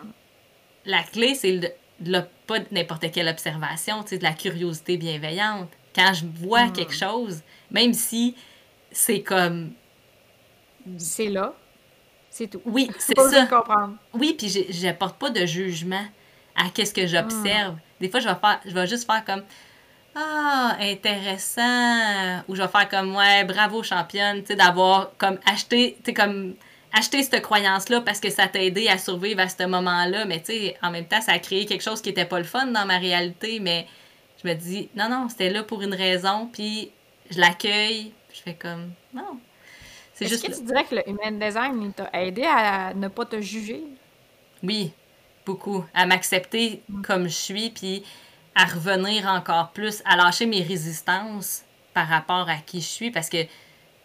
la 0.86 1.02
clé, 1.02 1.34
c'est 1.34 1.52
de, 1.52 1.70
de, 2.00 2.22
pas 2.46 2.58
n'importe 2.70 3.10
quelle 3.12 3.28
observation, 3.28 4.02
de 4.02 4.22
la 4.22 4.32
curiosité 4.32 4.96
bienveillante. 4.96 5.70
Quand 5.94 6.12
je 6.12 6.26
vois 6.26 6.66
mm. 6.66 6.72
quelque 6.72 6.94
chose, 6.94 7.42
même 7.70 7.94
si 7.94 8.34
c'est 8.90 9.22
comme. 9.22 9.72
C'est 10.98 11.28
là. 11.28 11.54
C'est 12.30 12.48
tout. 12.48 12.60
Oui, 12.64 12.90
c'est 12.98 13.18
ça. 13.18 13.46
Comprendre. 13.46 13.94
Oui, 14.12 14.34
puis 14.36 14.66
j'apporte 14.70 15.18
pas 15.18 15.30
de 15.30 15.46
jugement 15.46 16.04
à 16.56 16.68
qu'est-ce 16.70 16.92
que 16.92 17.06
j'observe. 17.06 17.74
Mm. 17.74 17.80
Des 18.00 18.08
fois, 18.08 18.20
je 18.20 18.28
vais, 18.28 18.34
faire, 18.34 18.60
je 18.64 18.74
vais 18.74 18.86
juste 18.86 19.06
faire 19.06 19.24
comme 19.24 19.42
ah, 20.14 20.76
intéressant. 20.80 22.42
Ou 22.48 22.54
je 22.54 22.62
vais 22.62 22.68
faire 22.68 22.88
comme, 22.88 23.16
ouais, 23.16 23.44
bravo 23.44 23.82
championne, 23.82 24.40
tu 24.42 24.48
sais, 24.48 24.56
d'avoir 24.56 25.10
comme 25.18 25.38
acheté, 25.46 25.96
tu 25.98 26.06
sais, 26.06 26.14
comme 26.14 26.54
acheter 26.94 27.22
cette 27.22 27.42
croyance-là 27.42 28.00
parce 28.00 28.20
que 28.20 28.30
ça 28.30 28.46
t'a 28.46 28.62
aidé 28.62 28.88
à 28.88 28.98
survivre 28.98 29.40
à 29.40 29.48
ce 29.48 29.64
moment-là. 29.64 30.24
Mais 30.24 30.40
tu 30.40 30.52
sais, 30.52 30.76
en 30.82 30.90
même 30.90 31.06
temps, 31.06 31.20
ça 31.20 31.32
a 31.32 31.38
créé 31.38 31.66
quelque 31.66 31.82
chose 31.82 32.00
qui 32.00 32.10
était 32.10 32.24
pas 32.24 32.38
le 32.38 32.44
fun 32.44 32.66
dans 32.66 32.86
ma 32.86 32.98
réalité. 32.98 33.60
Mais 33.60 33.86
je 34.42 34.48
me 34.48 34.54
dis, 34.54 34.88
non, 34.94 35.08
non, 35.08 35.28
c'était 35.28 35.50
là 35.50 35.62
pour 35.62 35.82
une 35.82 35.94
raison. 35.94 36.48
Puis 36.52 36.90
je 37.30 37.40
l'accueille. 37.40 38.12
Je 38.32 38.40
fais 38.40 38.54
comme, 38.54 38.92
non. 39.12 39.38
C'est 40.14 40.26
juste. 40.26 40.44
Est-ce 40.44 40.60
que 40.60 40.60
tu 40.60 40.66
dirais 40.66 40.84
que 40.84 40.94
le 40.94 41.08
human 41.08 41.38
design 41.38 41.92
t'a 41.92 42.10
aidé 42.12 42.44
à 42.44 42.94
ne 42.94 43.08
pas 43.08 43.24
te 43.24 43.40
juger? 43.40 43.82
Oui, 44.62 44.92
beaucoup. 45.44 45.84
À 45.92 46.06
m'accepter 46.06 46.82
mm. 46.88 47.02
comme 47.02 47.24
je 47.24 47.34
suis. 47.34 47.70
Puis 47.70 48.04
à 48.54 48.64
revenir 48.66 49.26
encore 49.26 49.70
plus, 49.70 50.02
à 50.04 50.16
lâcher 50.16 50.46
mes 50.46 50.62
résistances 50.62 51.64
par 51.92 52.08
rapport 52.08 52.48
à 52.48 52.56
qui 52.56 52.80
je 52.80 52.86
suis 52.86 53.10
parce 53.10 53.28
que 53.28 53.38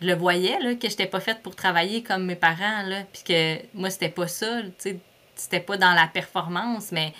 je 0.01 0.07
le 0.07 0.15
voyais 0.15 0.59
là, 0.59 0.75
que 0.75 0.89
j'étais 0.89 1.05
pas 1.05 1.19
faite 1.19 1.41
pour 1.41 1.55
travailler 1.55 2.03
comme 2.03 2.25
mes 2.25 2.35
parents 2.35 2.83
là, 2.83 3.03
puis 3.11 3.23
que 3.23 3.57
moi 3.73 3.89
c'était 3.89 4.09
pas 4.09 4.27
ça, 4.27 4.61
tu 4.61 4.71
sais, 4.77 4.99
c'était 5.35 5.59
pas 5.59 5.77
dans 5.77 5.93
la 5.93 6.07
performance 6.07 6.91
mais 6.91 7.13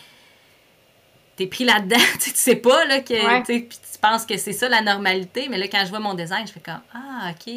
t'es 1.36 1.48
pris 1.48 1.64
là-dedans, 1.64 1.98
tu 2.22 2.32
sais 2.34 2.56
pas 2.56 2.86
là 2.86 3.00
que 3.00 3.60
tu 3.60 4.00
penses 4.02 4.26
que 4.26 4.38
c'est 4.38 4.54
ça 4.54 4.70
la 4.70 4.82
normalité, 4.82 5.48
mais 5.50 5.58
là 5.58 5.68
quand 5.68 5.84
je 5.84 5.90
vois 5.90 6.00
mon 6.00 6.14
design, 6.14 6.48
je 6.48 6.54
fais 6.54 6.60
comme 6.60 6.82
ah 6.94 7.32
OK, 7.32 7.54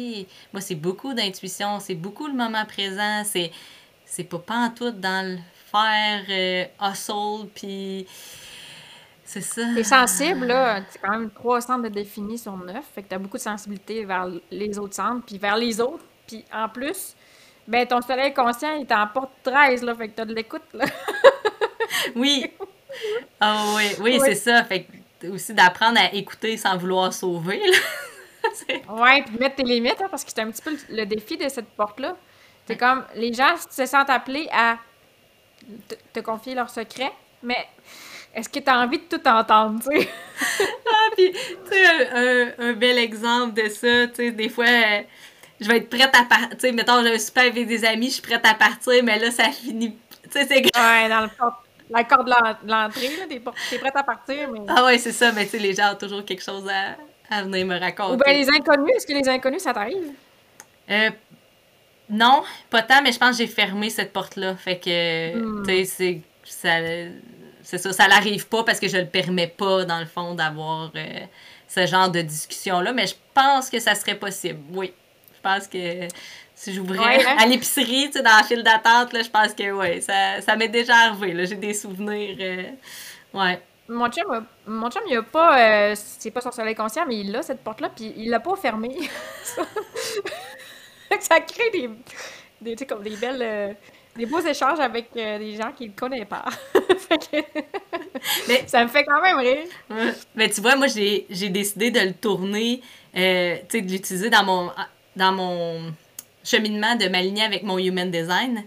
moi 0.51 0.61
c'est 0.61 0.75
beaucoup 0.75 1.13
d'intuition, 1.13 1.79
c'est 1.79 1.95
beaucoup 1.95 2.27
le 2.27 2.33
moment 2.33 2.65
présent, 2.65 3.23
c'est 3.25 3.51
c'est 4.05 4.25
pas 4.25 4.71
tout 4.75 4.91
dans 4.91 5.27
le 5.27 5.39
faire 5.71 6.23
euh, 6.29 6.65
hustle 6.81 7.47
puis 7.55 8.05
c'est 9.33 9.41
ça. 9.41 9.61
T'es 9.73 9.83
sensible, 9.83 10.45
là. 10.45 10.81
C'est 10.89 10.99
quand 10.99 11.11
même 11.11 11.31
trois 11.31 11.59
centres 11.59 11.83
de 11.83 11.89
définis 11.89 12.37
sur 12.37 12.55
neuf. 12.55 12.85
Fait 12.93 13.01
que 13.01 13.07
t'as 13.09 13.17
beaucoup 13.17 13.37
de 13.37 13.41
sensibilité 13.41 14.05
vers 14.05 14.27
les 14.51 14.77
autres 14.77 14.93
centres, 14.93 15.25
puis 15.25 15.39
vers 15.39 15.57
les 15.57 15.81
autres. 15.81 16.03
Puis 16.27 16.45
en 16.53 16.69
plus, 16.69 17.15
ben 17.67 17.87
ton 17.87 18.01
soleil 18.01 18.33
conscient, 18.33 18.75
il 18.75 18.85
t'emporte 18.85 19.31
13, 19.43 19.81
là. 19.83 19.95
Fait 19.95 20.09
que 20.09 20.15
t'as 20.15 20.25
de 20.25 20.35
l'écoute, 20.35 20.61
là. 20.73 20.85
oui. 22.15 22.51
Ah 23.39 23.73
oui, 23.75 23.95
oui, 24.01 24.19
c'est 24.23 24.35
ça. 24.35 24.63
Fait 24.65 24.83
que 24.83 25.27
aussi 25.29 25.53
d'apprendre 25.53 25.99
à 25.99 26.13
écouter 26.13 26.55
sans 26.57 26.77
vouloir 26.77 27.11
sauver, 27.11 27.59
là. 27.59 27.77
ouais, 28.89 29.23
puis 29.23 29.37
mettre 29.39 29.55
tes 29.55 29.63
limites, 29.63 29.99
hein, 29.99 30.07
parce 30.11 30.23
que 30.23 30.29
c'est 30.29 30.41
un 30.41 30.51
petit 30.51 30.61
peu 30.61 30.77
le 30.89 31.05
défi 31.05 31.37
de 31.37 31.49
cette 31.49 31.69
porte-là. 31.69 32.15
C'est 32.67 32.77
comme, 32.77 33.03
les 33.15 33.33
gens 33.33 33.55
se 33.69 33.85
sentent 33.85 34.09
appelés 34.09 34.47
à 34.51 34.77
te 36.13 36.19
confier 36.19 36.53
leurs 36.53 36.69
secrets, 36.69 37.11
mais 37.41 37.67
est-ce 38.33 38.49
que 38.49 38.59
tu 38.59 38.69
as 38.69 38.79
envie 38.79 38.97
de 38.97 39.03
tout 39.03 39.27
entendre, 39.27 39.79
tu 39.79 39.95
sais? 39.95 40.09
ah, 40.89 41.09
puis, 41.15 41.31
tu 41.31 41.39
sais, 41.71 42.09
un, 42.09 42.69
un, 42.69 42.73
bel 42.73 42.97
exemple 42.97 43.53
de 43.53 43.69
ça, 43.69 44.07
tu 44.07 44.15
sais, 44.15 44.31
des 44.31 44.49
fois, 44.49 44.65
je 45.61 45.67
vais 45.67 45.77
être 45.77 45.89
prête 45.89 46.15
à 46.15 46.23
partir, 46.23 46.49
tu 46.51 46.59
sais, 46.59 46.71
mettons, 46.71 47.03
j'ai 47.03 47.13
un 47.13 47.19
super 47.19 47.43
avec 47.43 47.67
des 47.67 47.85
amis, 47.85 48.07
je 48.07 48.13
suis 48.13 48.21
prête 48.21 48.45
à 48.45 48.55
partir, 48.55 49.03
mais 49.03 49.19
là, 49.19 49.29
ça 49.29 49.45
finit, 49.51 49.95
tu 50.23 50.31
sais, 50.31 50.47
c'est... 50.47 50.55
Ouais, 50.55 51.09
dans 51.09 51.21
le 51.21 51.29
la 51.89 52.03
corde 52.05 52.27
de 52.27 52.71
l'entrée, 52.71 53.09
là, 53.17 53.25
t'es 53.29 53.77
prête 53.77 53.95
à 53.95 54.03
partir, 54.03 54.49
mais... 54.51 54.61
Ah 54.67 54.85
ouais, 54.85 54.97
c'est 54.97 55.11
ça, 55.11 55.31
mais 55.31 55.43
tu 55.45 55.51
sais, 55.51 55.59
les 55.59 55.75
gens 55.75 55.93
ont 55.93 55.97
toujours 55.97 56.25
quelque 56.25 56.43
chose 56.43 56.67
à, 56.67 56.95
à 57.35 57.43
venir 57.43 57.67
me 57.67 57.79
raconter. 57.79 58.13
Ou 58.13 58.17
bien 58.17 58.33
les 58.33 58.49
inconnus, 58.49 58.95
est-ce 58.95 59.05
que 59.05 59.13
les 59.13 59.29
inconnus, 59.29 59.61
ça 59.61 59.73
t'arrive? 59.73 60.11
Euh, 60.89 61.11
non, 62.09 62.43
pas 62.71 62.81
tant, 62.81 63.03
mais 63.03 63.11
je 63.11 63.19
pense 63.19 63.37
que 63.37 63.43
j'ai 63.43 63.47
fermé 63.47 63.91
cette 63.91 64.11
porte-là, 64.11 64.55
fait 64.55 64.79
que, 64.79 65.37
hmm. 65.37 65.63
tu 65.67 65.71
sais, 65.71 65.85
c'est... 65.85 66.21
Ça, 66.45 66.79
c'est 67.63 67.77
ça, 67.77 67.93
ça 67.93 68.07
n'arrive 68.07 68.47
pas 68.47 68.63
parce 68.63 68.79
que 68.79 68.87
je 68.87 68.97
le 68.97 69.07
permets 69.07 69.47
pas, 69.47 69.85
dans 69.85 69.99
le 69.99 70.05
fond, 70.05 70.35
d'avoir 70.35 70.91
euh, 70.95 71.19
ce 71.67 71.85
genre 71.87 72.09
de 72.09 72.21
discussion-là, 72.21 72.91
mais 72.93 73.07
je 73.07 73.15
pense 73.33 73.69
que 73.69 73.79
ça 73.79 73.95
serait 73.95 74.15
possible, 74.15 74.59
oui. 74.73 74.93
Je 75.35 75.41
pense 75.41 75.67
que 75.67 76.07
si 76.55 76.73
j'ouvrais 76.73 77.25
hein? 77.25 77.37
à 77.39 77.45
l'épicerie, 77.45 78.07
tu 78.07 78.13
sais, 78.13 78.21
dans 78.21 78.35
la 78.35 78.43
file 78.43 78.63
d'attente, 78.63 79.09
je 79.13 79.29
pense 79.29 79.53
que 79.53 79.71
oui, 79.71 80.01
ça, 80.01 80.41
ça 80.41 80.55
m'est 80.55 80.67
déjà 80.67 80.95
arrivé, 80.95 81.45
j'ai 81.45 81.55
des 81.55 81.73
souvenirs, 81.73 82.37
euh, 82.39 82.63
ouais. 83.33 83.61
Mon 83.87 84.09
chum, 84.09 84.45
mon 84.65 84.89
chum, 84.89 85.01
il 85.09 85.17
a 85.17 85.23
pas, 85.23 85.59
euh, 85.59 85.95
c'est 85.95 86.31
pas 86.31 86.41
son 86.41 86.51
soleil 86.51 86.75
conscient, 86.75 87.05
mais 87.07 87.19
il 87.19 87.35
a 87.35 87.41
cette 87.41 87.63
porte-là, 87.63 87.89
puis 87.93 88.13
il 88.17 88.29
l'a 88.29 88.39
pas 88.39 88.55
fermée. 88.55 88.97
ça 91.19 91.39
crée 91.41 91.69
des, 91.71 91.89
des, 92.61 92.85
comme 92.85 93.03
des 93.03 93.15
belles 93.17 93.75
des 94.15 94.25
beaux 94.25 94.41
échanges 94.41 94.79
avec 94.79 95.09
euh, 95.15 95.39
des 95.39 95.55
gens 95.55 95.71
qu'il 95.71 95.89
ne 95.89 95.93
connaît 95.93 96.25
pas. 96.25 96.45
mais, 98.47 98.63
ça 98.67 98.83
me 98.83 98.89
fait 98.89 99.03
quand 99.05 99.21
même 99.21 99.37
rire. 99.37 99.67
Mais 100.35 100.49
tu 100.49 100.61
vois, 100.61 100.75
moi, 100.75 100.87
j'ai, 100.87 101.25
décidé 101.49 101.91
de 101.91 101.99
le 101.99 102.13
tourner, 102.13 102.81
euh, 103.15 103.57
tu 103.69 103.77
sais, 103.77 103.81
de 103.81 103.91
l'utiliser 103.91 104.29
dans 104.29 104.43
mon, 104.43 104.71
dans 105.15 105.31
mon 105.31 105.93
cheminement 106.43 106.95
de 106.95 107.07
m'aligner 107.07 107.43
avec 107.43 107.63
mon 107.63 107.77
human 107.77 108.09
design. 108.09 108.63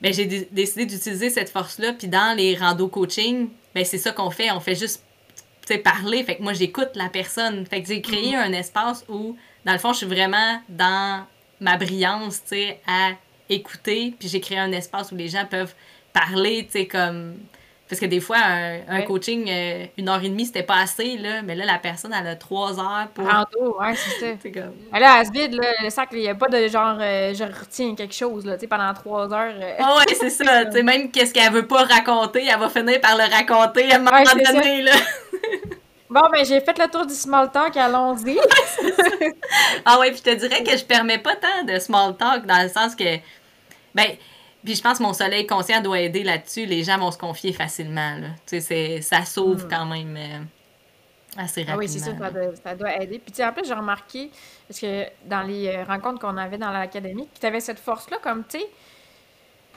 Ben, 0.00 0.12
j'ai 0.12 0.26
décidé 0.26 0.86
d'utiliser 0.86 1.30
cette 1.30 1.50
force-là. 1.50 1.92
Puis 1.92 2.08
dans 2.08 2.36
les 2.36 2.56
rando 2.56 2.88
coaching, 2.88 3.48
ben, 3.74 3.84
c'est 3.84 3.98
ça 3.98 4.12
qu'on 4.12 4.30
fait. 4.30 4.50
On 4.50 4.60
fait 4.60 4.74
juste 4.74 5.02
parler. 5.78 6.22
Fait 6.24 6.36
que 6.36 6.42
moi, 6.42 6.52
j'écoute 6.52 6.90
la 6.94 7.08
personne. 7.08 7.64
Fait 7.66 7.82
que 7.82 7.88
j'ai 7.88 8.02
créé 8.02 8.32
mm-hmm. 8.32 8.48
un 8.48 8.52
espace 8.52 9.04
où, 9.08 9.36
dans 9.64 9.72
le 9.72 9.78
fond, 9.78 9.92
je 9.92 9.98
suis 9.98 10.06
vraiment 10.06 10.60
dans 10.68 11.24
ma 11.60 11.76
brillance, 11.76 12.42
tu 12.42 12.56
sais, 12.56 12.80
à 12.86 13.12
écouter, 13.54 14.14
puis 14.18 14.28
j'ai 14.28 14.40
créé 14.40 14.58
un 14.58 14.72
espace 14.72 15.12
où 15.12 15.16
les 15.16 15.28
gens 15.28 15.44
peuvent 15.48 15.74
parler, 16.12 16.64
tu 16.66 16.80
sais, 16.80 16.86
comme... 16.86 17.34
Parce 17.88 18.00
que 18.00 18.06
des 18.06 18.20
fois, 18.20 18.38
un, 18.38 19.02
coaching, 19.02 19.50
euh, 19.50 19.84
une 19.98 20.08
heure 20.08 20.24
et 20.24 20.28
demie, 20.30 20.46
c'était 20.46 20.62
pas 20.62 20.78
assez, 20.78 21.18
là. 21.18 21.42
Mais 21.42 21.54
là, 21.54 21.66
la 21.66 21.78
personne, 21.78 22.14
elle 22.18 22.26
a 22.26 22.36
trois 22.36 22.80
heures 22.80 23.08
pour... 23.12 23.26
Rando, 23.26 23.78
ouais, 23.78 23.94
c'est 23.94 24.18
ça. 24.18 24.50
comme... 24.50 24.98
là, 24.98 25.18
elle 25.20 25.26
se 25.26 25.32
vide, 25.32 25.52
là, 25.52 25.68
le 25.82 25.90
sac, 25.90 26.08
il 26.12 26.20
n'y 26.20 26.28
a 26.28 26.34
pas 26.34 26.48
de 26.48 26.68
genre, 26.68 26.96
euh, 26.98 27.34
je 27.34 27.44
retiens 27.44 27.94
quelque 27.94 28.14
chose, 28.14 28.46
là, 28.46 28.54
tu 28.54 28.60
sais, 28.60 28.66
pendant 28.66 28.94
trois 28.94 29.30
heures. 29.34 29.54
Euh. 29.60 29.74
Ah 29.78 29.98
ouais, 29.98 30.14
c'est 30.14 30.30
ça. 30.30 30.64
tu 30.64 30.72
sais, 30.72 30.82
même 30.82 31.10
qu'est-ce 31.10 31.34
qu'elle 31.34 31.52
veut 31.52 31.66
pas 31.66 31.84
raconter, 31.84 32.46
elle 32.46 32.58
va 32.58 32.70
finir 32.70 32.98
par 32.98 33.14
le 33.14 33.30
raconter 33.30 33.92
à 33.92 33.96
un 33.96 33.98
moment 33.98 34.22
donné, 34.22 34.82
là. 34.82 34.92
Bon, 36.12 36.28
ben, 36.30 36.44
j'ai 36.44 36.60
fait 36.60 36.78
le 36.78 36.90
tour 36.90 37.06
du 37.06 37.14
small 37.14 37.50
talk, 37.50 37.74
allons-y. 37.74 38.38
ah 39.86 39.98
ouais, 39.98 40.10
puis 40.10 40.18
je 40.18 40.30
te 40.30 40.34
dirais 40.34 40.62
que 40.62 40.76
je 40.76 40.84
permets 40.84 41.16
pas 41.16 41.36
tant 41.36 41.64
de 41.66 41.78
small 41.78 42.14
talk 42.18 42.44
dans 42.44 42.62
le 42.62 42.68
sens 42.68 42.94
que 42.94 43.16
ben, 43.94 44.06
puis 44.64 44.74
je 44.76 44.82
pense 44.82 44.98
que 44.98 45.02
mon 45.02 45.12
soleil 45.12 45.46
conscient 45.46 45.80
doit 45.80 46.00
aider 46.00 46.22
là-dessus. 46.22 46.66
Les 46.66 46.84
gens 46.84 46.98
vont 46.98 47.10
se 47.10 47.18
confier 47.18 47.52
facilement. 47.52 48.16
Là. 48.16 48.28
Tu 48.46 48.60
sais, 48.60 49.00
ça 49.00 49.24
sauve 49.24 49.64
hmm. 49.64 49.68
quand 49.68 49.86
même 49.86 50.16
euh, 50.16 50.38
assez 51.36 51.62
rapidement. 51.62 51.74
Ah 51.74 51.78
oui, 51.78 51.88
c'est 51.88 51.98
sûr, 51.98 52.16
ça 52.18 52.30
doit, 52.30 52.56
ça 52.56 52.74
doit 52.74 53.02
aider. 53.02 53.18
Puis 53.18 53.44
en 53.44 53.52
plus, 53.52 53.66
j'ai 53.66 53.74
remarqué, 53.74 54.30
parce 54.68 54.80
que 54.80 55.06
dans 55.26 55.42
les 55.42 55.68
euh, 55.68 55.84
rencontres 55.84 56.20
qu'on 56.20 56.36
avait 56.36 56.58
dans 56.58 56.70
l'académie, 56.70 57.28
tu 57.38 57.46
avais 57.46 57.60
cette 57.60 57.80
force-là, 57.80 58.18
comme, 58.22 58.44
tu 58.44 58.58
sais, 58.58 58.66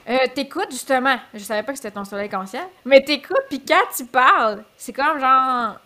euh, 0.08 0.18
t'écoutes 0.32 0.70
justement, 0.70 1.18
je 1.34 1.40
savais 1.40 1.64
pas 1.64 1.72
que 1.72 1.78
c'était 1.78 1.90
ton 1.90 2.04
soleil 2.04 2.28
conscient, 2.28 2.70
mais 2.84 3.02
t'écoutes, 3.02 3.46
puis 3.48 3.60
quand 3.66 3.82
tu 3.96 4.04
parles, 4.04 4.62
c'est 4.76 4.92
comme 4.92 5.18
genre, 5.18 5.80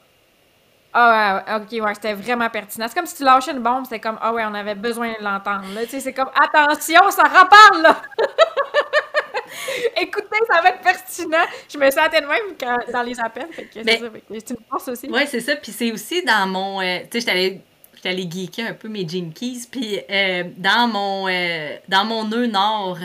ah 0.93 1.45
ouais, 1.47 1.55
ok, 1.57 1.85
ouais, 1.85 1.95
c'était 1.95 2.15
vraiment 2.15 2.51
pertinent. 2.51 2.87
C'est 2.89 2.95
comme 2.95 3.07
si 3.07 3.17
tu 3.17 3.25
lâchais 3.25 3.53
une 3.53 3.61
bombe, 3.61 3.85
c'était 3.85 4.01
comme, 4.01 4.19
ah 4.21 4.33
ouais, 4.33 4.45
on 4.45 4.55
avait 4.55 4.75
besoin 4.75 5.13
de 5.19 5.25
l'entendre. 5.25 5.65
Tu 5.83 5.89
sais, 5.89 6.01
c'est 6.01 6.13
comme, 6.13 6.31
attention, 6.35 7.01
ça 7.11 7.23
reparle, 7.23 7.83
là! 7.83 8.03
Écoutez, 9.97 10.39
ça 10.49 10.61
va 10.63 10.71
être 10.71 10.81
pertinent. 10.81 11.45
Je 11.73 11.79
me 11.79 11.91
sentais 11.91 12.21
de 12.21 12.27
même 12.27 12.57
quand, 12.59 12.79
dans 12.93 13.03
les 13.03 13.19
appels. 13.21 13.49
c'est 13.73 14.51
une 14.51 14.57
force 14.69 14.89
aussi. 14.89 15.09
Oui, 15.11 15.23
c'est 15.27 15.41
ça. 15.41 15.57
Puis 15.57 15.73
c'est 15.73 15.93
aussi 15.93 16.25
dans 16.25 16.47
mon. 16.47 16.81
Euh, 16.81 17.01
tu 17.11 17.21
sais, 17.21 17.61
j'étais 17.95 18.09
allée 18.09 18.29
geeker 18.31 18.71
un 18.71 18.75
peu 18.75 18.89
mes 18.89 19.07
jinkies. 19.07 19.69
Puis 19.71 20.01
euh, 20.11 20.45
dans, 20.57 20.89
mon, 20.89 21.29
euh, 21.29 21.77
dans 21.89 22.05
mon 22.05 22.25
nœud 22.25 22.47
nord, 22.47 22.99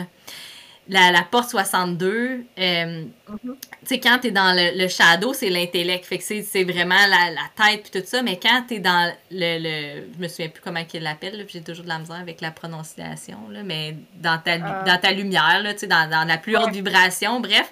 la, 0.88 1.10
la 1.10 1.22
porte 1.22 1.50
62, 1.50 2.44
euh, 2.58 3.04
Mhm. 3.28 3.38
tu 3.42 3.56
sais, 3.84 3.98
quand 4.00 4.18
t'es 4.20 4.30
dans 4.30 4.54
le, 4.54 4.78
le 4.80 4.88
shadow, 4.88 5.32
c'est 5.32 5.50
l'intellect. 5.50 6.04
Fait 6.04 6.18
que 6.18 6.24
c'est 6.24 6.62
vraiment 6.64 6.94
la, 6.94 7.30
la 7.32 7.66
tête 7.66 7.90
puis 7.90 8.00
tout 8.00 8.06
ça. 8.06 8.22
Mais 8.22 8.38
quand 8.40 8.64
t'es 8.68 8.78
dans 8.78 9.12
le, 9.32 9.58
le. 9.58 10.06
Je 10.16 10.22
me 10.22 10.28
souviens 10.28 10.48
plus 10.48 10.62
comment 10.62 10.82
il 10.94 11.02
l'appelle, 11.02 11.44
j'ai 11.48 11.60
toujours 11.60 11.84
de 11.84 11.88
la 11.88 11.98
misère 11.98 12.16
avec 12.16 12.40
la 12.40 12.52
prononciation, 12.52 13.38
là, 13.50 13.62
mais 13.64 13.96
dans 14.14 14.38
ta, 14.38 14.54
Euh. 14.54 14.84
dans 14.84 14.98
ta 15.00 15.10
lumière, 15.12 15.60
là, 15.62 15.72
tu 15.74 15.80
sais, 15.80 15.86
dans, 15.88 16.08
dans 16.08 16.24
la 16.24 16.38
plus 16.38 16.56
haute 16.56 16.66
Ouais. 16.66 16.70
vibration. 16.72 17.40
Bref, 17.40 17.70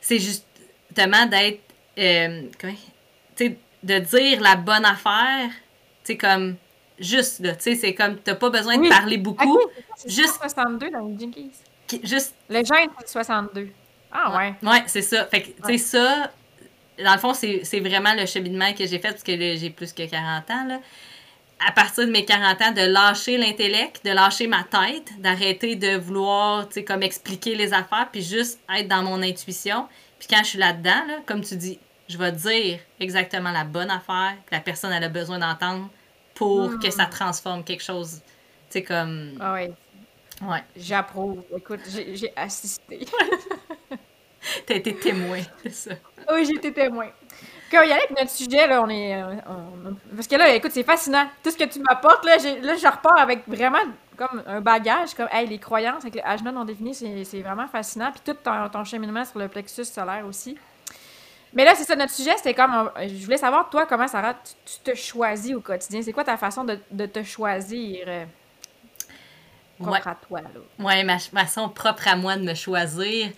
c'est 0.00 0.18
justement 0.18 1.26
d'être. 1.26 1.60
euh, 1.98 2.42
comment- 2.60 2.72
tu 3.36 3.46
sais, 3.46 3.56
de 3.82 3.98
dire 3.98 4.40
la 4.42 4.56
bonne 4.56 4.84
affaire, 4.84 5.48
tu 6.04 6.12
sais, 6.12 6.16
comme. 6.18 6.56
Juste, 6.98 7.40
là, 7.40 7.56
tu 7.56 7.62
sais, 7.62 7.74
c'est 7.74 7.94
comme. 7.94 8.18
T'as 8.18 8.34
pas 8.34 8.50
besoin 8.50 8.76
de 8.78 8.88
parler 8.88 9.16
beaucoup. 9.16 9.58
juste- 10.06 10.34
c'est 10.40 10.48
62 10.50 10.90
dans 10.90 11.18
Jinkies. 11.18 11.50
Juste 12.02 12.34
Le 12.48 12.56
gène, 12.56 12.90
c'est 13.00 13.08
62. 13.12 13.68
Ah 14.12 14.36
ouais. 14.36 14.54
Ouais, 14.62 14.82
c'est 14.86 15.02
ça. 15.02 15.24
Fait 15.26 15.42
que, 15.42 15.46
tu 15.48 15.54
sais, 15.62 15.66
Ouais. 15.66 15.78
ça, 15.78 16.30
dans 17.02 17.12
le 17.14 17.18
fond, 17.18 17.34
c'est 17.34 17.60
c'est 17.64 17.80
vraiment 17.80 18.14
le 18.14 18.26
cheminement 18.26 18.72
que 18.72 18.86
j'ai 18.86 18.98
fait 18.98 19.10
parce 19.10 19.22
que 19.22 19.32
j'ai 19.36 19.70
plus 19.70 19.92
que 19.92 20.08
40 20.08 20.50
ans. 20.50 20.64
Là. 20.68 20.80
À 21.66 21.72
partir 21.72 22.06
de 22.06 22.10
mes 22.10 22.24
40 22.24 22.60
ans, 22.60 22.72
de 22.72 22.82
lâcher 22.82 23.38
l'intellect, 23.38 24.04
de 24.04 24.10
lâcher 24.10 24.46
ma 24.48 24.64
tête, 24.64 25.20
d'arrêter 25.20 25.76
de 25.76 25.96
vouloir, 25.96 26.68
tu 26.68 26.74
sais, 26.74 26.84
comme 26.84 27.02
expliquer 27.02 27.54
les 27.54 27.72
affaires, 27.72 28.08
puis 28.10 28.20
juste 28.22 28.58
être 28.74 28.88
dans 28.88 29.02
mon 29.02 29.22
intuition. 29.22 29.86
Puis 30.18 30.28
quand 30.28 30.40
je 30.42 30.48
suis 30.50 30.58
là-dedans, 30.58 31.04
là, 31.06 31.14
comme 31.24 31.40
tu 31.42 31.56
dis, 31.56 31.78
je 32.08 32.18
vais 32.18 32.32
dire 32.32 32.80
exactement 33.00 33.52
la 33.52 33.64
bonne 33.64 33.90
affaire 33.90 34.34
que 34.46 34.54
la 34.54 34.60
personne 34.60 34.92
elle 34.92 35.04
a 35.04 35.08
besoin 35.08 35.38
d'entendre 35.38 35.88
pour 36.34 36.78
que 36.80 36.90
ça 36.90 37.06
transforme 37.06 37.62
quelque 37.64 37.82
chose. 37.82 38.20
Tu 38.70 38.78
sais, 38.78 38.82
comme. 38.82 39.38
Ah 39.40 39.52
ouais. 39.54 39.72
Ouais. 40.42 40.62
J'approuve. 40.76 41.42
Écoute, 41.56 41.80
j'ai 41.88 42.32
assisté. 42.36 43.06
T'as 44.66 44.74
été 44.74 44.94
témoin 44.96 45.38
de 45.64 45.70
ça. 45.70 45.92
oui, 46.32 46.44
j'ai 46.44 46.56
été 46.56 46.72
témoin. 46.72 47.06
Quand 47.70 47.78
on 47.78 47.82
y 47.82 47.92
allait 47.92 48.02
avec 48.04 48.10
notre 48.10 48.30
sujet, 48.30 48.66
là, 48.66 48.82
on 48.82 48.88
est. 48.88 49.22
euh, 49.22 49.34
on- 49.48 49.94
Parce 50.16 50.26
que 50.26 50.34
là, 50.36 50.52
écoute, 50.54 50.72
c'est 50.72 50.82
fascinant. 50.82 51.26
Tout 51.44 51.50
ce 51.52 51.56
que 51.56 51.64
tu 51.64 51.78
m'apportes, 51.80 52.24
là, 52.24 52.36
là, 52.60 52.74
je 52.76 52.86
repars 52.86 53.18
avec 53.20 53.46
vraiment 53.46 53.78
comme 54.16 54.42
un 54.46 54.60
bagage, 54.60 55.14
comme, 55.14 55.28
hey, 55.32 55.46
les 55.46 55.58
croyances 55.58 56.02
avec 56.02 56.16
les 56.16 56.20
Ajna 56.22 56.50
non 56.52 56.64
définies, 56.64 56.94
c'est 56.94 57.24
c'est 57.24 57.40
vraiment 57.40 57.68
fascinant. 57.68 58.10
Puis 58.10 58.20
tout 58.24 58.34
ton, 58.42 58.68
ton 58.68 58.84
cheminement 58.84 59.24
sur 59.24 59.38
le 59.38 59.48
plexus 59.48 59.84
solaire 59.84 60.26
aussi. 60.26 60.58
Mais 61.54 61.64
là, 61.64 61.74
c'est 61.76 61.84
ça, 61.84 61.96
notre 61.96 62.12
sujet, 62.12 62.36
c'était 62.36 62.54
comme. 62.54 62.72
euh, 62.96 63.08
Je 63.08 63.24
voulais 63.24 63.36
savoir, 63.38 63.70
toi, 63.70 63.86
comment, 63.86 64.08
Sarah, 64.08 64.34
tu, 64.34 64.54
tu 64.64 64.90
te 64.92 64.96
choisis 64.96 65.54
au 65.54 65.60
quotidien? 65.60 66.02
C'est 66.02 66.12
quoi 66.12 66.24
ta 66.24 66.36
façon 66.36 66.64
de, 66.64 66.78
de 66.90 67.06
te 67.06 67.22
choisir 67.22 68.04
euh, 68.08 68.24
propre 69.82 70.06
Ouais. 70.06 70.12
à 70.12 70.14
toi, 70.14 70.40
là? 70.40 70.48
Ouais, 70.84 71.04
ma 71.04 71.18
façon 71.18 71.68
propre 71.68 72.08
à 72.08 72.16
moi 72.16 72.36
de 72.36 72.42
me 72.42 72.54
choisir. 72.54 73.28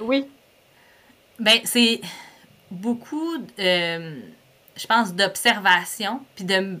Oui. 0.00 0.26
Ben, 1.38 1.58
c'est 1.64 2.00
beaucoup, 2.70 3.34
euh, 3.58 4.20
je 4.76 4.86
pense, 4.86 5.14
d'observation, 5.14 6.20
puis 6.34 6.44
de, 6.44 6.80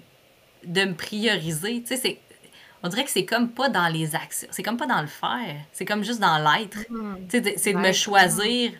me 0.64 0.92
prioriser. 0.94 1.82
Tu 1.82 1.88
sais, 1.88 1.96
c'est- 1.96 2.18
on 2.82 2.88
dirait 2.88 3.04
que 3.04 3.10
c'est 3.10 3.24
comme 3.24 3.50
pas 3.50 3.68
dans 3.68 3.88
les 3.88 4.14
actions, 4.14 4.48
c'est 4.50 4.62
comme 4.62 4.76
pas 4.76 4.86
dans 4.86 5.00
le 5.00 5.06
faire, 5.06 5.56
c'est 5.72 5.84
comme 5.84 6.02
juste 6.04 6.20
dans 6.20 6.38
l'être. 6.38 6.78
Hmm. 6.90 7.16
De- 7.32 7.52
c'est 7.56 7.72
de 7.72 7.78
me 7.78 7.92
choisir, 7.92 8.72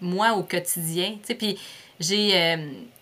moi, 0.00 0.32
au 0.32 0.42
quotidien. 0.42 1.16
Puis 1.38 1.58
j'ai, 1.98 2.34
euh, 2.40 2.56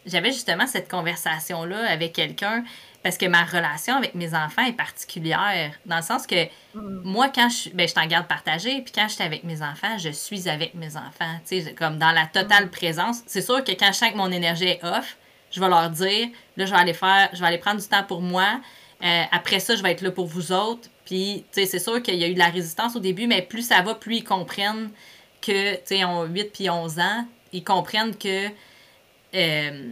j'avais 0.06 0.32
justement 0.32 0.66
cette 0.66 0.90
conversation-là 0.90 1.88
avec 1.90 2.12
quelqu'un, 2.14 2.64
parce 3.02 3.16
que 3.16 3.26
ma 3.26 3.44
relation 3.44 3.96
avec 3.96 4.14
mes 4.14 4.34
enfants 4.34 4.64
est 4.64 4.72
particulière, 4.72 5.72
dans 5.86 5.96
le 5.96 6.02
sens 6.02 6.26
que 6.26 6.44
Hmm. 6.74 7.00
moi, 7.04 7.28
quand 7.34 7.48
je 7.48 7.54
suis, 7.56 7.70
ben, 7.70 7.88
je 7.88 7.92
suis 7.92 8.00
en 8.00 8.06
garde 8.06 8.26
partagée, 8.26 8.82
puis 8.82 8.92
quand 8.94 9.08
je 9.08 9.14
suis 9.14 9.24
avec 9.24 9.42
mes 9.44 9.62
enfants, 9.62 9.96
je 9.98 10.10
suis 10.10 10.48
avec 10.48 10.74
mes 10.74 10.96
enfants, 10.96 11.38
tu 11.48 11.62
sais, 11.62 11.74
comme 11.74 11.98
dans 11.98 12.12
la 12.12 12.26
totale 12.26 12.66
Mm. 12.66 12.70
présence. 12.70 13.20
C'est 13.26 13.40
sûr 13.40 13.64
que 13.64 13.72
quand 13.72 13.88
je 13.88 13.92
sens 13.98 14.10
que 14.12 14.16
mon 14.16 14.30
énergie 14.30 14.66
est 14.68 14.84
off, 14.84 15.16
je 15.50 15.60
vais 15.60 15.68
leur 15.68 15.88
dire, 15.90 16.28
là, 16.56 16.66
je 16.66 16.70
vais 16.70 16.76
aller 16.80 16.92
faire, 16.94 17.30
je 17.32 17.40
vais 17.40 17.46
aller 17.46 17.58
prendre 17.58 17.80
du 17.80 17.86
temps 17.88 18.02
pour 18.04 18.20
moi. 18.20 18.60
Euh, 19.02 19.22
après 19.32 19.60
ça, 19.60 19.76
je 19.76 19.82
vais 19.82 19.92
être 19.92 20.02
là 20.02 20.10
pour 20.10 20.26
vous 20.26 20.52
autres. 20.52 20.88
Puis, 21.06 21.44
tu 21.52 21.60
sais, 21.60 21.66
c'est 21.66 21.78
sûr 21.78 22.02
qu'il 22.02 22.16
y 22.16 22.24
a 22.24 22.28
eu 22.28 22.34
de 22.34 22.38
la 22.38 22.50
résistance 22.50 22.94
au 22.96 23.00
début, 23.00 23.26
mais 23.26 23.40
plus 23.42 23.62
ça 23.62 23.80
va, 23.80 23.94
plus 23.94 24.16
ils 24.16 24.24
comprennent 24.24 24.90
que, 25.40 25.74
tu 25.76 25.80
sais, 25.84 25.98
ils 25.98 26.04
ont 26.04 26.24
8 26.24 26.52
puis 26.52 26.68
11 26.68 26.98
ans, 26.98 27.26
ils 27.52 27.64
comprennent 27.64 28.14
que 28.16 28.48
euh, 29.34 29.90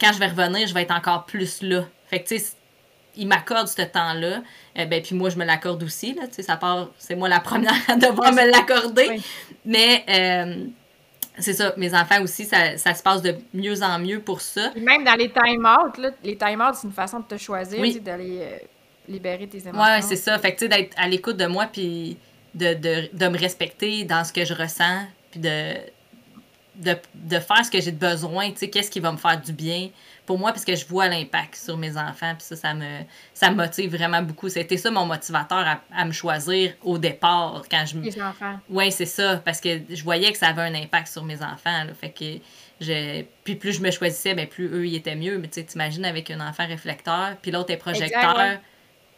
quand 0.00 0.12
je 0.12 0.18
vais 0.18 0.26
revenir, 0.26 0.66
je 0.68 0.74
vais 0.74 0.82
être 0.82 0.94
encore 0.94 1.24
plus 1.24 1.62
là. 1.62 1.84
Fait 2.08 2.22
que, 2.22 2.28
tu 2.28 2.38
sais, 2.38 2.52
ils 3.16 3.26
m'accordent 3.26 3.68
ce 3.68 3.82
temps-là. 3.82 4.42
Euh, 4.78 4.84
ben, 4.86 5.02
puis 5.02 5.14
moi, 5.14 5.28
je 5.30 5.36
me 5.36 5.44
l'accorde 5.44 5.82
aussi, 5.82 6.14
là, 6.14 6.26
tu 6.28 6.34
sais, 6.34 6.42
ça 6.42 6.56
part, 6.56 6.90
c'est 6.98 7.14
moi 7.16 7.28
la 7.28 7.40
première 7.40 7.72
à 7.88 7.96
devoir 7.96 8.32
me 8.32 8.50
l'accorder. 8.50 9.06
Oui. 9.08 9.22
Mais, 9.64 10.04
euh, 10.08 10.66
c'est 11.38 11.52
ça, 11.54 11.72
mes 11.76 11.94
enfants 11.94 12.20
aussi, 12.22 12.44
ça, 12.44 12.76
ça 12.76 12.94
se 12.94 13.02
passe 13.02 13.22
de 13.22 13.36
mieux 13.54 13.82
en 13.82 13.98
mieux 13.98 14.20
pour 14.20 14.40
ça. 14.40 14.72
Même 14.76 15.04
dans 15.04 15.14
les 15.14 15.30
time-out, 15.30 15.96
là, 15.98 16.10
les 16.24 16.36
time-out, 16.36 16.74
c'est 16.74 16.86
une 16.86 16.92
façon 16.92 17.20
de 17.20 17.24
te 17.26 17.36
choisir, 17.36 17.78
Oui. 17.80 18.00
d'aller 18.00 18.38
euh, 18.40 18.58
libérer 19.08 19.46
tes 19.46 19.58
émotions. 19.58 19.80
Ouais, 19.80 20.02
c'est 20.02 20.16
ça. 20.16 20.38
Fait 20.38 20.52
que, 20.54 20.58
tu 20.58 20.64
sais, 20.64 20.68
d'être 20.68 20.94
à 20.98 21.08
l'écoute 21.08 21.36
de 21.36 21.46
moi, 21.46 21.66
puis 21.72 22.16
de, 22.54 22.74
de, 22.74 23.08
de 23.12 23.28
me 23.28 23.38
respecter 23.38 24.04
dans 24.04 24.24
ce 24.24 24.32
que 24.32 24.44
je 24.44 24.54
ressens, 24.54 25.02
puis 25.30 25.40
de, 25.40 25.74
de, 26.76 26.96
de 27.14 27.38
faire 27.38 27.64
ce 27.64 27.70
que 27.70 27.80
j'ai 27.80 27.92
de 27.92 27.98
besoin, 27.98 28.50
tu 28.50 28.58
sais, 28.58 28.70
qu'est-ce 28.70 28.90
qui 28.90 29.00
va 29.00 29.12
me 29.12 29.16
faire 29.18 29.40
du 29.40 29.52
bien 29.52 29.90
pour 30.28 30.38
moi, 30.38 30.52
parce 30.52 30.66
que 30.66 30.76
je 30.76 30.84
vois 30.86 31.08
l'impact 31.08 31.56
sur 31.56 31.78
mes 31.78 31.96
enfants, 31.96 32.34
puis 32.36 32.44
ça, 32.44 32.54
ça 32.54 32.74
me, 32.74 33.00
ça 33.32 33.50
me 33.50 33.56
motive 33.56 33.96
vraiment 33.96 34.20
beaucoup. 34.20 34.50
C'était 34.50 34.76
ça 34.76 34.90
mon 34.90 35.06
motivateur 35.06 35.58
à, 35.66 35.80
à 35.90 36.04
me 36.04 36.12
choisir 36.12 36.74
au 36.82 36.98
départ, 36.98 37.62
quand 37.70 37.86
je. 37.86 37.96
Les 37.98 38.20
enfants. 38.20 38.60
Oui, 38.68 38.92
c'est 38.92 39.06
ça, 39.06 39.38
parce 39.42 39.58
que 39.58 39.80
je 39.88 40.04
voyais 40.04 40.30
que 40.30 40.36
ça 40.36 40.48
avait 40.48 40.60
un 40.60 40.74
impact 40.74 41.08
sur 41.08 41.24
mes 41.24 41.42
enfants, 41.42 41.84
là, 41.84 41.94
fait 41.98 42.10
que... 42.10 42.44
Je... 42.80 43.24
Puis 43.42 43.56
plus 43.56 43.72
je 43.72 43.80
me 43.80 43.90
choisissais, 43.90 44.34
ben 44.34 44.46
plus 44.46 44.66
eux, 44.68 44.86
ils 44.86 44.96
étaient 44.96 45.16
mieux. 45.16 45.38
Mais 45.38 45.48
tu 45.48 45.54
sais, 45.54 45.64
t'imagines 45.64 46.04
avec 46.04 46.30
un 46.30 46.46
enfant 46.46 46.66
réflecteur, 46.66 47.36
puis 47.40 47.50
l'autre 47.50 47.72
est 47.72 47.78
projecteur, 47.78 48.36
ouais. 48.36 48.60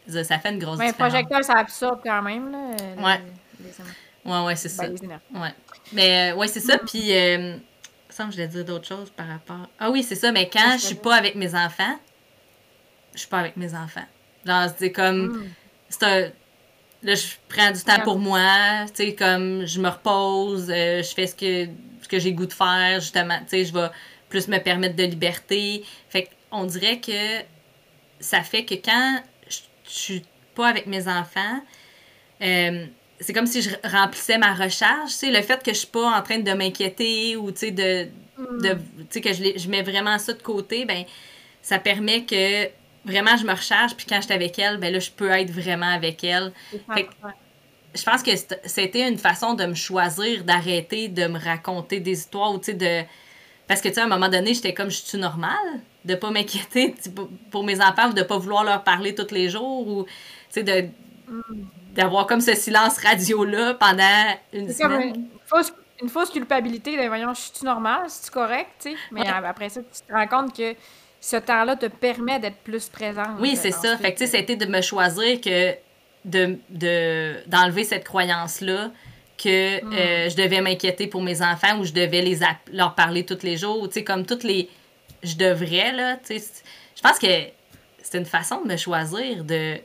ça, 0.07 0.23
ça 0.25 0.39
fait 0.39 0.51
une 0.51 0.61
grosse 0.61 0.79
Mais 0.79 0.85
un 0.87 0.93
différence. 0.93 1.11
projecteur, 1.13 1.45
ça 1.45 1.55
absorbe 1.59 2.01
quand 2.05 2.23
même, 2.23 2.53
là. 2.53 2.59
les- 2.79 3.03
Ouais. 3.03 3.21
Les, 3.59 3.65
émotions. 3.67 3.85
Ouais, 4.25 4.47
ouais, 4.47 4.57
c'est 4.57 4.69
ça. 4.69 4.87
Ben. 4.87 5.21
Ouais. 5.35 5.55
Mais, 5.93 6.33
euh, 6.33 6.37
ouais, 6.37 6.47
c'est 6.47 6.61
ça. 6.61 6.79
Puis, 6.79 7.13
euh, 7.15 7.57
ça, 8.21 8.31
je 8.31 8.37
voulais 8.37 8.49
dire 8.49 8.64
d'autres 8.64 8.87
choses 8.87 9.11
par 9.11 9.27
rapport. 9.27 9.68
Ah 9.79 9.91
oui, 9.91 10.03
c'est 10.03 10.14
ça. 10.14 10.33
Mais 10.33 10.49
quand 10.49 10.73
je 10.79 10.87
suis 10.87 10.95
pas 10.95 11.16
avec 11.16 11.35
mes 11.35 11.55
enfants, 11.55 11.99
je 13.14 13.21
suis 13.21 13.29
pas 13.29 13.39
avec 13.39 13.57
mes 13.57 13.75
enfants. 13.75 14.07
Genre, 14.47 14.68
c'est 14.77 14.93
comme. 14.93 15.27
Mm. 15.27 15.51
C'est 15.89 16.03
un. 16.05 16.31
Là, 17.03 17.14
je 17.14 17.29
prends 17.49 17.71
du 17.71 17.83
temps 17.83 18.01
pour 18.01 18.18
moi. 18.18 18.85
Tu 18.89 19.05
sais, 19.05 19.14
comme 19.14 19.64
je 19.64 19.81
me 19.81 19.89
repose, 19.89 20.71
euh, 20.71 21.03
je 21.03 21.14
fais 21.14 21.27
ce 21.27 21.35
que, 21.35 21.71
ce 22.03 22.09
que 22.09 22.18
j'ai 22.18 22.33
goût 22.33 22.45
de 22.45 22.53
faire, 22.53 23.01
justement. 23.01 23.39
Tu 23.41 23.49
sais, 23.49 23.64
je 23.64 23.73
vais 23.73 23.89
plus 24.29 24.49
me 24.49 24.59
permettre 24.59 24.97
de 24.97 25.05
liberté. 25.05 25.83
Fait 26.11 26.29
on 26.53 26.66
dirait 26.66 27.01
que 27.01 27.41
ça 28.18 28.43
fait 28.43 28.64
que 28.64 28.75
quand 28.75 29.23
je 29.49 29.61
je 29.85 29.99
suis 29.99 30.23
pas 30.55 30.68
avec 30.68 30.87
mes 30.87 31.09
enfants, 31.09 31.61
euh, 32.43 32.87
c'est 33.21 33.33
comme 33.33 33.47
si 33.47 33.62
je 33.62 33.71
remplissais 33.85 34.39
ma 34.39 34.55
recharge. 34.55 35.11
Tu 35.11 35.16
sais, 35.16 35.31
le 35.31 35.43
fait 35.43 35.62
que 35.62 35.73
je 35.73 35.79
suis 35.79 35.87
pas 35.89 36.18
en 36.18 36.23
train 36.23 36.39
de 36.39 36.53
m'inquiéter 36.53 37.37
ou, 37.37 37.51
tu 37.53 37.59
sais, 37.59 37.71
de, 37.71 38.09
Mm. 38.39 38.62
de, 38.62 38.68
tu 38.73 38.81
sais, 39.11 39.21
que 39.21 39.33
je, 39.35 39.59
je 39.59 39.68
mets 39.68 39.83
vraiment 39.83 40.18
ça 40.18 40.33
de 40.33 40.43
côté, 40.43 40.87
ben 40.87 41.05
ça 41.61 41.79
permet 41.79 42.25
que 42.25 42.68
vraiment 43.05 43.37
je 43.37 43.45
me 43.45 43.53
recharge. 43.53 43.95
Puis 43.95 44.07
quand 44.09 44.16
je 44.16 44.23
suis 44.27 44.33
avec 44.33 44.59
elle, 44.59 44.79
ben 44.79 44.91
là, 44.93 44.99
je 44.99 45.11
peux 45.11 45.31
être 45.31 45.51
vraiment 45.51 45.93
avec 45.93 46.25
elle. 46.25 46.53
C'est 46.71 46.95
Fait 46.95 47.03
que- 47.05 47.27
ouais. 47.27 47.33
Je 47.95 48.03
pense 48.05 48.23
que 48.23 48.35
c'est- 48.37 48.61
c'était 48.66 49.07
une 49.09 49.18
façon 49.18 49.55
de 49.55 49.66
me 49.66 49.75
choisir, 49.75 50.45
d'arrêter 50.45 51.09
de 51.09 51.27
me 51.27 51.39
raconter 51.39 51.99
des 52.01 52.12
histoires 52.12 52.53
ou, 52.55 52.59
tu 52.59 52.66
sais, 52.66 52.75
de... 52.75 53.03
Parce 53.66 53.81
que, 53.81 53.89
tu 53.89 53.95
sais, 53.95 54.01
à 54.01 54.05
un 54.05 54.09
moment 54.09 54.29
donné, 54.29 54.55
j'étais 54.55 54.73
comme, 54.75 54.91
je 54.91 55.03
suis 55.03 55.18
normale 55.18 55.81
de 56.05 56.14
pas 56.14 56.31
m'inquiéter 56.31 56.95
pour 57.51 57.62
mes 57.64 57.81
enfants 57.81 58.09
ou 58.11 58.12
de 58.14 58.23
pas 58.23 58.39
vouloir 58.39 58.64
leur 58.64 58.85
parler 58.85 59.14
tous 59.14 59.33
les 59.35 59.49
jours 59.51 59.87
ou, 59.87 60.05
tu 60.05 60.11
sais, 60.51 60.62
de 60.62 60.89
Mm. 61.29 61.64
D'avoir 61.95 62.26
comme 62.26 62.41
ce 62.41 62.55
silence 62.55 62.99
radio-là 62.99 63.74
pendant 63.74 64.34
une 64.53 64.68
C'est 64.70 64.82
comme 64.82 64.93
semaine. 64.93 65.14
une 65.16 65.28
fausse, 65.47 65.72
une 66.03 66.09
fausse 66.09 66.30
culpabilité 66.30 66.97
de 66.97 67.07
voyons, 67.09 67.34
je 67.34 67.41
suis 67.57 67.64
normal, 67.64 68.03
c'est 68.09 68.30
correct, 68.30 68.68
tu 68.80 68.91
sais? 68.91 68.97
Mais 69.11 69.22
Ouais. 69.22 69.28
après 69.28 69.68
ça, 69.68 69.80
tu 69.82 70.01
te 70.07 70.12
rends 70.12 70.26
compte 70.26 70.57
que 70.57 70.74
ce 71.20 71.36
temps-là 71.36 71.76
te 71.76 71.86
permet 71.86 72.38
d'être 72.38 72.57
plus 72.59 72.88
présente. 72.88 73.38
Oui, 73.41 73.57
c'est 73.57 73.68
euh, 73.68 73.76
ça. 73.76 73.78
ensuite. 73.93 74.01
Fait 74.03 74.14
que, 74.14 74.18
tu 74.18 74.26
sais, 74.26 74.38
c'était 74.38 74.57
de 74.57 74.66
me 74.66 74.80
choisir 74.80 75.41
que 75.41 75.74
de 76.24 76.59
de- 76.70 77.43
d'enlever 77.47 77.84
cette 77.84 78.05
croyance-là 78.05 78.91
que 79.43 79.82
Mm. 79.84 79.93
euh, 79.93 80.28
je 80.30 80.36
devais 80.36 80.61
m'inquiéter 80.61 81.07
pour 81.07 81.22
mes 81.22 81.41
enfants 81.43 81.78
ou 81.78 81.84
je 81.84 81.93
devais 81.93 82.20
les 82.22 82.38
leur 82.72 82.95
parler 82.95 83.24
tous 83.24 83.43
les 83.43 83.57
jours. 83.57 83.88
Tu 83.88 83.95
sais, 83.95 84.05
comme 84.05 84.24
toutes 84.26 84.45
les... 84.45 84.68
Je 85.22 85.34
devrais, 85.36 85.93
là, 85.93 86.16
tu 86.16 86.26
sais. 86.26 86.38
c'est- 86.38 86.62
Je 86.97 87.01
pense 87.03 87.18
que 87.18 87.26
c'est 88.03 88.18
une 88.18 88.26
façon 88.26 88.62
de 88.62 88.68
me 88.68 88.76
choisir, 88.76 89.45
de 89.45 89.76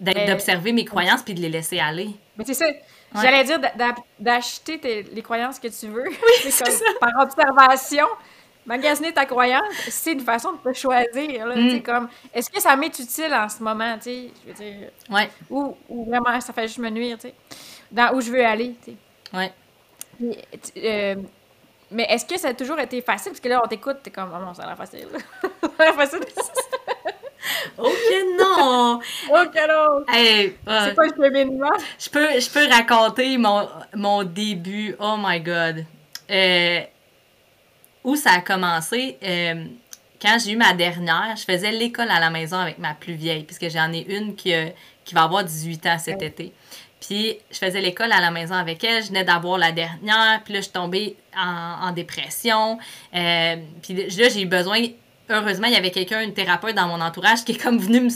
d'observer 0.00 0.72
mes 0.72 0.84
croyances 0.84 1.22
puis 1.22 1.34
de 1.34 1.40
les 1.40 1.48
laisser 1.48 1.78
aller. 1.78 2.10
Mais 2.36 2.44
c'est 2.44 2.54
ça. 2.54 2.66
J'allais 3.14 3.44
dire 3.44 3.58
d'a- 3.58 3.72
d'a- 3.76 3.94
d'acheter 4.18 4.78
les 5.12 5.22
croyances 5.22 5.58
que 5.58 5.68
tu 5.68 5.86
veux. 5.86 6.04
c'est 6.42 6.50
c'est 6.50 6.98
par 7.00 7.12
observation. 7.20 8.06
Magasiner 8.66 9.12
ta 9.12 9.24
croyance, 9.26 9.62
c'est 9.88 10.12
une 10.12 10.20
façon 10.20 10.52
de 10.54 10.58
te 10.58 10.76
choisir. 10.76 11.46
Mm. 11.46 11.82
comme, 11.82 12.08
est-ce 12.34 12.50
que 12.50 12.60
ça 12.60 12.74
m'est 12.74 12.98
utile 12.98 13.32
en 13.32 13.48
ce 13.48 13.62
moment, 13.62 13.94
tu 13.96 14.02
sais, 14.02 14.30
je 14.44 14.48
veux 14.52 14.54
dire, 14.54 14.90
Ouais. 15.08 15.30
ou, 15.48 15.76
ou 15.88 16.04
vraiment 16.04 16.40
ça 16.40 16.52
fait 16.52 16.66
juste 16.66 16.78
me 16.80 16.90
nuire, 16.90 17.16
tu 17.16 17.28
sais, 17.28 17.34
dans 17.92 18.12
où 18.12 18.20
je 18.20 18.28
veux 18.32 18.44
aller, 18.44 18.74
tu 18.84 18.90
sais. 18.90 19.36
Ouais. 19.36 19.52
Euh, 20.78 21.14
mais 21.92 22.06
est-ce 22.10 22.24
que 22.26 22.36
ça 22.40 22.48
a 22.48 22.54
toujours 22.54 22.80
été 22.80 23.00
facile? 23.02 23.30
Parce 23.30 23.40
que 23.40 23.48
là, 23.48 23.62
on 23.64 23.68
t'écoute, 23.68 23.98
t'es 24.02 24.10
comme, 24.10 24.32
oh 24.34 24.44
non, 24.44 24.52
ça 24.52 24.64
a 24.64 24.66
l'air 24.66 24.76
facile. 24.76 25.06
ça 25.42 25.68
a 25.78 25.84
l'air 25.84 25.94
facile. 25.94 26.20
Ok, 27.78 28.38
non! 28.38 29.00
ok, 29.30 29.54
non! 29.68 30.04
Hey, 30.08 30.56
c'est 30.66 30.94
pas 30.94 31.06
le 31.06 31.14
cheminement? 31.16 31.72
Je 31.98 32.10
peux, 32.10 32.40
je 32.40 32.50
peux 32.50 32.68
raconter 32.68 33.36
mon, 33.38 33.68
mon 33.94 34.24
début. 34.24 34.94
Oh 34.98 35.16
my 35.18 35.40
god. 35.40 35.84
Euh, 36.30 36.80
où 38.04 38.16
ça 38.16 38.32
a 38.32 38.40
commencé? 38.40 39.18
Euh, 39.22 39.64
quand 40.20 40.38
j'ai 40.42 40.52
eu 40.52 40.56
ma 40.56 40.72
dernière, 40.72 41.36
je 41.36 41.44
faisais 41.44 41.72
l'école 41.72 42.10
à 42.10 42.20
la 42.20 42.30
maison 42.30 42.56
avec 42.56 42.78
ma 42.78 42.94
plus 42.94 43.14
vieille, 43.14 43.44
puisque 43.44 43.68
j'en 43.68 43.92
ai 43.92 44.06
une 44.08 44.34
qui, 44.34 44.52
qui 45.04 45.14
va 45.14 45.22
avoir 45.22 45.44
18 45.44 45.86
ans 45.86 45.98
cet 45.98 46.22
été. 46.22 46.52
Puis 47.00 47.38
je 47.50 47.58
faisais 47.58 47.80
l'école 47.80 48.10
à 48.10 48.20
la 48.20 48.30
maison 48.30 48.54
avec 48.54 48.82
elle, 48.82 49.02
je 49.02 49.08
venais 49.08 49.24
d'avoir 49.24 49.58
la 49.58 49.70
dernière, 49.70 50.40
puis 50.44 50.54
là 50.54 50.60
je 50.60 50.64
suis 50.64 50.72
tombée 50.72 51.16
en, 51.36 51.92
dépression. 51.92 52.78
Euh, 53.14 53.56
puis 53.82 53.94
là 53.94 54.28
j'ai 54.28 54.42
eu 54.42 54.46
besoin, 54.46 54.80
heureusement 55.30 55.66
il 55.66 55.74
y 55.74 55.76
avait 55.76 55.90
quelqu'un, 55.90 56.22
une 56.22 56.34
thérapeute 56.34 56.74
dans 56.74 56.88
mon 56.88 57.00
entourage 57.00 57.44
qui 57.44 57.52
est 57.52 57.62
comme 57.62 57.78
venu 57.78 58.00
me 58.00 58.10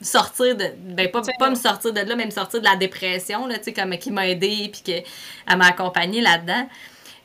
sortir 0.00 0.56
de, 0.56 0.66
ben 0.78 1.10
pas, 1.10 1.22
pas 1.38 1.50
me 1.50 1.54
sortir 1.54 1.92
de 1.92 2.00
là, 2.00 2.16
mais 2.16 2.26
me 2.26 2.30
sortir 2.30 2.60
de 2.60 2.64
la 2.64 2.76
dépression, 2.76 3.46
là, 3.46 3.58
tu 3.58 3.64
sais, 3.64 3.72
comme 3.72 3.96
qui 3.98 4.10
m'a 4.10 4.28
aidée, 4.28 4.68
puis 4.72 4.82
qu'elle 4.82 5.56
m'a 5.56 5.66
accompagnée 5.66 6.20
là-dedans. 6.20 6.68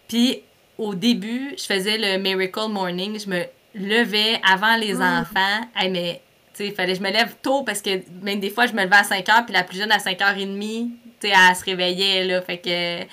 Puis 0.07 0.41
au 0.77 0.93
début, 0.93 1.55
je 1.57 1.63
faisais 1.63 1.97
le 1.97 2.17
Miracle 2.19 2.69
Morning, 2.69 3.19
je 3.19 3.29
me 3.29 3.43
levais 3.73 4.39
avant 4.47 4.75
les 4.77 4.95
mm. 4.95 5.01
enfants. 5.01 5.67
Hey, 5.75 5.89
mais 5.89 6.21
il 6.59 6.73
fallait 6.73 6.93
que 6.93 6.99
je 6.99 7.03
me 7.03 7.11
lève 7.11 7.35
tôt 7.41 7.63
parce 7.63 7.81
que 7.81 8.01
même 8.21 8.39
des 8.39 8.49
fois, 8.49 8.65
je 8.65 8.73
me 8.73 8.83
levais 8.83 8.95
à 8.95 9.03
5 9.03 9.25
h, 9.25 9.45
puis 9.45 9.53
la 9.53 9.63
plus 9.63 9.77
jeune 9.77 9.91
à 9.91 9.97
5h30, 9.97 10.89
elle 11.23 11.55
se 11.55 11.63
réveillait, 11.63 12.23
là. 12.25 12.41
Fait 12.41 12.57
que 12.57 13.05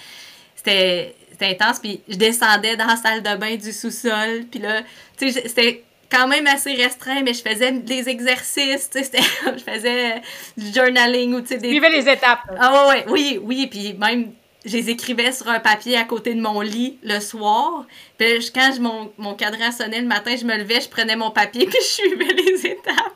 c'était 0.56 1.14
intense. 1.40 1.80
Puis 1.80 2.00
je 2.08 2.16
descendais 2.16 2.76
dans 2.76 2.86
la 2.86 2.96
salle 2.96 3.22
de 3.22 3.36
bain 3.36 3.56
du 3.56 3.72
sous-sol. 3.72 4.44
Puis 4.50 4.60
là, 4.60 4.82
tu 5.16 5.30
sais, 5.30 5.48
c'était 5.48 5.84
quand 6.14 6.28
même 6.28 6.46
assez 6.46 6.74
restreint, 6.74 7.22
mais 7.22 7.34
je 7.34 7.42
faisais 7.42 7.72
des 7.72 8.08
exercices, 8.08 8.90
tu 8.90 9.02
sais, 9.02 9.10
je 9.56 9.62
faisais 9.62 10.22
du 10.56 10.72
journaling 10.72 11.34
ou, 11.34 11.40
tu 11.40 11.48
sais, 11.48 11.56
des... 11.58 11.70
Vivais 11.70 11.90
les 11.90 12.08
étapes. 12.08 12.40
Ah 12.58 12.88
ouais, 12.88 13.04
oui, 13.08 13.40
oui, 13.42 13.66
puis 13.66 13.94
même, 13.94 14.32
je 14.64 14.76
les 14.76 14.90
écrivais 14.90 15.32
sur 15.32 15.48
un 15.48 15.60
papier 15.60 15.96
à 15.96 16.04
côté 16.04 16.34
de 16.34 16.40
mon 16.40 16.60
lit 16.60 16.98
le 17.02 17.20
soir. 17.20 17.84
Puis 18.18 18.50
quand 18.54 18.72
je, 18.74 18.80
mon, 18.80 19.12
mon 19.18 19.34
cadran 19.34 19.72
sonnait 19.72 20.00
le 20.00 20.06
matin, 20.06 20.34
je 20.38 20.44
me 20.44 20.56
levais, 20.56 20.80
je 20.80 20.88
prenais 20.88 21.16
mon 21.16 21.30
papier, 21.30 21.66
puis 21.70 21.78
je 21.80 21.86
suivais 21.86 22.32
les 22.32 22.66
étapes 22.66 23.14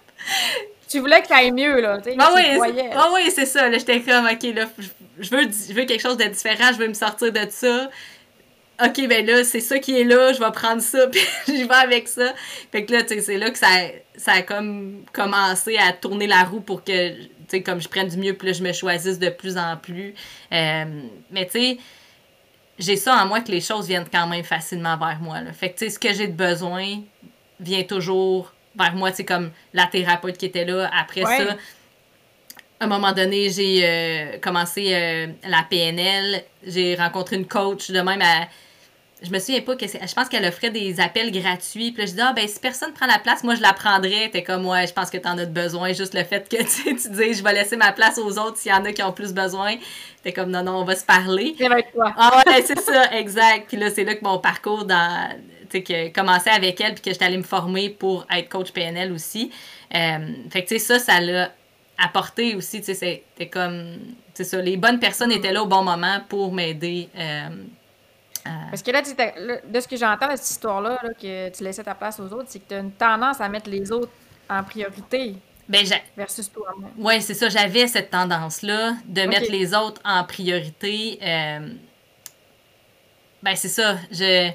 tu 0.88 1.00
voulais 1.00 1.22
que 1.22 1.32
aille 1.32 1.52
mieux, 1.52 1.80
là. 1.80 1.98
Ah 2.18 2.32
oui, 2.34 2.42
ah 2.94 3.10
oui, 3.14 3.30
c'est 3.30 3.46
ça. 3.46 3.70
J'étais 3.70 4.00
comme, 4.00 4.26
OK, 4.26 4.42
là, 4.54 4.64
je 5.18 5.30
veux, 5.30 5.42
je 5.42 5.74
veux 5.74 5.84
quelque 5.84 6.00
chose 6.00 6.16
de 6.16 6.24
différent, 6.24 6.72
je 6.72 6.78
veux 6.78 6.88
me 6.88 6.94
sortir 6.94 7.32
de 7.32 7.46
ça. 7.50 7.90
OK, 8.84 9.08
ben 9.08 9.26
là, 9.26 9.42
c'est 9.42 9.60
ça 9.60 9.78
qui 9.78 9.98
est 9.98 10.04
là, 10.04 10.32
je 10.32 10.38
vais 10.38 10.52
prendre 10.52 10.80
ça, 10.80 11.06
puis 11.12 11.20
je 11.46 11.66
vais 11.66 11.74
avec 11.74 12.06
ça. 12.06 12.32
Fait 12.70 12.84
que 12.84 12.92
là, 12.92 13.02
tu 13.02 13.14
sais, 13.14 13.20
c'est 13.20 13.38
là 13.38 13.50
que 13.50 13.58
ça, 13.58 13.68
ça 14.16 14.32
a 14.32 14.42
comme 14.42 15.04
commencé 15.12 15.76
à 15.76 15.92
tourner 15.92 16.26
la 16.26 16.44
roue 16.44 16.60
pour 16.60 16.84
que, 16.84 17.10
tu 17.10 17.28
sais, 17.48 17.62
comme 17.62 17.80
je 17.80 17.88
prenne 17.88 18.08
du 18.08 18.16
mieux, 18.16 18.34
puis 18.34 18.48
là, 18.48 18.52
je 18.52 18.62
me 18.62 18.72
choisisse 18.72 19.18
de 19.18 19.30
plus 19.30 19.58
en 19.58 19.76
plus. 19.76 20.14
Euh, 20.52 20.84
mais 21.30 21.46
tu 21.46 21.52
sais, 21.52 21.78
j'ai 22.78 22.96
ça 22.96 23.16
en 23.16 23.26
moi 23.26 23.40
que 23.40 23.50
les 23.50 23.60
choses 23.60 23.88
viennent 23.88 24.08
quand 24.10 24.28
même 24.28 24.44
facilement 24.44 24.96
vers 24.96 25.18
moi. 25.20 25.40
Là. 25.40 25.52
Fait 25.52 25.70
que, 25.70 25.78
tu 25.78 25.86
sais, 25.86 25.90
ce 25.90 25.98
que 25.98 26.14
j'ai 26.14 26.28
de 26.28 26.36
besoin 26.36 27.00
vient 27.58 27.82
toujours 27.82 28.52
vers 28.76 28.94
moi, 28.94 29.10
c'est 29.12 29.24
comme 29.24 29.50
la 29.74 29.86
thérapeute 29.86 30.38
qui 30.38 30.46
était 30.46 30.64
là. 30.64 30.88
Après 30.96 31.22
ça, 31.22 31.56
à 32.80 32.84
un 32.84 32.86
moment 32.86 33.12
donné, 33.12 33.50
j'ai 33.50 33.80
euh, 33.82 34.38
commencé 34.38 34.94
euh, 34.94 35.26
la 35.48 35.64
PNL. 35.68 36.44
J'ai 36.64 36.94
rencontré 36.94 37.36
une 37.36 37.46
coach 37.46 37.90
de 37.90 38.00
même 38.00 38.22
à. 38.22 38.46
Je 39.20 39.30
me 39.30 39.38
souviens 39.40 39.60
pas 39.62 39.74
que 39.74 39.86
Je 39.86 40.14
pense 40.14 40.28
qu'elle 40.28 40.44
offrait 40.44 40.70
des 40.70 41.00
appels 41.00 41.32
gratuits. 41.32 41.90
Puis 41.92 42.02
là, 42.02 42.06
je 42.06 42.12
dis, 42.12 42.20
ah, 42.20 42.32
ben, 42.32 42.46
si 42.46 42.60
personne 42.60 42.92
prend 42.92 43.06
la 43.06 43.18
place, 43.18 43.42
moi, 43.42 43.56
je 43.56 43.62
la 43.62 43.72
prendrais. 43.72 44.30
T'es 44.30 44.42
comme, 44.42 44.64
ouais, 44.66 44.86
je 44.86 44.92
pense 44.92 45.10
que 45.10 45.18
t'en 45.18 45.36
as 45.38 45.46
besoin. 45.46 45.92
Juste 45.92 46.14
le 46.14 46.22
fait 46.24 46.48
que 46.48 46.56
tu, 46.62 46.96
tu 46.96 47.10
dis, 47.10 47.34
je 47.34 47.42
vais 47.42 47.52
laisser 47.52 47.76
ma 47.76 47.92
place 47.92 48.18
aux 48.18 48.38
autres 48.38 48.58
s'il 48.58 48.70
y 48.70 48.74
en 48.74 48.84
a 48.84 48.92
qui 48.92 49.02
ont 49.02 49.12
plus 49.12 49.32
besoin. 49.32 49.74
T'es 50.22 50.32
comme, 50.32 50.50
non, 50.50 50.62
non, 50.62 50.78
on 50.78 50.84
va 50.84 50.94
se 50.94 51.04
parler. 51.04 51.54
C'est 51.58 51.66
avec 51.66 51.92
toi. 51.92 52.14
Ah, 52.16 52.42
ouais, 52.46 52.62
c'est 52.62 52.78
ça, 52.78 53.12
exact. 53.16 53.68
Puis 53.68 53.76
là, 53.76 53.90
c'est 53.90 54.04
là 54.04 54.14
que 54.14 54.24
mon 54.24 54.38
parcours 54.38 54.84
dans 54.84 55.30
que 55.76 56.12
commencé 56.12 56.50
avec 56.50 56.80
elle 56.80 56.94
puis 56.94 57.02
que 57.02 57.10
j'étais 57.10 57.26
allée 57.26 57.36
me 57.36 57.42
former 57.42 57.90
pour 57.90 58.26
être 58.34 58.48
coach 58.48 58.72
PNL 58.72 59.12
aussi. 59.12 59.50
Euh, 59.94 60.18
fait 60.50 60.64
que 60.64 60.68
tu 60.68 60.78
sais 60.78 60.98
ça 60.98 60.98
ça 60.98 61.20
l'a 61.20 61.52
apporté 61.98 62.54
aussi, 62.54 62.80
tu 62.80 62.86
sais 62.86 62.94
c'était 62.94 63.48
comme 63.48 63.98
c'est 64.34 64.44
ça 64.44 64.60
les 64.60 64.76
bonnes 64.76 64.98
personnes 64.98 65.32
étaient 65.32 65.52
là 65.52 65.62
au 65.62 65.66
bon 65.66 65.82
moment 65.82 66.20
pour 66.28 66.52
m'aider 66.52 67.08
euh, 67.16 67.48
Parce 68.70 68.82
que 68.82 68.90
là, 68.90 69.02
de 69.64 69.80
ce 69.80 69.88
que 69.88 69.96
j'entends 69.96 70.30
de 70.30 70.36
cette 70.36 70.50
histoire-là, 70.50 70.98
que 71.20 71.48
tu 71.50 71.64
laissais 71.64 71.84
ta 71.84 71.94
place 71.94 72.20
aux 72.20 72.32
autres, 72.32 72.46
c'est 72.48 72.60
que 72.60 72.68
tu 72.68 72.74
as 72.74 72.78
une 72.78 72.92
tendance 72.92 73.40
à 73.40 73.48
mettre 73.48 73.70
les 73.70 73.90
autres 73.92 74.12
en 74.48 74.62
priorité. 74.62 75.36
Ben, 75.68 75.84
versus 76.16 76.50
toi-même. 76.50 76.90
Oui, 76.96 77.20
c'est 77.20 77.34
ça. 77.34 77.48
J'avais 77.50 77.86
cette 77.86 78.10
tendance-là 78.10 78.94
de 79.04 79.22
mettre 79.22 79.52
les 79.52 79.74
autres 79.74 80.00
en 80.02 80.24
priorité. 80.24 81.18
Euh, 81.22 81.68
ben, 83.42 83.54
c'est 83.54 83.68
ça. 83.68 83.98
Je, 84.10 84.50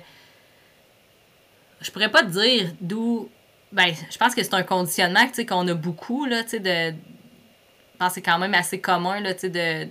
je 1.82 1.91
pourrais 1.91 2.10
pas 2.10 2.24
te 2.24 2.30
dire 2.30 2.74
d'où. 2.82 3.30
Ben, 3.72 3.94
je 4.10 4.18
pense 4.18 4.34
que 4.34 4.44
c'est 4.44 4.54
un 4.56 4.64
conditionnement 4.64 5.28
qu'on 5.48 5.68
a 5.68 5.74
beaucoup, 5.76 6.26
là, 6.26 6.44
tu 6.44 6.60
de. 6.60 6.70
Je 6.70 7.98
pense 8.00 8.10
que 8.10 8.14
c'est 8.16 8.22
quand 8.24 8.39
même 8.39 8.56
assez 8.56 8.82
commun, 8.82 9.20
là, 9.20 9.36
tu 9.36 9.52
de, 9.52 9.88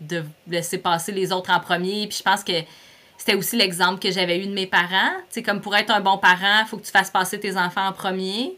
de 0.00 0.24
laisser 0.46 0.78
passer 0.78 1.10
les 1.10 1.32
autres 1.32 1.50
en 1.50 1.58
premier. 1.58 2.06
Puis 2.06 2.18
je 2.18 2.22
pense 2.22 2.44
que 2.44 2.52
c'était 3.24 3.38
aussi 3.38 3.56
l'exemple 3.56 4.00
que 4.00 4.10
j'avais 4.10 4.38
eu 4.38 4.46
de 4.46 4.52
mes 4.52 4.66
parents. 4.66 5.12
Tu 5.32 5.42
comme 5.42 5.62
pour 5.62 5.74
être 5.74 5.90
un 5.90 6.00
bon 6.00 6.18
parent, 6.18 6.60
il 6.60 6.66
faut 6.68 6.76
que 6.76 6.84
tu 6.84 6.90
fasses 6.90 7.10
passer 7.10 7.40
tes 7.40 7.56
enfants 7.56 7.86
en 7.86 7.92
premier. 7.94 8.54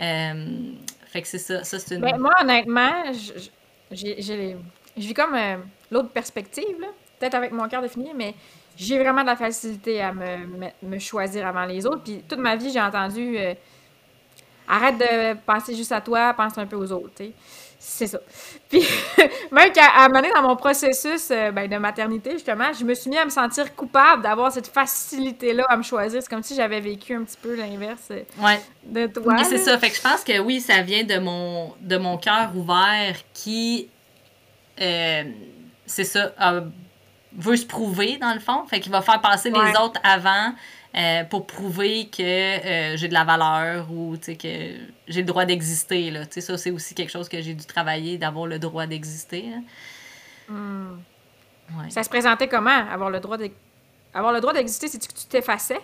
Euh, 0.00 0.72
fait 1.06 1.22
que 1.22 1.28
c'est 1.28 1.38
ça. 1.38 1.64
ça 1.64 1.78
c'est. 1.78 1.96
Ben, 1.96 2.18
moi, 2.18 2.32
honnêtement, 2.42 2.90
j'ai 3.90 4.56
vis 4.98 5.14
comme 5.14 5.34
euh, 5.34 5.56
l'autre 5.90 6.10
perspective, 6.10 6.76
peut-être 7.18 7.36
avec 7.36 7.52
mon 7.52 7.66
cœur 7.68 7.80
défini, 7.80 8.10
mais 8.14 8.34
j'ai 8.76 8.98
vraiment 8.98 9.22
de 9.22 9.28
la 9.28 9.36
facilité 9.36 10.02
à 10.02 10.12
me, 10.12 10.68
me, 10.82 10.98
choisir 10.98 11.46
avant 11.46 11.64
les 11.64 11.86
autres. 11.86 12.02
Puis 12.02 12.22
toute 12.28 12.38
ma 12.38 12.54
vie, 12.54 12.70
j'ai 12.70 12.82
entendu 12.82 13.38
euh, 13.38 13.54
arrête 14.68 14.98
de 14.98 15.34
penser 15.46 15.74
juste 15.74 15.92
à 15.92 16.02
toi, 16.02 16.34
pense 16.34 16.58
un 16.58 16.66
peu 16.66 16.76
aux 16.76 16.92
autres. 16.92 17.22
C'est 17.84 18.06
ça. 18.06 18.20
Puis 18.68 18.86
même 19.50 19.72
qu'à 19.72 19.86
à 19.86 20.08
mener 20.08 20.30
dans 20.32 20.42
mon 20.42 20.54
processus 20.54 21.30
euh, 21.32 21.50
ben, 21.50 21.68
de 21.68 21.76
maternité, 21.76 22.30
justement, 22.32 22.72
je 22.72 22.84
me 22.84 22.94
suis 22.94 23.10
mis 23.10 23.18
à 23.18 23.24
me 23.24 23.30
sentir 23.30 23.74
coupable 23.74 24.22
d'avoir 24.22 24.52
cette 24.52 24.68
facilité-là 24.68 25.64
à 25.68 25.76
me 25.76 25.82
choisir. 25.82 26.22
C'est 26.22 26.28
comme 26.28 26.44
si 26.44 26.54
j'avais 26.54 26.80
vécu 26.80 27.12
un 27.14 27.24
petit 27.24 27.36
peu 27.42 27.56
l'inverse 27.56 28.12
euh, 28.12 28.22
de 28.84 29.08
toi. 29.08 29.34
Oui, 29.36 29.44
c'est 29.44 29.58
ça. 29.58 29.76
Fait 29.78 29.90
que 29.90 29.96
je 29.96 30.00
pense 30.00 30.22
que 30.22 30.38
oui, 30.38 30.60
ça 30.60 30.82
vient 30.82 31.02
de 31.02 31.18
mon, 31.18 31.74
de 31.80 31.96
mon 31.96 32.18
cœur 32.18 32.52
ouvert 32.54 33.16
qui, 33.34 33.88
c'est 34.78 36.04
ça, 36.04 36.32
veut 37.36 37.56
se 37.56 37.66
prouver, 37.66 38.16
dans 38.18 38.32
le 38.32 38.40
fond. 38.40 38.64
Fait 38.68 38.78
qu'il 38.78 38.92
va 38.92 39.02
faire 39.02 39.20
passer 39.20 39.50
les 39.50 39.70
autres 39.80 40.00
avant 40.04 40.52
euh, 40.94 41.24
pour 41.24 41.46
prouver 41.46 42.08
que 42.08 42.22
euh, 42.22 42.96
j'ai 42.96 43.08
de 43.08 43.14
la 43.14 43.24
valeur 43.24 43.90
ou 43.90 44.16
que 44.16 44.32
j'ai 45.08 45.20
le 45.20 45.24
droit 45.24 45.44
d'exister. 45.44 46.10
Là. 46.10 46.24
Ça, 46.30 46.58
c'est 46.58 46.70
aussi 46.70 46.94
quelque 46.94 47.10
chose 47.10 47.28
que 47.28 47.40
j'ai 47.40 47.54
dû 47.54 47.64
travailler, 47.64 48.18
d'avoir 48.18 48.46
le 48.46 48.58
droit 48.58 48.86
d'exister. 48.86 49.52
Hmm. 50.48 50.98
Ça 51.88 52.02
se 52.02 52.08
présentait 52.08 52.48
comment, 52.48 52.70
avoir 52.70 53.10
le 53.10 53.20
droit 53.20 53.36
d'exister? 53.36 53.60
Avoir 54.14 54.32
le 54.32 54.40
droit 54.40 54.52
d'exister, 54.52 54.88
c'est 54.88 54.98
que 54.98 55.18
tu 55.18 55.26
t'effaçais? 55.26 55.80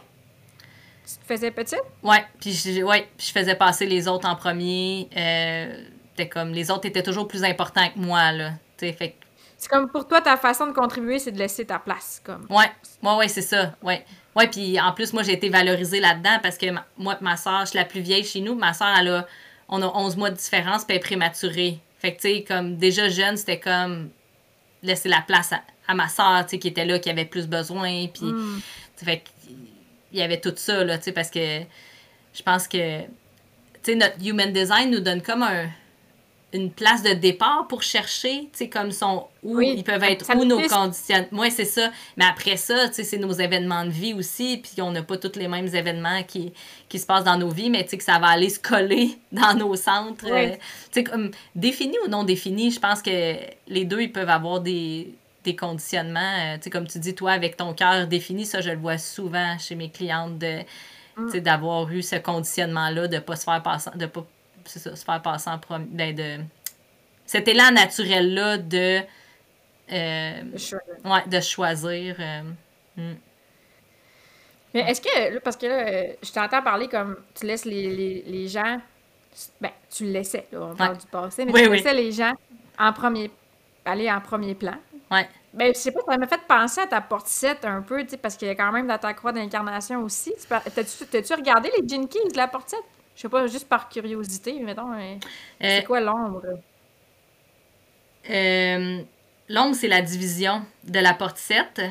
Tu 1.07 1.15
te 1.15 1.25
faisais 1.25 1.51
petite? 1.51 1.81
Ouais, 2.03 2.23
puis 2.39 2.53
je, 2.53 2.83
ouais, 2.83 3.09
je 3.19 3.33
faisais 3.33 3.55
passer 3.55 3.87
les 3.87 4.07
autres 4.07 4.29
en 4.29 4.37
premier. 4.37 5.09
Euh, 5.17 5.85
comme, 6.31 6.53
les 6.53 6.71
autres 6.71 6.87
étaient 6.87 7.03
toujours 7.03 7.27
plus 7.27 7.45
importants 7.45 7.89
que 7.89 7.99
moi, 7.99 8.33
là. 8.33 8.53
Fait 8.77 9.17
c'est 9.57 9.69
comme 9.69 9.89
pour 9.91 10.07
toi, 10.07 10.21
ta 10.21 10.37
façon 10.37 10.69
de 10.69 10.73
contribuer, 10.73 11.19
c'est 11.19 11.33
de 11.33 11.39
laisser 11.39 11.65
ta 11.65 11.81
place. 11.81 12.21
Comme. 12.25 12.47
Ouais, 12.49 12.71
ouais, 13.03 13.17
ouais, 13.17 13.29
c'est 13.29 13.43
ça. 13.43 13.75
Ouais. 13.83 14.05
Ouais, 14.37 14.47
puis 14.47 14.79
en 14.81 14.93
plus, 14.93 15.13
moi, 15.13 15.23
j'ai 15.23 15.33
été 15.33 15.49
valorisée 15.49 16.01
là-dedans 16.01 16.39
parce 16.43 16.59
que 16.59 16.67
moi, 16.97 17.19
ma 17.21 17.37
soeur, 17.37 17.63
je 17.63 17.71
suis 17.71 17.79
la 17.79 17.85
plus 17.85 18.01
vieille 18.01 18.25
chez 18.25 18.41
nous. 18.41 18.55
Ma 18.55 18.73
soeur, 18.73 18.95
elle 18.99 19.09
a, 19.09 19.27
on 19.69 19.83
a 19.83 19.87
11 19.87 20.17
mois 20.17 20.31
de 20.31 20.37
différence, 20.37 20.85
puis 20.85 20.95
elle 20.95 21.03
est 21.03 21.05
prématurée. 21.05 21.81
Fait 21.99 22.15
que, 22.15 22.21
tu 22.21 22.29
sais, 22.29 22.45
comme 22.47 22.77
déjà 22.77 23.09
jeune, 23.09 23.37
c'était 23.37 23.59
comme 23.59 24.11
laisser 24.83 25.09
la 25.09 25.23
place 25.23 25.53
à, 25.87 25.95
ma 25.95 26.09
soeur, 26.09 26.45
tu 26.45 26.51
sais, 26.51 26.59
qui 26.59 26.69
était 26.69 26.85
là, 26.85 26.99
qui 26.99 27.11
avait 27.11 27.25
plus 27.25 27.47
besoin. 27.47 28.07
Puis, 28.07 28.27
mm. 28.27 28.61
fait 29.03 29.25
il 30.13 30.19
y 30.19 30.23
avait 30.23 30.41
tout 30.41 30.55
ça, 30.57 30.85
là, 30.85 30.97
tu 30.99 31.05
sais, 31.05 31.13
parce 31.13 31.31
que 31.31 31.61
je 32.33 32.43
pense 32.43 32.69
que, 32.69 33.03
tu 33.03 33.09
sais, 33.83 33.95
notre 33.95 34.25
human 34.25 34.53
design 34.53 34.91
nous 34.91 35.01
donne 35.01 35.21
comme 35.21 35.43
un 35.43 35.69
une 36.55 36.71
place 36.71 37.03
de 37.03 37.13
départ 37.13 37.67
pour 37.69 37.83
chercher, 37.83 38.45
tu 38.45 38.49
sais, 38.55 38.69
comme 38.69 38.91
son, 38.91 39.27
où 39.43 39.61
ils 39.61 39.85
peuvent 39.85 40.03
être, 40.03 40.35
où 40.35 40.45
nos 40.47 40.61
conditions. 40.67 41.27
Moi, 41.31 41.51
c'est 41.51 41.67
ça. 41.67 41.91
Mais 42.17 42.25
après 42.25 42.57
ça, 42.57 42.89
tu 42.89 42.95
sais, 42.95 43.05
c'est 43.05 43.19
nos 43.19 43.33
événements 43.33 43.85
de 43.85 43.91
vie 43.91 44.15
aussi, 44.15 44.57
puis 44.57 44.81
on 44.81 44.91
n'a 44.91 45.03
pas 45.03 45.19
tous 45.19 45.39
les 45.39 45.47
mêmes 45.47 45.67
événements 45.67 46.23
qui, 46.23 46.53
qui 46.89 46.99
se 46.99 47.05
passent 47.05 47.25
dans 47.25 47.37
nos 47.37 47.51
vies, 47.51 47.69
mais 47.69 47.85
tu 47.85 47.91
sais, 47.91 47.99
que 47.99 48.05
ça 48.05 48.19
va 48.19 48.29
aller 48.29 48.49
se 48.49 48.59
coller 48.59 49.19
dans 49.33 49.55
nos 49.55 49.77
centres. 49.77 50.27
Euh, 50.27 50.51
tu 50.51 50.59
sais, 50.93 51.05
comme 51.05 51.31
défini 51.55 51.97
ou 52.07 52.09
non 52.09 52.25
défini, 52.25 52.71
je 52.71 52.81
pense 52.81 53.03
que 53.03 53.37
les 53.67 53.85
deux, 53.85 54.01
ils 54.01 54.13
peuvent 54.13 54.31
avoir 54.31 54.61
des, 54.61 55.13
des 55.45 55.55
conditionnements. 55.55 56.55
tu 56.55 56.63
sais, 56.63 56.71
comme 56.71 56.87
tu 56.87 56.99
dis, 56.99 57.15
toi, 57.15 57.33
avec 57.33 57.59
ton 57.59 57.75
cœur 57.75 58.07
défini, 58.07 58.47
ça, 58.47 58.63
je 58.63 58.71
le 58.71 58.79
vois 58.79 58.97
souvent 58.97 59.59
chez 59.59 59.75
mes 59.75 59.91
clientes, 59.91 60.39
de, 60.39 60.61
mm. 61.19 61.41
d'avoir 61.41 61.91
eu 61.91 62.01
ce 62.01 62.17
conditionnement-là, 62.17 63.07
de 63.07 63.17
ne 63.17 63.21
pas 63.21 63.37
se 63.37 63.45
faire 63.45 63.63
passer, 63.63 63.91
de 63.95 64.07
pas 64.07 64.27
se 64.69 65.05
faire 65.05 65.23
passer 65.23 65.51
en 65.51 65.59
premier. 65.59 65.87
Ben, 65.91 66.15
de, 66.15 66.39
cet 67.27 67.47
élan 67.47 67.71
naturel-là 67.73 68.59
de, 68.59 69.01
ouais, 69.91 71.25
de 71.27 71.41
choisir. 71.41 72.17
Mm. 72.97 73.15
Mais 74.75 74.81
est-ce 74.81 75.01
que, 75.01 75.39
parce 75.39 75.57
que 75.57 75.67
là, 75.67 76.15
je 76.23 76.33
t'entends 76.33 76.63
parler 76.63 76.89
comme 76.89 77.17
tu 77.35 77.47
laisses 77.47 77.65
les, 77.65 77.89
les, 77.95 78.23
les 78.27 78.49
gens, 78.49 78.81
ben, 79.61 79.71
tu 79.91 80.05
le 80.05 80.11
laissais, 80.11 80.47
là, 80.53 80.61
on 80.63 80.75
parle 80.75 80.99
du 80.99 81.07
passé, 81.07 81.45
mais 81.45 81.53
tu 81.53 81.71
laissais 81.71 81.95
les 81.95 82.13
gens 82.13 82.33
en 82.79 82.93
premier, 82.93 83.31
aller 83.85 84.11
en 84.11 84.21
premier 84.21 84.55
plan. 84.55 84.75
Ouais. 85.11 85.29
Ben, 85.53 85.75
je 85.75 85.79
sais 85.79 85.93
pas, 85.93 86.01
ça 86.07 86.19
m'a 86.19 86.27
fait 86.27 86.41
penser 86.47 86.83
à 86.83 86.87
ta 86.87 87.01
portisette 87.01 87.65
un 87.65 87.81
peu, 87.81 88.03
tu 88.05 88.11
sais, 88.11 88.17
parce 88.19 88.37
qu'il 88.37 88.49
y 88.49 88.51
a 88.51 88.55
quand 88.55 88.71
même 88.71 88.87
dans 88.87 88.99
ta 88.99 89.15
croix 89.15 89.33
d'incarnation 89.33 90.03
aussi. 90.03 90.35
T'as-tu 90.49 91.35
regardé 91.35 91.71
les 91.79 91.89
Jenkins 91.89 92.29
de 92.31 92.37
la 92.37 92.49
portisette? 92.49 92.85
Je 93.19 93.23
sais 93.23 93.29
pas, 93.29 93.49
juste 93.49 93.69
par 93.69 93.89
curiosité, 93.89 94.61
mettons. 94.61 94.93
Hein. 94.93 95.19
C'est 95.61 95.81
euh, 95.81 95.83
quoi 95.83 95.99
l'ombre? 95.99 96.41
Euh, 98.31 99.03
l'ombre, 99.49 99.75
c'est 99.75 99.89
la 99.89 100.03
division 100.03 100.65
de 100.85 101.01
la 101.01 101.15
portisette. 101.15 101.83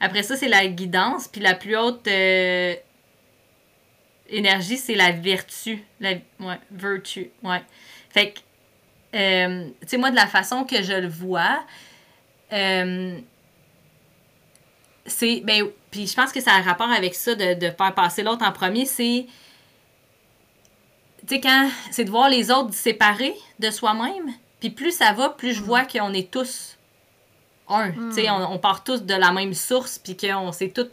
Après 0.00 0.24
ça, 0.24 0.34
c'est 0.34 0.48
la 0.48 0.66
guidance. 0.66 1.28
Puis 1.28 1.40
la 1.40 1.54
plus 1.54 1.76
haute 1.76 2.08
euh, 2.08 2.74
énergie, 4.28 4.76
c'est 4.76 4.96
la 4.96 5.12
vertu. 5.12 5.84
La 6.00 6.14
ouais, 6.40 6.58
vertu. 6.72 7.30
Ouais. 7.44 7.62
Fait 8.10 8.32
que, 8.32 8.40
euh, 9.16 9.68
tu 9.82 9.86
sais, 9.86 9.98
moi, 9.98 10.10
de 10.10 10.16
la 10.16 10.26
façon 10.26 10.64
que 10.64 10.82
je 10.82 10.94
le 10.94 11.06
vois, 11.06 11.64
euh, 12.52 13.16
c'est. 15.04 15.42
Ben, 15.44 15.68
puis 15.92 16.08
je 16.08 16.16
pense 16.16 16.32
que 16.32 16.40
ça 16.40 16.54
a 16.54 16.56
un 16.56 16.62
rapport 16.62 16.90
avec 16.90 17.14
ça 17.14 17.36
de, 17.36 17.54
de 17.54 17.70
faire 17.70 17.94
passer 17.94 18.24
l'autre 18.24 18.44
en 18.44 18.50
premier. 18.50 18.84
C'est. 18.84 19.26
Tu 21.26 21.34
sais, 21.34 21.40
quand. 21.40 21.68
C'est 21.90 22.04
de 22.04 22.10
voir 22.10 22.28
les 22.28 22.50
autres 22.50 22.74
séparés 22.74 23.34
de 23.58 23.70
soi-même. 23.70 24.32
Puis 24.60 24.70
plus 24.70 24.92
ça 24.92 25.12
va, 25.12 25.30
plus 25.30 25.52
je 25.52 25.60
mm. 25.60 25.64
vois 25.64 25.84
qu'on 25.84 26.12
est 26.12 26.30
tous 26.30 26.76
un. 27.68 27.90
Hmm. 27.90 28.12
On, 28.50 28.58
part 28.58 28.84
tous 28.84 29.02
de 29.02 29.14
la 29.14 29.32
même 29.32 29.54
source, 29.54 29.98
puis 29.98 30.16
qu'on 30.16 30.52
s'est 30.52 30.68
tous 30.68 30.88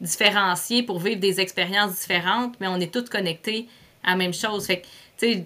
différenciés 0.00 0.82
pour 0.82 0.98
vivre 0.98 1.20
des 1.20 1.40
expériences 1.40 2.00
différentes, 2.00 2.54
mais 2.60 2.68
on 2.68 2.76
est 2.76 2.92
tous 2.92 3.08
connectés 3.08 3.68
à 4.02 4.10
la 4.10 4.16
même 4.16 4.34
chose. 4.34 4.66
Fait 4.66 4.80
que, 4.80 4.86
tu 5.18 5.44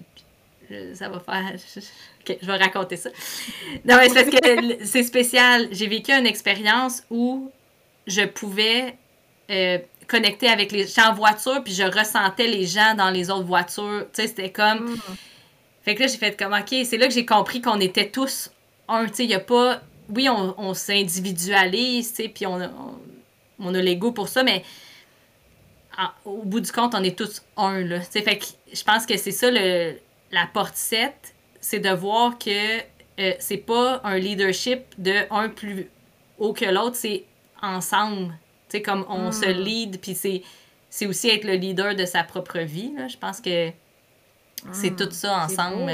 sais, 0.69 0.95
ça 0.95 1.09
va 1.09 1.19
faire. 1.19 1.53
je 2.41 2.45
vais 2.45 2.57
raconter 2.57 2.97
ça. 2.97 3.09
Non, 3.85 3.97
mais 3.97 4.09
c'est 4.09 4.25
parce 4.25 4.35
que 4.35 4.85
c'est 4.85 5.03
spécial. 5.03 5.67
J'ai 5.71 5.87
vécu 5.87 6.11
une 6.11 6.27
expérience 6.27 7.03
où 7.09 7.51
je 8.05 8.21
pouvais 8.21 8.95
euh, 9.49 9.79
connecter 10.09 10.49
avec 10.49 10.71
les. 10.71 10.87
J'étais 10.87 11.01
en 11.01 11.13
voiture, 11.13 11.63
puis 11.63 11.73
je 11.73 11.83
ressentais 11.83 12.47
les 12.47 12.65
gens 12.65 12.95
dans 12.95 13.09
les 13.09 13.29
autres 13.29 13.45
voitures. 13.45 14.05
Tu 14.13 14.21
sais, 14.21 14.27
c'était 14.27 14.51
comme. 14.51 14.95
Hmm. 14.95 15.15
Fait 15.83 15.95
que 15.95 16.01
là, 16.01 16.07
j'ai 16.07 16.17
fait 16.17 16.37
comme, 16.37 16.53
OK, 16.53 16.75
c'est 16.83 16.97
là 16.97 17.07
que 17.07 17.13
j'ai 17.13 17.25
compris 17.25 17.61
qu'on 17.61 17.79
était 17.79 18.09
tous 18.09 18.51
un. 18.87 19.05
Tu 19.05 19.15
sais, 19.15 19.23
il 19.23 19.27
n'y 19.27 19.35
a 19.35 19.39
pas 19.39 19.81
oui, 20.09 20.27
on, 20.29 20.73
s'individualise, 20.73 22.09
tu 22.13 22.23
sais, 22.23 22.29
puis 22.29 22.45
on, 22.45 22.59
on, 23.59 23.73
a 23.73 23.81
l'ego 23.81 24.11
pour 24.11 24.27
ça, 24.27 24.43
mais 24.43 24.63
au 26.25 26.43
bout 26.43 26.61
du 26.61 26.71
compte, 26.71 26.95
on 26.95 27.03
est 27.03 27.17
tous 27.17 27.41
un, 27.57 27.81
là. 27.81 28.01
fait 28.01 28.37
que 28.37 28.45
je 28.73 28.83
pense 28.83 29.05
que 29.05 29.17
c'est 29.17 29.31
ça 29.31 29.51
le, 29.51 29.95
la 30.31 30.47
porte-7, 30.51 31.11
c'est 31.59 31.79
de 31.79 31.89
voir 31.89 32.37
que 32.37 32.79
euh, 33.19 33.33
c'est 33.39 33.57
pas 33.57 34.01
un 34.03 34.17
leadership 34.17 34.81
de 34.97 35.13
un 35.29 35.49
plus 35.49 35.89
haut 36.37 36.53
que 36.53 36.65
l'autre, 36.65 36.95
c'est 36.95 37.25
ensemble. 37.61 38.33
Tu 38.69 38.77
sais, 38.77 38.81
comme 38.81 39.05
on 39.09 39.31
se 39.31 39.45
hmm. 39.45 39.63
lead, 39.63 39.99
puis 39.99 40.15
c'est, 40.15 40.43
c'est 40.89 41.05
aussi 41.07 41.29
être 41.29 41.43
le 41.43 41.53
leader 41.53 41.95
de 41.95 42.05
sa 42.05 42.23
propre 42.23 42.59
vie, 42.59 42.93
là. 42.95 43.07
Je 43.07 43.17
pense 43.17 43.41
que 43.41 43.71
c'est 44.73 44.91
hmm. 44.91 44.95
tout 44.95 45.11
ça 45.11 45.37
ensemble. 45.43 45.91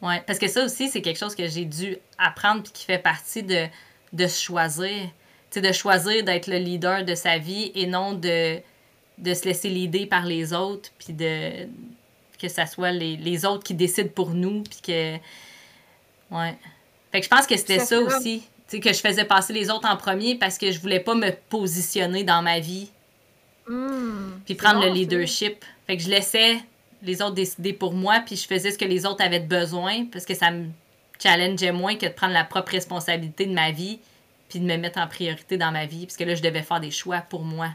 Oui, 0.00 0.14
parce 0.26 0.38
que 0.38 0.46
ça 0.46 0.64
aussi, 0.64 0.88
c'est 0.88 1.02
quelque 1.02 1.18
chose 1.18 1.34
que 1.34 1.48
j'ai 1.48 1.64
dû 1.64 1.96
apprendre 2.18 2.62
puis 2.62 2.72
qui 2.72 2.84
fait 2.84 2.98
partie 2.98 3.42
de, 3.42 3.66
de 4.12 4.26
choisir. 4.28 5.08
Tu 5.50 5.60
de 5.60 5.72
choisir 5.72 6.24
d'être 6.24 6.46
le 6.46 6.58
leader 6.58 7.04
de 7.04 7.14
sa 7.14 7.38
vie 7.38 7.72
et 7.74 7.86
non 7.86 8.12
de, 8.12 8.60
de 9.18 9.34
se 9.34 9.44
laisser 9.44 9.70
leader 9.70 10.08
par 10.08 10.26
les 10.26 10.52
autres 10.52 10.90
puis 10.98 11.12
de 11.12 11.66
que 12.38 12.48
ce 12.48 12.66
soit 12.66 12.92
les, 12.92 13.44
autres 13.44 13.64
qui 13.64 13.74
décident 13.74 14.10
pour 14.14 14.30
nous 14.30 14.62
puis 14.62 14.80
que 14.82 15.14
ouais 16.30 16.54
fait 17.10 17.20
que 17.20 17.24
je 17.24 17.30
pense 17.30 17.46
que 17.46 17.56
c'était 17.56 17.80
ça, 17.80 17.98
aussi 17.98 18.46
tu 18.68 18.80
que 18.80 18.92
je 18.92 19.00
faisais 19.00 19.24
passer 19.24 19.52
les 19.52 19.70
autres 19.70 19.88
en 19.88 19.96
premier 19.96 20.34
parce 20.34 20.58
que 20.58 20.70
je 20.70 20.78
voulais 20.80 21.00
pas 21.00 21.14
me 21.14 21.30
positionner 21.48 22.22
dans 22.22 22.42
ma 22.42 22.60
vie 22.60 22.90
mmh, 23.66 24.42
puis 24.44 24.54
prendre 24.54 24.84
le 24.84 24.92
leadership 24.92 25.64
fait 25.86 25.96
que 25.96 26.02
je 26.02 26.10
laissais 26.10 26.58
les 27.02 27.22
autres 27.22 27.34
décidaient 27.34 27.72
pour 27.72 27.94
moi, 27.94 28.20
puis 28.24 28.36
je 28.36 28.46
faisais 28.46 28.70
ce 28.70 28.78
que 28.78 28.84
les 28.84 29.06
autres 29.06 29.24
avaient 29.24 29.40
besoin, 29.40 30.04
parce 30.06 30.24
que 30.24 30.34
ça 30.34 30.50
me 30.50 30.66
challengeait 31.18 31.72
moins 31.72 31.96
que 31.96 32.06
de 32.06 32.12
prendre 32.12 32.32
la 32.32 32.44
propre 32.44 32.72
responsabilité 32.72 33.46
de 33.46 33.54
ma 33.54 33.70
vie, 33.70 34.00
puis 34.48 34.60
de 34.60 34.64
me 34.64 34.76
mettre 34.76 34.98
en 34.98 35.06
priorité 35.06 35.56
dans 35.56 35.72
ma 35.72 35.86
vie, 35.86 36.06
parce 36.06 36.16
que 36.16 36.24
là, 36.24 36.34
je 36.34 36.42
devais 36.42 36.62
faire 36.62 36.80
des 36.80 36.90
choix 36.90 37.20
pour 37.20 37.42
moi. 37.42 37.68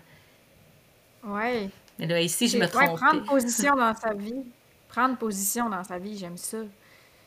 Oui. 1.24 1.70
Mais 2.00 2.08
là, 2.08 2.22
ici, 2.22 2.48
je 2.48 2.58
me 2.58 2.68
trompe. 2.68 2.98
prendre 2.98 3.24
position 3.30 3.76
dans 3.76 3.96
sa 3.96 4.14
vie. 4.14 4.44
Prendre 4.89 5.18
position 5.18 5.70
dans 5.70 5.84
sa 5.84 5.98
vie, 5.98 6.18
j'aime 6.18 6.38
ça. 6.38 6.60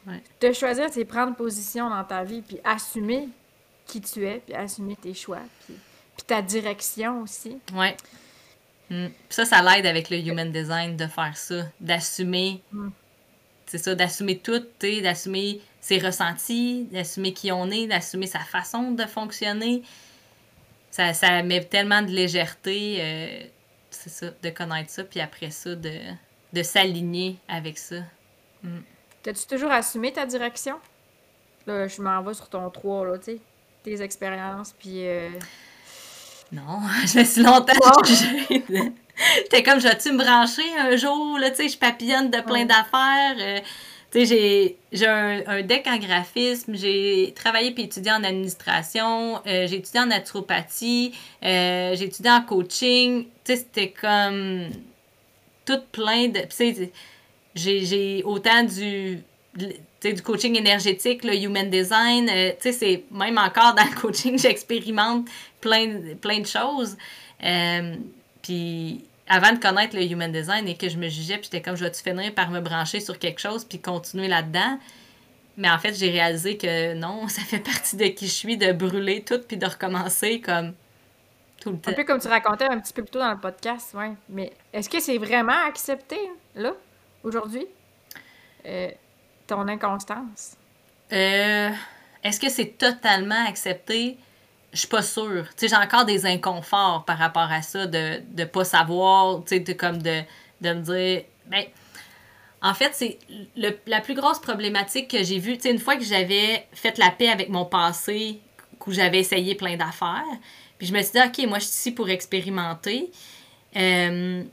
Ouais. 0.07 0.23
Te 0.39 0.53
choisir, 0.53 0.87
c'est 0.93 1.05
prendre 1.05 1.35
position 1.35 1.89
dans 1.91 2.05
ta 2.05 2.23
vie, 2.23 2.43
puis 2.43 2.59
assumer 2.62 3.29
qui 3.87 4.01
tu 4.01 4.26
es, 4.26 4.41
puis 4.45 4.55
assumer 4.55 4.97
tes 4.97 5.14
choix, 5.14 5.43
puis, 5.64 5.74
puis 6.16 6.26
ta 6.26 6.43
direction 6.43 7.22
aussi. 7.22 7.59
Oui. 7.74 7.89
Mm. 8.91 9.09
Ça, 9.28 9.45
ça 9.45 9.62
l'aide 9.62 9.87
avec 9.87 10.11
le 10.11 10.18
human 10.18 10.51
design 10.51 10.97
de 10.97 11.07
faire 11.07 11.37
ça, 11.37 11.64
d'assumer. 11.80 12.62
Mm. 12.72 12.89
C'est 13.66 13.78
ça, 13.78 13.95
d'assumer 13.95 14.39
tout, 14.39 14.62
d'assumer 14.80 15.61
ses 15.80 15.99
ressentis, 15.99 16.84
d'assumer 16.93 17.32
qui 17.32 17.51
on 17.51 17.70
est, 17.70 17.87
d'assumer 17.87 18.26
sa 18.26 18.41
façon 18.41 18.93
de 18.93 19.05
fonctionner. 19.05 19.82
Ça, 20.91 21.12
ça 21.14 21.43
met 21.43 21.64
tellement 21.64 22.03
de 22.03 22.11
légèreté, 22.11 22.99
euh, 23.01 23.47
c'est 23.91 24.11
ça, 24.11 24.26
de 24.43 24.51
connaître 24.51 24.91
ça, 24.91 25.05
puis 25.05 25.20
après 25.20 25.51
ça, 25.51 25.74
de, 25.74 25.93
de 26.53 26.62
s'aligner 26.62 27.39
avec 27.49 27.76
ça. 27.76 27.97
Mm. 28.62 28.78
T'as-tu 29.22 29.47
toujours 29.47 29.72
assumé 29.72 30.12
ta 30.12 30.24
direction? 30.26 30.76
Là, 31.66 31.89
je 31.89 32.01
m'en 32.01 32.22
vais 32.22 32.34
sur 32.34 32.49
ton 32.49 32.70
3, 32.70 33.07
là, 33.07 33.18
tu 33.18 33.24
sais, 33.24 33.41
tes 33.87 34.03
expériences, 34.03 34.74
puis... 34.78 35.07
Euh, 35.07 35.30
non, 36.53 36.80
je 37.07 37.18
me 37.20 37.24
suis 37.24 37.43
longtemps 37.43 37.72
J'étais 39.39 39.62
comme, 39.62 39.80
je 39.80 39.89
vais-tu 39.89 40.12
me 40.12 40.18
brancher 40.18 40.76
un 40.78 40.97
jour? 40.97 41.39
Là, 41.39 41.51
tu 41.51 41.57
sais, 41.57 41.68
je 41.68 41.78
papillonne 41.78 42.30
de 42.30 42.41
plein 42.41 42.66
d'affaires. 42.66 43.37
Euh, 43.39 43.61
tu 44.11 44.26
sais, 44.26 44.76
j'ai 44.93 45.07
un, 45.07 45.62
deck 45.62 45.87
en 45.87 45.99
graphisme, 45.99 46.74
j'ai 46.74 47.32
travaillé 47.34 47.70
puis 47.70 47.84
étudié 47.84 48.12
en 48.12 48.22
administration, 48.24 49.37
euh, 49.47 49.66
j'ai 49.66 49.76
étudié 49.76 50.01
en 50.01 50.07
naturopathie, 50.07 51.14
euh, 51.43 51.95
j'ai 51.97 52.05
étudié 52.05 52.30
en 52.30 52.43
coaching. 52.43 53.24
Tu 53.45 53.55
sais, 53.55 53.57
c'était 53.57 53.91
comme 53.91 54.68
tout 55.64 55.80
plein 55.93 56.28
de... 56.28 56.41
Tu 56.41 56.47
sais, 56.51 56.93
j'ai 57.55 58.22
autant 58.24 58.64
du 58.64 59.22
du 60.03 60.23
coaching 60.23 60.57
énergétique, 60.57 61.25
le 61.25 61.35
human 61.35 61.69
design, 61.71 62.27
tu 62.27 62.33
sais, 62.61 62.73
c'est 62.73 63.05
même 63.11 63.39
encore 63.39 63.75
dans 63.75 63.85
le 63.85 63.95
coaching, 64.01 64.39
j'expérimente 64.39 65.27
plein, 65.61 66.15
plein 66.21 66.41
de 66.41 66.47
choses. 66.47 66.97
Euh, 67.43 67.97
puis 68.43 69.05
avant 69.29 69.53
de 69.53 69.59
connaître 69.59 69.97
le 69.97 70.03
human 70.03 70.31
design 70.31 70.69
et 70.69 70.77
que 70.77 70.89
je 70.89 70.97
me 70.97 71.09
jugeais, 71.09 71.35
puis 71.39 71.45
j'étais 71.45 71.63
comme, 71.63 71.77
je 71.77 71.85
vais-tu 71.85 72.03
finir 72.03 72.33
par 72.35 72.51
me 72.51 72.61
brancher 72.61 73.01
sur 73.01 73.19
quelque 73.19 73.41
chose 73.41 73.65
puis 73.65 73.81
continuer 73.81 74.29
là-dedans? 74.29 74.79
Mais 75.57 75.71
en 75.71 75.79
fait, 75.79 75.95
j'ai 75.95 76.11
réalisé 76.11 76.57
que 76.57 76.95
non, 76.95 77.29
ça 77.29 77.43
fait 77.43 77.59
partie 77.59 77.97
de 77.97 78.07
qui 78.07 78.27
je 78.27 78.33
suis, 78.33 78.57
de 78.57 78.73
brûler 78.73 79.23
tout 79.23 79.41
puis 79.47 79.57
de 79.57 79.67
recommencer 79.67 80.41
comme 80.41 80.75
tout 81.61 81.71
le 81.71 81.79
temps. 81.79 81.91
Un 81.91 81.95
peu 81.95 82.05
comme 82.05 82.21
tu 82.21 82.29
racontais 82.29 82.67
un 82.67 82.79
petit 82.79 82.93
peu 82.93 83.03
plus 83.03 83.13
tôt 83.13 83.19
dans 83.19 83.33
le 83.33 83.41
podcast, 83.41 83.95
ouais. 83.95 84.13
Mais 84.29 84.53
est-ce 84.73 84.89
que 84.89 85.01
c'est 85.01 85.19
vraiment 85.19 85.67
accepté, 85.67 86.19
là, 86.55 86.75
aujourd'hui, 87.25 87.67
euh, 88.67 88.91
ton 89.47 89.67
inconstance? 89.69 90.57
Euh, 91.13 91.71
est-ce 92.23 92.41
que 92.41 92.49
c'est 92.49 92.79
totalement 92.79 93.47
accepté? 93.47 94.19
je 94.77 94.81
suis 94.81 94.89
pas 94.89 95.03
sûre. 95.03 95.47
Tu 95.57 95.67
sais, 95.67 95.69
j'ai 95.69 95.83
encore 95.83 96.05
des 96.05 96.27
inconforts 96.27 97.05
par 97.07 97.19
rapport 97.19 97.51
à 97.51 97.63
ça, 97.63 97.87
de 97.87 98.21
ne 98.37 98.45
pas 98.45 98.65
savoir, 98.65 99.43
tu 99.45 99.65
sais, 99.65 99.75
comme 99.75 100.03
de, 100.03 100.21
de 100.61 100.73
me 100.73 100.81
dire, 100.81 101.23
ben, 101.47 101.65
en 102.63 102.75
fait, 102.75 102.91
c'est 102.93 103.19
la 103.87 104.01
plus 104.01 104.15
grosse 104.15 104.39
problématique 104.39 105.09
que 105.09 105.23
j'ai 105.23 105.39
vue, 105.39 105.57
tu 105.57 105.63
sais, 105.63 105.71
une 105.71 105.79
fois 105.79 105.97
que 105.97 106.05
j'avais 106.05 106.67
fait 106.73 106.99
la 106.99 107.11
paix 107.11 107.29
avec 107.29 107.49
mon 107.49 107.65
passé, 107.65 108.41
où 108.87 108.93
j'avais 108.93 109.19
essayé 109.19 109.57
plein 109.57 109.77
d'affaires, 109.77 110.23
puis 110.79 110.87
je 110.87 110.93
me 110.93 111.03
suis 111.03 111.13
dit, 111.13 111.19
OK, 111.19 111.49
moi, 111.49 111.59
je 111.59 111.65
suis 111.65 111.73
ici 111.73 111.93
pour 111.93 112.09
expérimenter. 112.09 113.11
Euh, 113.75 114.45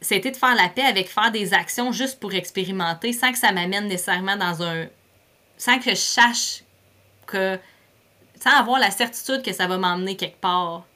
c'était 0.00 0.30
de 0.30 0.36
faire 0.36 0.54
la 0.54 0.68
paix 0.68 0.82
avec 0.82 1.08
faire 1.08 1.30
des 1.30 1.54
actions 1.54 1.92
juste 1.92 2.20
pour 2.20 2.34
expérimenter, 2.34 3.12
sans 3.12 3.32
que 3.32 3.38
ça 3.38 3.52
m'amène 3.52 3.88
nécessairement 3.88 4.36
dans 4.36 4.62
un... 4.62 4.86
sans 5.56 5.78
que 5.78 5.90
je 5.90 5.94
sache 5.96 6.62
que 7.26 7.58
sans 8.40 8.50
avoir 8.50 8.78
la 8.78 8.90
certitude 8.90 9.42
que 9.42 9.52
ça 9.52 9.66
va 9.66 9.78
m'emmener 9.78 10.16
quelque 10.16 10.40
part. 10.40 10.86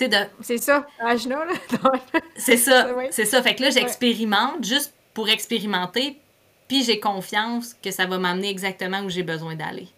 De... 0.00 0.06
C'est 0.40 0.58
ça, 0.58 0.86
là. 0.98 1.14
c'est 2.36 2.56
ça, 2.56 2.88
c'est 3.10 3.24
ça. 3.24 3.42
Fait 3.42 3.54
que 3.54 3.62
là, 3.62 3.70
j'expérimente 3.70 4.64
juste 4.64 4.94
pour 5.12 5.28
expérimenter, 5.28 6.18
puis 6.66 6.82
j'ai 6.82 6.98
confiance 6.98 7.74
que 7.74 7.90
ça 7.90 8.06
va 8.06 8.18
m'amener 8.18 8.50
exactement 8.50 9.00
où 9.02 9.10
j'ai 9.10 9.22
besoin 9.22 9.54
d'aller. 9.54 9.88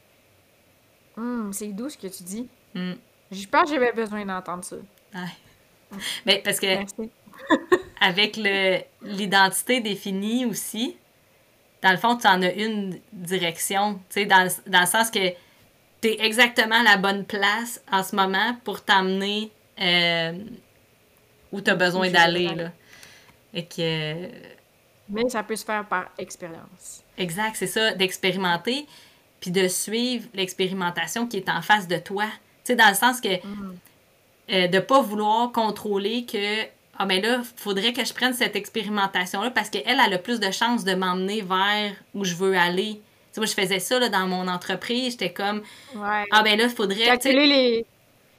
Hum, 1.16 1.50
c'est 1.52 1.68
doux 1.68 1.88
ce 1.88 1.96
que 1.96 2.08
tu 2.08 2.22
dis. 2.24 2.48
Mm. 2.74 2.92
Je 3.30 3.46
pense 3.46 3.64
que 3.64 3.70
j'avais 3.70 3.92
besoin 3.92 4.24
d'entendre 4.26 4.64
ça. 4.64 4.76
Ouais. 5.14 6.00
Mais 6.26 6.42
parce 6.44 6.60
que 6.60 6.66
avec 8.00 8.38
l'identité 9.02 9.80
définie 9.80 10.44
aussi, 10.44 10.96
dans 11.82 11.90
le 11.90 11.98
fond, 11.98 12.16
tu 12.16 12.26
en 12.26 12.42
as 12.42 12.52
une 12.52 12.98
direction, 13.12 13.94
tu 14.10 14.20
sais, 14.20 14.26
dans, 14.26 14.48
dans, 14.66 14.80
le 14.80 14.86
sens 14.86 15.10
que 15.10 15.28
tu 16.00 16.08
es 16.08 16.24
exactement 16.24 16.80
à 16.80 16.82
la 16.82 16.96
bonne 16.96 17.24
place 17.24 17.80
en 17.90 18.02
ce 18.02 18.16
moment 18.16 18.56
pour 18.64 18.82
t'amener 18.82 19.50
euh, 19.80 20.32
où 21.52 21.60
tu 21.60 21.70
as 21.70 21.74
besoin 21.74 22.10
d'aller. 22.10 22.50
Et 23.54 23.64
que... 23.64 24.28
Mais 25.08 25.28
ça 25.28 25.42
peut 25.42 25.56
se 25.56 25.64
faire 25.64 25.86
par 25.86 26.06
expérience. 26.18 27.04
Exact, 27.16 27.54
c'est 27.54 27.66
ça, 27.66 27.92
d'expérimenter, 27.92 28.86
puis 29.40 29.50
de 29.50 29.68
suivre 29.68 30.26
l'expérimentation 30.34 31.26
qui 31.26 31.36
est 31.36 31.48
en 31.48 31.62
face 31.62 31.86
de 31.86 31.98
toi. 31.98 32.24
Tu 32.24 32.72
sais, 32.72 32.76
dans 32.76 32.88
le 32.88 32.94
sens 32.94 33.20
que 33.20 33.36
mm. 33.36 33.78
euh, 34.52 34.66
de 34.66 34.78
pas 34.80 35.00
vouloir 35.00 35.52
contrôler 35.52 36.26
que 36.26 36.64
ah 36.98 37.06
ben 37.06 37.22
là, 37.22 37.40
faudrait 37.56 37.92
que 37.92 38.04
je 38.04 38.12
prenne 38.12 38.34
cette 38.34 38.56
expérimentation-là 38.56 39.50
parce 39.50 39.70
qu'elle, 39.70 39.82
elle 39.86 40.14
a 40.14 40.18
plus 40.18 40.40
de 40.40 40.50
chances 40.50 40.84
de 40.84 40.94
m'emmener 40.94 41.42
vers 41.42 41.92
où 42.14 42.24
je 42.24 42.34
veux 42.34 42.56
aller. 42.56 42.94
Tu 42.94 43.00
sais, 43.32 43.40
moi, 43.40 43.46
je 43.46 43.54
faisais 43.54 43.78
ça 43.78 43.98
là, 43.98 44.08
dans 44.08 44.26
mon 44.26 44.48
entreprise. 44.48 45.12
J'étais 45.12 45.32
comme, 45.32 45.62
ah 45.94 46.42
ben 46.42 46.58
là, 46.58 46.64
il 46.64 46.70
faudrait... 46.70 47.04
Calculer 47.04 47.46
les... 47.46 47.86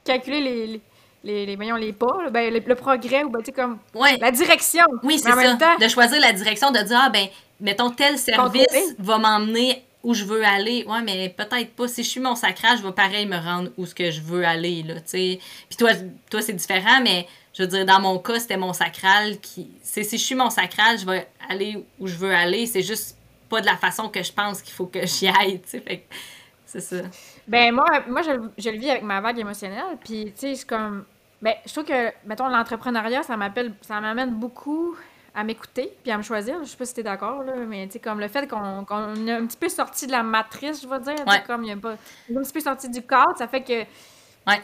Calculer 0.04 0.40
les... 0.40 0.80
Les, 1.24 1.46
les, 1.46 1.56
voyons, 1.56 1.74
les 1.74 1.92
pas, 1.92 2.30
ben, 2.30 2.54
le, 2.54 2.74
progrès 2.76 3.24
ou 3.24 3.28
ben, 3.28 3.40
tu 3.40 3.46
sais, 3.46 3.52
comme 3.52 3.78
la 4.20 4.30
direction. 4.30 4.84
Oui, 5.02 5.18
c'est 5.18 5.30
ça. 5.30 5.76
De 5.80 5.88
choisir 5.88 6.20
la 6.20 6.32
direction, 6.32 6.70
de 6.70 6.78
dire, 6.78 7.00
ah 7.02 7.10
ben, 7.10 7.26
mettons, 7.60 7.90
tel 7.90 8.16
service 8.16 8.94
va 9.00 9.18
m'emmener 9.18 9.82
où 10.04 10.14
je 10.14 10.24
veux 10.24 10.44
aller. 10.44 10.84
Ouais, 10.86 11.02
mais 11.02 11.28
peut-être 11.28 11.74
pas. 11.74 11.88
Si 11.88 12.04
je 12.04 12.08
suis 12.08 12.20
mon 12.20 12.36
sacrage, 12.36 12.78
je 12.78 12.86
vais 12.86 12.92
pareil 12.92 13.26
me 13.26 13.36
rendre 13.36 13.70
où 13.76 13.84
ce 13.84 13.94
que 13.94 14.10
je 14.10 14.20
veux 14.20 14.44
aller, 14.44 14.84
là, 14.84 14.94
tu 14.94 15.02
sais. 15.06 15.40
Puis 15.68 15.76
toi, 15.76 15.90
toi 16.30 16.40
c'est 16.40 16.52
différent, 16.52 17.00
mais 17.02 17.26
je 17.58 17.64
veux 17.64 17.68
dire, 17.68 17.84
dans 17.84 18.00
mon 18.00 18.20
cas, 18.20 18.38
c'était 18.38 18.56
mon 18.56 18.72
sacral 18.72 19.40
qui. 19.40 19.68
C'est 19.82 20.04
si 20.04 20.16
je 20.16 20.24
suis 20.24 20.36
mon 20.36 20.48
sacral, 20.48 20.96
je 20.96 21.04
vais 21.04 21.26
aller 21.50 21.84
où 21.98 22.06
je 22.06 22.14
veux 22.14 22.32
aller. 22.32 22.66
C'est 22.66 22.82
juste 22.82 23.18
pas 23.48 23.60
de 23.60 23.66
la 23.66 23.76
façon 23.76 24.08
que 24.08 24.22
je 24.22 24.32
pense 24.32 24.62
qu'il 24.62 24.72
faut 24.72 24.86
que 24.86 25.04
j'y 25.04 25.26
aille, 25.26 25.60
tu 25.62 25.80
sais. 25.80 26.06
c'est 26.64 26.80
ça. 26.80 26.96
Ben, 27.48 27.74
moi, 27.74 27.84
moi 28.06 28.22
je, 28.22 28.30
je, 28.58 28.70
le 28.70 28.78
vis 28.78 28.90
avec 28.90 29.02
ma 29.02 29.20
vague 29.20 29.40
émotionnelle. 29.40 29.98
Puis, 30.04 30.26
tu 30.26 30.32
sais, 30.36 30.54
c'est 30.54 30.68
comme. 30.68 31.04
Ben, 31.42 31.54
je 31.66 31.72
trouve 31.72 31.84
que, 31.84 32.12
mettons, 32.24 32.46
l'entrepreneuriat, 32.46 33.24
ça 33.24 33.36
m'appelle. 33.36 33.72
Ça 33.80 34.00
m'amène 34.00 34.34
beaucoup 34.34 34.96
à 35.34 35.42
m'écouter 35.42 35.92
puis 36.04 36.12
à 36.12 36.16
me 36.16 36.22
choisir. 36.22 36.62
Je 36.62 36.68
sais 36.68 36.76
pas 36.76 36.84
si 36.84 36.94
t'es 36.94 37.02
d'accord, 37.02 37.42
là, 37.42 37.54
mais 37.66 37.86
tu 37.88 37.94
sais, 37.94 37.98
comme 37.98 38.20
le 38.20 38.28
fait 38.28 38.46
qu'on 38.46 38.84
est 39.26 39.32
un 39.32 39.46
petit 39.46 39.56
peu 39.56 39.68
sorti 39.68 40.06
de 40.06 40.12
la 40.12 40.22
matrice, 40.22 40.80
je 40.80 40.88
vais 40.88 41.00
dire, 41.00 41.24
comme 41.44 41.64
il 41.64 41.70
y 41.70 41.72
a 41.72 41.76
pas, 41.76 41.94
un 41.94 42.42
petit 42.42 42.52
peu 42.52 42.60
sorti 42.60 42.88
du 42.88 43.02
cadre, 43.02 43.36
ça 43.36 43.48
fait 43.48 43.62
que 43.62 43.84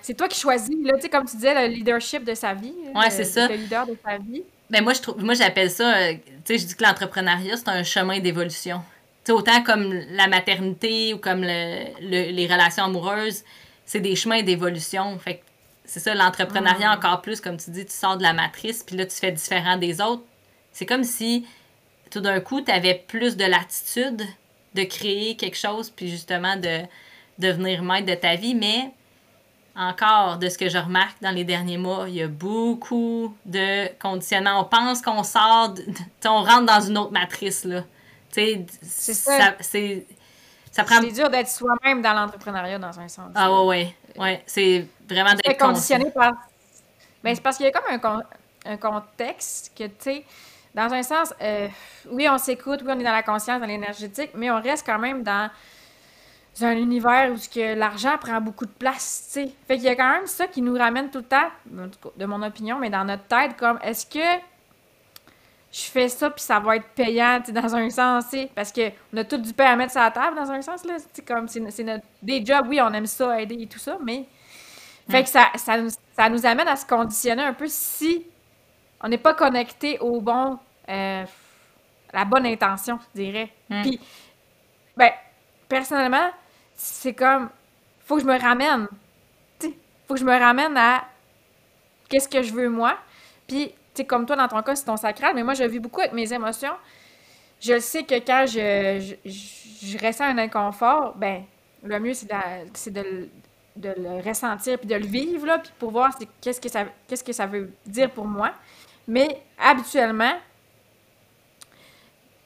c'est 0.02 0.14
toi 0.14 0.28
qui 0.28 0.40
choisis, 0.40 0.76
là, 0.82 0.92
tu 0.96 1.02
sais, 1.02 1.08
comme 1.08 1.26
tu 1.26 1.36
disais, 1.36 1.54
le 1.54 1.72
leadership 1.72 2.24
de 2.24 2.34
sa 2.34 2.54
vie. 2.54 2.74
Ouais, 2.94 3.10
c'est 3.10 3.24
ça. 3.24 3.48
Le 3.48 3.54
leader 3.54 3.86
de 3.86 3.96
sa 4.04 4.18
vie. 4.18 4.42
Ben 4.70 4.82
moi, 4.82 4.94
je 4.94 5.02
trouve, 5.02 5.22
moi, 5.22 5.34
j'appelle 5.34 5.70
ça, 5.70 5.96
euh, 5.96 6.12
tu 6.12 6.30
sais, 6.44 6.58
je 6.58 6.66
dis 6.66 6.74
que 6.74 6.82
l'entrepreneuriat, 6.82 7.56
c'est 7.56 7.68
un 7.68 7.82
chemin 7.82 8.18
d'évolution. 8.20 8.78
Tu 9.24 9.26
sais, 9.26 9.32
autant 9.32 9.62
comme 9.62 9.92
la 10.10 10.26
maternité 10.26 11.14
ou 11.14 11.18
comme 11.18 11.42
le, 11.42 12.00
les 12.00 12.46
relations 12.46 12.84
amoureuses, 12.84 13.44
c'est 13.84 14.00
des 14.00 14.16
chemins 14.16 14.42
d'évolution. 14.42 15.18
Fait 15.18 15.42
c'est 15.84 16.00
ça, 16.00 16.14
l'entrepreneuriat 16.14 16.90
mm. 16.90 16.98
encore 16.98 17.22
plus, 17.22 17.40
comme 17.40 17.56
tu 17.56 17.70
dis, 17.70 17.84
tu 17.84 17.92
sors 17.92 18.16
de 18.16 18.22
la 18.22 18.32
matrice, 18.32 18.82
puis 18.82 18.96
là, 18.96 19.06
tu 19.06 19.16
fais 19.16 19.32
différent 19.32 19.76
des 19.76 20.00
autres. 20.00 20.22
C'est 20.72 20.86
comme 20.86 21.04
si, 21.04 21.46
tout 22.10 22.20
d'un 22.20 22.40
coup, 22.40 22.60
tu 22.60 22.70
avais 22.70 23.04
plus 23.06 23.36
de 23.36 23.44
latitude 23.44 24.22
de 24.74 24.82
créer 24.82 25.36
quelque 25.36 25.56
chose, 25.56 25.90
puis 25.90 26.08
justement 26.08 26.56
de 26.56 26.80
devenir 27.38 27.82
maître 27.82 28.06
de 28.06 28.14
ta 28.14 28.34
vie, 28.36 28.54
mais 28.54 28.90
encore 29.76 30.38
de 30.38 30.48
ce 30.48 30.56
que 30.56 30.68
je 30.68 30.78
remarque 30.78 31.20
dans 31.20 31.30
les 31.30 31.44
derniers 31.44 31.78
mois, 31.78 32.08
il 32.08 32.14
y 32.14 32.22
a 32.22 32.28
beaucoup 32.28 33.36
de 33.44 33.88
conditionnements. 33.98 34.60
On 34.60 34.64
pense 34.64 35.02
qu'on 35.02 35.22
sort, 35.22 35.74
on 36.24 36.42
rentre 36.42 36.66
dans 36.66 36.80
une 36.80 36.96
autre 36.98 37.12
matrice, 37.12 37.64
là. 37.64 37.82
C'est 38.30 38.66
ça. 38.90 39.54
C'est 39.60 40.06
prend... 40.84 41.00
dur 41.00 41.30
d'être 41.30 41.48
soi-même 41.48 42.02
dans 42.02 42.14
l'entrepreneuriat, 42.14 42.78
dans 42.78 42.98
un 42.98 43.08
sens. 43.08 43.30
Ah 43.34 43.52
ouais, 43.52 43.66
ouais. 43.66 43.96
ouais. 44.18 44.42
C'est 44.46 44.86
vraiment 45.08 45.34
d'être 45.34 45.58
conditionné 45.58 46.10
par... 46.10 46.32
Ben, 47.22 47.34
c'est 47.34 47.40
parce 47.40 47.56
qu'il 47.56 47.66
y 47.66 47.68
a 47.68 47.72
comme 47.72 47.84
un, 47.88 48.22
un 48.72 48.76
contexte 48.76 49.72
que, 49.76 49.84
tu 49.84 49.94
sais, 50.00 50.24
dans 50.74 50.92
un 50.92 51.02
sens, 51.04 51.32
euh, 51.40 51.68
oui, 52.10 52.28
on 52.28 52.38
s'écoute, 52.38 52.80
oui, 52.84 52.92
on 52.92 52.98
est 52.98 53.04
dans 53.04 53.12
la 53.12 53.22
conscience, 53.22 53.60
dans 53.60 53.66
l'énergétique, 53.66 54.30
mais 54.34 54.50
on 54.50 54.60
reste 54.60 54.84
quand 54.84 54.98
même 54.98 55.22
dans 55.22 55.48
un 56.62 56.76
univers 56.76 57.32
où 57.32 57.34
que 57.34 57.74
l'argent 57.74 58.16
prend 58.18 58.40
beaucoup 58.40 58.66
de 58.66 58.70
place, 58.70 59.30
tu 59.32 59.40
sais. 59.40 59.54
Fait 59.66 59.76
qu'il 59.76 59.84
y 59.84 59.88
a 59.88 59.96
quand 59.96 60.10
même 60.10 60.26
ça 60.26 60.46
qui 60.46 60.62
nous 60.62 60.74
ramène 60.74 61.10
tout 61.10 61.18
le 61.18 61.24
temps, 61.24 61.48
de 61.66 62.26
mon 62.26 62.42
opinion, 62.42 62.78
mais 62.78 62.90
dans 62.90 63.04
notre 63.04 63.24
tête, 63.24 63.56
comme 63.56 63.78
est-ce 63.82 64.06
que 64.06 64.42
je 65.72 65.82
fais 65.82 66.08
ça 66.08 66.30
puis 66.30 66.42
ça 66.42 66.60
va 66.60 66.76
être 66.76 66.88
payant, 66.94 67.40
tu 67.40 67.46
sais, 67.46 67.52
dans 67.52 67.74
un 67.74 67.90
sens, 67.90 68.30
tu 68.30 68.38
sais, 68.38 68.50
parce 68.54 68.72
qu'on 68.72 69.16
a 69.16 69.24
tout 69.24 69.38
du 69.38 69.52
pain 69.52 69.72
à 69.72 69.76
mettre 69.76 69.92
sur 69.92 70.00
la 70.00 70.12
table, 70.12 70.36
dans 70.36 70.50
un 70.50 70.62
sens, 70.62 70.84
là, 70.84 70.96
tu 71.12 71.22
comme 71.22 71.48
c'est 71.48 71.60
notre... 71.60 72.04
Des 72.22 72.44
jobs, 72.44 72.66
oui, 72.68 72.80
on 72.80 72.92
aime 72.92 73.06
ça, 73.06 73.40
aider 73.40 73.56
et 73.60 73.66
tout 73.66 73.80
ça, 73.80 73.98
mais... 74.02 74.26
Fait 75.08 75.22
que 75.22 75.28
ça, 75.28 75.50
ça, 75.56 75.76
ça 76.16 76.28
nous 76.30 76.46
amène 76.46 76.68
à 76.68 76.76
se 76.76 76.86
conditionner 76.86 77.42
un 77.42 77.52
peu 77.52 77.66
si 77.68 78.24
on 79.02 79.08
n'est 79.08 79.18
pas 79.18 79.34
connecté 79.34 79.98
au 79.98 80.20
bon, 80.20 80.58
euh, 80.88 81.24
la 82.12 82.24
bonne 82.24 82.46
intention, 82.46 82.98
je 83.14 83.20
dirais. 83.20 83.52
Puis, 83.68 84.00
ben, 84.96 85.10
personnellement, 85.68 86.30
c'est 86.76 87.14
comme, 87.14 87.48
faut 88.04 88.16
que 88.16 88.22
je 88.22 88.26
me 88.26 88.38
ramène. 88.38 88.88
Faut 90.06 90.14
que 90.14 90.20
je 90.20 90.24
me 90.24 90.38
ramène 90.38 90.76
à 90.76 91.04
qu'est-ce 92.08 92.28
que 92.28 92.42
je 92.42 92.52
veux 92.52 92.68
moi. 92.68 92.96
Puis, 93.46 93.72
tu 93.94 94.04
comme 94.04 94.26
toi, 94.26 94.36
dans 94.36 94.48
ton 94.48 94.62
cas, 94.62 94.74
c'est 94.74 94.84
ton 94.84 94.96
sacral, 94.96 95.34
mais 95.34 95.42
moi, 95.42 95.54
je 95.54 95.64
vis 95.64 95.78
beaucoup 95.78 96.00
avec 96.00 96.12
mes 96.12 96.32
émotions. 96.32 96.74
Je 97.60 97.78
sais 97.78 98.02
que 98.02 98.16
quand 98.16 98.44
je, 98.46 99.14
je, 99.24 100.06
ressens 100.06 100.24
un 100.24 100.38
inconfort, 100.38 101.14
ben, 101.16 101.44
le 101.82 101.98
mieux, 102.00 102.12
c'est 102.14 102.28
de, 102.90 103.28
de, 103.76 103.94
le 103.96 104.22
ressentir 104.22 104.78
puis 104.78 104.88
de 104.88 104.96
le 104.96 105.06
vivre, 105.06 105.46
là, 105.46 105.58
puis 105.58 105.72
pour 105.78 105.90
voir 105.90 106.10
qu'est-ce 106.40 106.60
que 107.24 107.32
ça 107.32 107.46
veut 107.46 107.72
dire 107.86 108.10
pour 108.10 108.26
moi. 108.26 108.52
Mais 109.06 109.42
habituellement, 109.58 110.34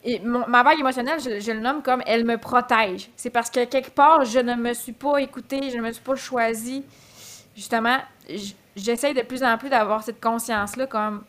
et 0.04 0.20
ma 0.20 0.62
vague 0.62 0.78
émotionnelle, 0.78 1.20
je, 1.20 1.50
le 1.52 1.60
nomme 1.60 1.82
comme 1.82 2.02
elle 2.06 2.24
me 2.24 2.38
protège. 2.38 3.10
C'est 3.16 3.30
parce 3.30 3.50
que 3.50 3.64
quelque 3.64 3.90
part, 3.90 4.24
je 4.24 4.38
ne 4.38 4.54
me 4.54 4.72
suis 4.72 4.92
pas 4.92 5.18
écoutée, 5.18 5.70
je 5.70 5.76
ne 5.76 5.82
me 5.82 5.92
suis 5.92 6.02
pas 6.02 6.14
choisie. 6.14 6.84
Justement, 7.56 7.98
j'essaye 8.76 9.14
de 9.14 9.22
plus 9.22 9.42
en 9.42 9.58
plus 9.58 9.68
d'avoir 9.68 10.02
cette 10.04 10.20
conscience-là 10.20 10.86
comme 10.86 11.24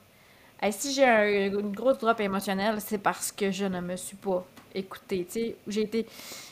si 0.72 0.94
j'ai 0.94 1.48
une 1.48 1.72
grosse 1.72 1.98
drop 1.98 2.20
émotionnelle, 2.20 2.80
c'est 2.80 2.98
parce 2.98 3.32
que 3.32 3.50
je 3.50 3.66
ne 3.66 3.80
me 3.80 3.96
suis 3.96 4.18
pas 4.18 4.46
écoutée. 4.76 5.26
J'ai 5.68 5.82
été. 5.82 6.06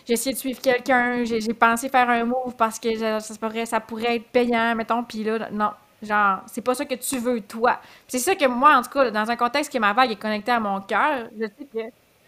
Essayé 0.07 0.33
de 0.33 0.39
suivre 0.39 0.61
quelqu'un, 0.61 1.25
j'ai 1.25 1.53
pensé 1.53 1.89
faire 1.89 2.09
un 2.09 2.23
move 2.23 2.55
parce 2.57 2.79
que 2.79 2.97
ça, 2.97 3.19
pourrait, 3.39 3.65
ça 3.65 3.81
pourrait 3.81 4.15
être 4.15 4.27
payant, 4.29 4.73
mettons, 4.73 5.03
puis 5.03 5.23
là, 5.23 5.49
non, 5.51 5.71
Genre, 6.01 6.41
c'est 6.45 6.61
pas 6.61 6.75
ça 6.75 6.85
que 6.85 6.93
tu 6.93 7.17
veux, 7.17 7.41
toi. 7.41 7.79
C'est 8.07 8.19
ça 8.19 8.35
que 8.35 8.45
moi, 8.45 8.77
en 8.77 8.83
tout 8.83 8.89
cas, 8.91 9.09
dans 9.09 9.29
un 9.31 9.35
contexte 9.35 9.73
que 9.73 9.79
ma 9.79 9.93
vague 9.93 10.11
est 10.11 10.15
connectée 10.15 10.51
à 10.51 10.59
mon 10.59 10.79
cœur, 10.81 11.27
je 11.39 11.45
sais 11.45 11.65
que 11.73 11.79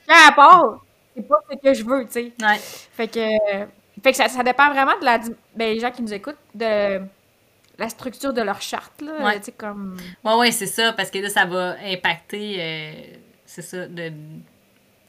quand 0.09 0.35
part, 0.35 0.85
c'est 1.15 1.27
pas 1.27 1.39
ce 1.49 1.55
que 1.57 1.73
je 1.73 1.83
veux, 1.83 2.05
tu 2.05 2.11
sais. 2.11 2.31
Ouais. 2.41 2.57
Fait 2.57 3.07
que, 3.07 3.19
fait 4.01 4.11
que 4.11 4.17
ça, 4.17 4.27
ça, 4.27 4.43
dépend 4.43 4.69
vraiment 4.71 4.97
de 4.99 5.05
la. 5.05 5.19
Ben, 5.55 5.73
les 5.73 5.79
gens 5.79 5.91
qui 5.91 6.01
nous 6.01 6.13
écoutent, 6.13 6.37
de 6.55 7.01
la 7.77 7.89
structure 7.89 8.33
de 8.33 8.41
leur 8.41 8.61
charte, 8.61 9.01
là. 9.01 9.23
Ouais. 9.23 9.39
Tu 9.39 9.45
sais, 9.45 9.51
comme. 9.51 9.97
Ouais, 10.23 10.35
ouais, 10.35 10.51
c'est 10.51 10.67
ça, 10.67 10.93
parce 10.93 11.11
que 11.11 11.19
là, 11.19 11.29
ça 11.29 11.45
va 11.45 11.75
impacter, 11.85 12.55
euh, 12.59 12.91
c'est 13.45 13.61
ça, 13.61 13.87
de 13.87 14.11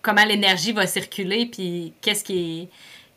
comment 0.03 0.25
l'énergie 0.25 0.73
va 0.73 0.87
circuler, 0.87 1.47
puis 1.47 1.93
qu'est-ce 2.01 2.25
qui 2.25 2.63
est 2.63 2.69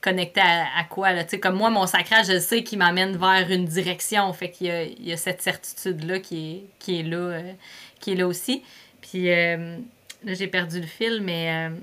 connecté 0.02 0.42
à, 0.42 0.84
quoi. 0.90 1.14
Là. 1.14 1.24
comme 1.42 1.56
moi, 1.56 1.70
mon 1.70 1.88
sacrage, 1.88 2.28
je 2.28 2.40
sais 2.40 2.64
qu'il 2.64 2.78
m'amène 2.78 3.16
vers 3.16 3.50
une 3.50 3.66
direction. 3.66 4.32
Fait 4.34 4.50
qu'il 4.52 4.68
y 4.68 4.72
a, 4.72 4.84
il 4.84 5.08
y 5.08 5.14
a 5.14 5.18
cette 5.18 5.42
certitude-là 5.42 6.20
qui 6.20 6.52
est, 6.52 6.64
qui 6.80 7.00
est 7.00 7.04
là, 7.04 7.18
euh, 7.18 7.54
qui 8.00 8.12
est 8.12 8.16
là 8.16 8.28
aussi. 8.28 8.64
Puis 9.02 9.32
euh, 9.32 9.78
là, 10.24 10.34
j'ai 10.34 10.47
perdu 10.47 10.80
le 10.80 10.88
fil, 10.88 11.21
mais 11.21 11.51
euh, 11.51 11.76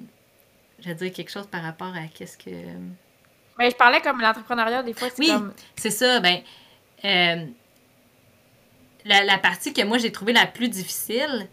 je 0.80 0.88
vais 0.88 0.94
dire 0.94 1.12
quelque 1.12 1.30
chose 1.30 1.46
par 1.46 1.62
rapport 1.62 1.94
à 1.94 2.06
qu'est-ce 2.14 2.38
que. 2.38 2.50
Mais 3.58 3.70
je 3.70 3.76
parlais 3.76 4.00
comme 4.00 4.20
l'entrepreneuriat, 4.20 4.82
des 4.82 4.94
fois, 4.94 5.08
c'est 5.10 5.22
oui, 5.22 5.32
c'est 5.76 5.90
ça. 5.90 6.20
Ben, 6.20 6.40
la, 9.04 9.24
la, 9.24 9.38
partie 9.38 9.72
que 9.72 9.82
moi, 9.82 9.98
j'ai 9.98 10.12
trouvé 10.12 10.32
la 10.32 10.46
plus 10.46 10.68
difficile, 10.68 11.48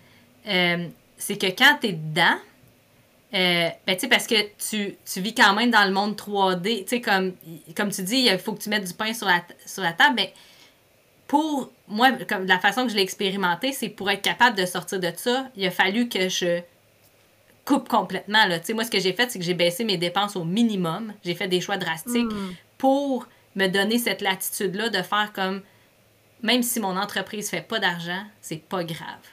c'est 0.46 1.38
que 1.38 1.48
quand 1.48 1.80
tu 1.82 1.88
es 1.88 1.94
dedans, 1.94 2.38
euh, 3.34 3.70
ben, 3.86 3.96
tu 3.96 4.02
sais, 4.02 4.08
parce 4.08 4.26
que 4.26 4.36
tu, 4.58 4.96
tu, 5.06 5.22
vis 5.22 5.34
quand 5.34 5.54
même 5.54 5.70
dans 5.70 5.84
le 5.84 5.92
monde 5.92 6.16
3D. 6.16 6.84
Tu 6.84 6.88
sais, 6.88 7.02
comme, 7.02 7.34
comme 7.76 7.92
tu 7.92 8.04
dis, 8.04 8.28
il 8.32 8.40
faut 8.40 8.54
que 8.54 8.62
tu 8.62 8.70
mettes 8.70 8.86
du 8.86 8.94
pain 8.94 9.14
sur 9.14 9.28
la, 9.28 9.44
sur 9.66 9.84
la 9.84 9.92
table. 9.92 10.16
Mais 10.16 10.34
pour 11.28 11.72
moi, 11.88 12.12
comme 12.28 12.46
la 12.46 12.60
façon 12.60 12.84
que 12.84 12.90
je 12.90 12.96
l'ai 12.96 13.02
expérimenté, 13.02 13.74
c'est 13.74 13.90
pour 13.90 14.10
être 14.10 14.22
capable 14.22 14.58
de 14.58 14.66
sortir 14.66 15.00
de 15.00 15.12
ça, 15.16 15.50
il 15.58 15.68
a 15.68 15.72
fallu 15.72 16.08
que 16.08 16.30
je 16.30 16.62
coupe 17.68 17.90
complètement. 17.90 18.46
Là. 18.46 18.60
Tu 18.60 18.68
sais, 18.68 18.74
moi, 18.74 18.84
ce 18.86 18.92
que 18.92 19.00
j'ai 19.00 19.14
fait, 19.14 19.30
c'est 19.30 19.40
que 19.40 19.46
j'ai 19.46 19.54
baissé 19.54 19.84
mes 19.84 19.98
dépenses 19.98 20.36
au 20.36 20.44
minimum. 20.46 21.14
J'ai 21.26 21.36
fait 21.36 21.48
des 21.48 21.60
choix 21.62 21.78
drastiques 21.78 22.32
Hmm. 22.32 22.54
pour 22.78 23.28
me 23.56 23.68
donner 23.68 23.98
cette 24.00 24.22
latitude-là 24.22 24.90
de 24.90 25.02
faire 25.02 25.32
comme, 25.34 25.62
même 26.44 26.64
si 26.64 26.80
mon 26.80 26.96
entreprise 26.98 27.50
fait 27.50 27.62
pas 27.62 27.80
d'argent, 27.80 28.24
c'est 28.42 28.62
pas 28.64 28.84
grave. 28.84 29.26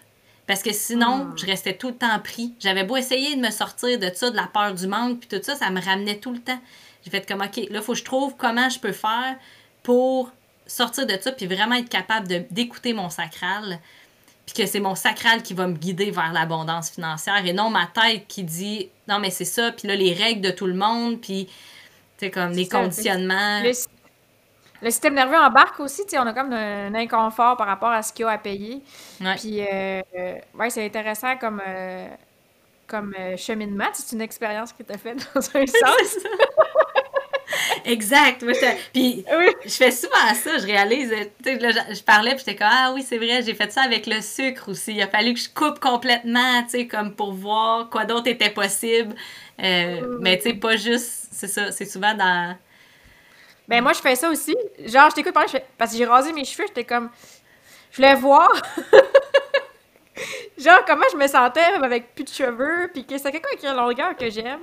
Parce 0.46 0.62
que 0.62 0.72
sinon, 0.72 1.26
Hmm. 1.26 1.32
je 1.38 1.46
restais 1.46 1.74
tout 1.74 1.88
le 1.88 1.94
temps 1.94 2.18
pris. 2.18 2.52
J'avais 2.60 2.84
beau 2.84 2.96
essayer 2.96 3.36
de 3.36 3.40
me 3.40 3.50
sortir 3.50 3.98
de 3.98 4.10
ça, 4.14 4.30
de 4.30 4.36
la 4.36 4.46
peur 4.52 4.74
du 4.74 4.86
manque, 4.86 5.20
puis 5.20 5.28
tout 5.28 5.42
ça, 5.44 5.54
ça 5.54 5.70
me 5.70 5.80
ramenait 5.80 6.18
tout 6.18 6.32
le 6.32 6.40
temps. 6.40 6.60
J'ai 7.04 7.10
fait 7.10 7.26
comme, 7.26 7.40
OK, 7.42 7.56
là, 7.56 7.64
il 7.70 7.80
faut 7.82 7.92
que 7.92 7.98
je 7.98 8.04
trouve 8.04 8.34
comment 8.36 8.68
je 8.68 8.78
peux 8.78 8.92
faire 8.92 9.36
pour 9.82 10.30
sortir 10.66 11.06
de 11.06 11.16
ça, 11.20 11.30
puis 11.32 11.46
vraiment 11.46 11.74
être 11.76 11.90
capable 11.90 12.26
d'écouter 12.50 12.94
mon 12.94 13.10
sacral, 13.10 13.78
puis 14.46 14.54
que 14.54 14.66
c'est 14.66 14.80
mon 14.80 14.94
sacral 14.94 15.42
qui 15.42 15.54
va 15.54 15.66
me 15.66 15.74
guider 15.74 16.10
vers 16.10 16.32
l'abondance 16.32 16.90
financière, 16.90 17.44
et 17.46 17.52
non 17.52 17.70
ma 17.70 17.86
tête 17.86 18.26
qui 18.28 18.42
dit, 18.44 18.90
non, 19.08 19.18
mais 19.18 19.30
c'est 19.30 19.44
ça, 19.44 19.72
puis 19.72 19.88
là, 19.88 19.96
les 19.96 20.12
règles 20.12 20.40
de 20.40 20.50
tout 20.50 20.66
le 20.66 20.74
monde, 20.74 21.20
puis, 21.20 21.46
tu 21.46 22.26
sais, 22.26 22.30
comme 22.30 22.50
les 22.50 22.64
C'est 22.64 22.70
ça, 22.70 22.82
conditionnements. 22.82 23.62
Le, 23.62 23.72
le 24.82 24.90
système 24.90 25.14
nerveux 25.14 25.36
embarque 25.38 25.80
aussi, 25.80 26.02
tu 26.04 26.10
sais, 26.10 26.18
on 26.18 26.26
a 26.26 26.34
comme 26.34 26.52
un, 26.52 26.86
un 26.88 26.94
inconfort 26.94 27.56
par 27.56 27.66
rapport 27.66 27.90
à 27.90 28.02
ce 28.02 28.12
qu'il 28.12 28.24
y 28.24 28.28
a 28.28 28.32
à 28.32 28.38
payer. 28.38 28.82
Ouais. 29.20 29.34
Puis, 29.36 29.60
euh, 29.60 30.02
euh, 30.16 30.34
ouais, 30.54 30.70
c'est 30.70 30.84
intéressant 30.84 31.36
comme, 31.38 31.62
euh, 31.66 32.08
comme 32.86 33.14
euh, 33.18 33.36
cheminement. 33.36 33.88
C'est 33.94 34.14
une 34.14 34.20
expérience 34.22 34.72
que 34.72 34.82
tu 34.82 34.92
as 34.92 34.98
faite 34.98 35.26
dans 35.34 35.40
un 35.40 35.66
sens. 35.66 36.18
C'est 37.46 37.90
exact. 37.92 38.42
Moi, 38.42 38.52
j'étais- 38.54 38.78
puis 38.92 39.24
Oui. 39.36 39.46
je 39.64 39.70
fais 39.70 39.90
souvent 39.90 40.34
ça, 40.34 40.58
je 40.58 40.66
réalise. 40.66 41.12
euh, 41.12 41.58
là, 41.58 41.70
je, 41.90 41.94
je 41.96 42.02
parlais, 42.02 42.30
puis 42.30 42.40
j'étais 42.40 42.56
comme, 42.56 42.68
ah 42.70 42.92
oui, 42.94 43.02
c'est 43.06 43.18
vrai, 43.18 43.42
j'ai 43.42 43.54
fait 43.54 43.70
ça 43.72 43.82
avec 43.82 44.06
le 44.06 44.20
sucre 44.20 44.70
aussi. 44.70 44.92
Il 44.94 45.02
a 45.02 45.08
fallu 45.08 45.34
que 45.34 45.40
je 45.40 45.48
coupe 45.50 45.78
complètement, 45.80 46.62
tu 46.64 46.70
sais, 46.70 46.86
comme 46.86 47.14
pour 47.14 47.32
voir 47.32 47.90
quoi 47.90 48.04
d'autre 48.04 48.28
était 48.28 48.50
possible. 48.50 49.14
Euh, 49.62 50.18
Mais 50.20 50.36
tu 50.38 50.44
sais, 50.44 50.54
pas 50.54 50.76
juste, 50.76 51.28
c'est 51.32 51.48
ça, 51.48 51.70
c'est 51.70 51.84
souvent 51.86 52.14
dans. 52.14 52.56
Ben, 53.68 53.82
moi, 53.82 53.92
je 53.92 54.00
fais 54.00 54.14
ça 54.16 54.28
aussi. 54.28 54.54
Genre, 54.84 55.08
je 55.10 55.14
t'écoute 55.14 55.32
parler, 55.32 55.48
je 55.48 55.56
fais- 55.58 55.66
parce 55.78 55.92
que 55.92 55.98
j'ai 55.98 56.04
rasé 56.06 56.32
mes 56.32 56.44
cheveux, 56.44 56.64
j'étais 56.68 56.84
comme. 56.84 57.10
Je 57.92 57.96
voulais 57.96 58.14
voir. 58.14 58.48
Genre, 60.58 60.84
comment 60.86 61.04
je 61.12 61.16
me 61.16 61.26
sentais 61.26 61.60
avec 61.82 62.14
plus 62.14 62.24
de 62.24 62.28
cheveux, 62.30 62.88
puis 62.92 63.04
que 63.04 63.16
c'était 63.18 63.32
quelqu'un 63.32 63.48
avec 63.52 63.64
une 63.64 63.76
longueur 63.76 64.16
que 64.16 64.30
j'aime? 64.30 64.60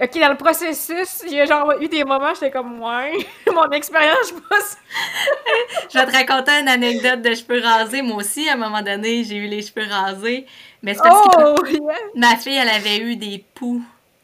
Ok, 0.00 0.18
dans 0.20 0.28
le 0.30 0.36
processus, 0.36 1.22
il 1.26 1.32
y 1.34 1.40
a 1.40 1.44
genre 1.46 1.72
eu 1.80 1.88
des 1.88 2.04
moments, 2.04 2.32
j'étais 2.34 2.50
comme, 2.50 2.80
ouais, 2.82 3.12
mon 3.52 3.70
expérience, 3.70 4.28
je 4.28 4.34
pense. 4.34 4.76
Je 5.92 5.98
vais 5.98 6.06
te 6.06 6.12
raconter 6.12 6.52
une 6.60 6.68
anecdote 6.68 7.22
de 7.22 7.34
cheveux 7.34 7.60
rasés. 7.62 8.02
Moi 8.02 8.16
aussi, 8.16 8.48
à 8.48 8.54
un 8.54 8.56
moment 8.56 8.82
donné, 8.82 9.24
j'ai 9.24 9.36
eu 9.36 9.46
les 9.46 9.62
cheveux 9.62 9.86
rasés. 9.88 10.46
Mais 10.82 10.94
c'est 10.94 11.02
parce 11.02 11.36
que 11.36 11.42
Oh, 11.42 11.66
yeah. 11.66 11.80
Ma 12.14 12.36
fille, 12.36 12.56
elle 12.56 12.68
avait 12.68 12.98
eu 12.98 13.16
des 13.16 13.44
poux. 13.54 13.82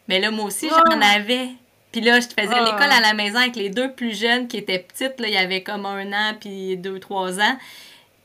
Mais 0.09 0.21
là, 0.21 0.31
moi 0.31 0.47
aussi, 0.47 0.69
j'en 0.69 0.77
Oh. 0.77 1.01
avais. 1.17 1.49
Puis 1.93 2.01
là, 2.01 2.21
je 2.21 2.27
faisais 2.27 2.55
Oh. 2.61 2.65
l'école 2.65 2.91
à 2.93 3.01
la 3.01 3.15
maison 3.15 3.39
avec 3.39 3.57
les 3.57 3.69
deux 3.71 3.93
plus 3.93 4.19
jeunes 4.19 4.49
qui 4.49 4.57
étaient 4.59 4.79
petites. 4.79 5.19
Là, 5.21 5.29
il 5.29 5.35
y 5.35 5.39
avait 5.39 5.63
comme 5.63 5.87
un 5.87 6.13
an, 6.13 6.35
puis 6.41 6.77
deux, 6.77 6.99
trois 7.01 7.39
ans. 7.41 7.59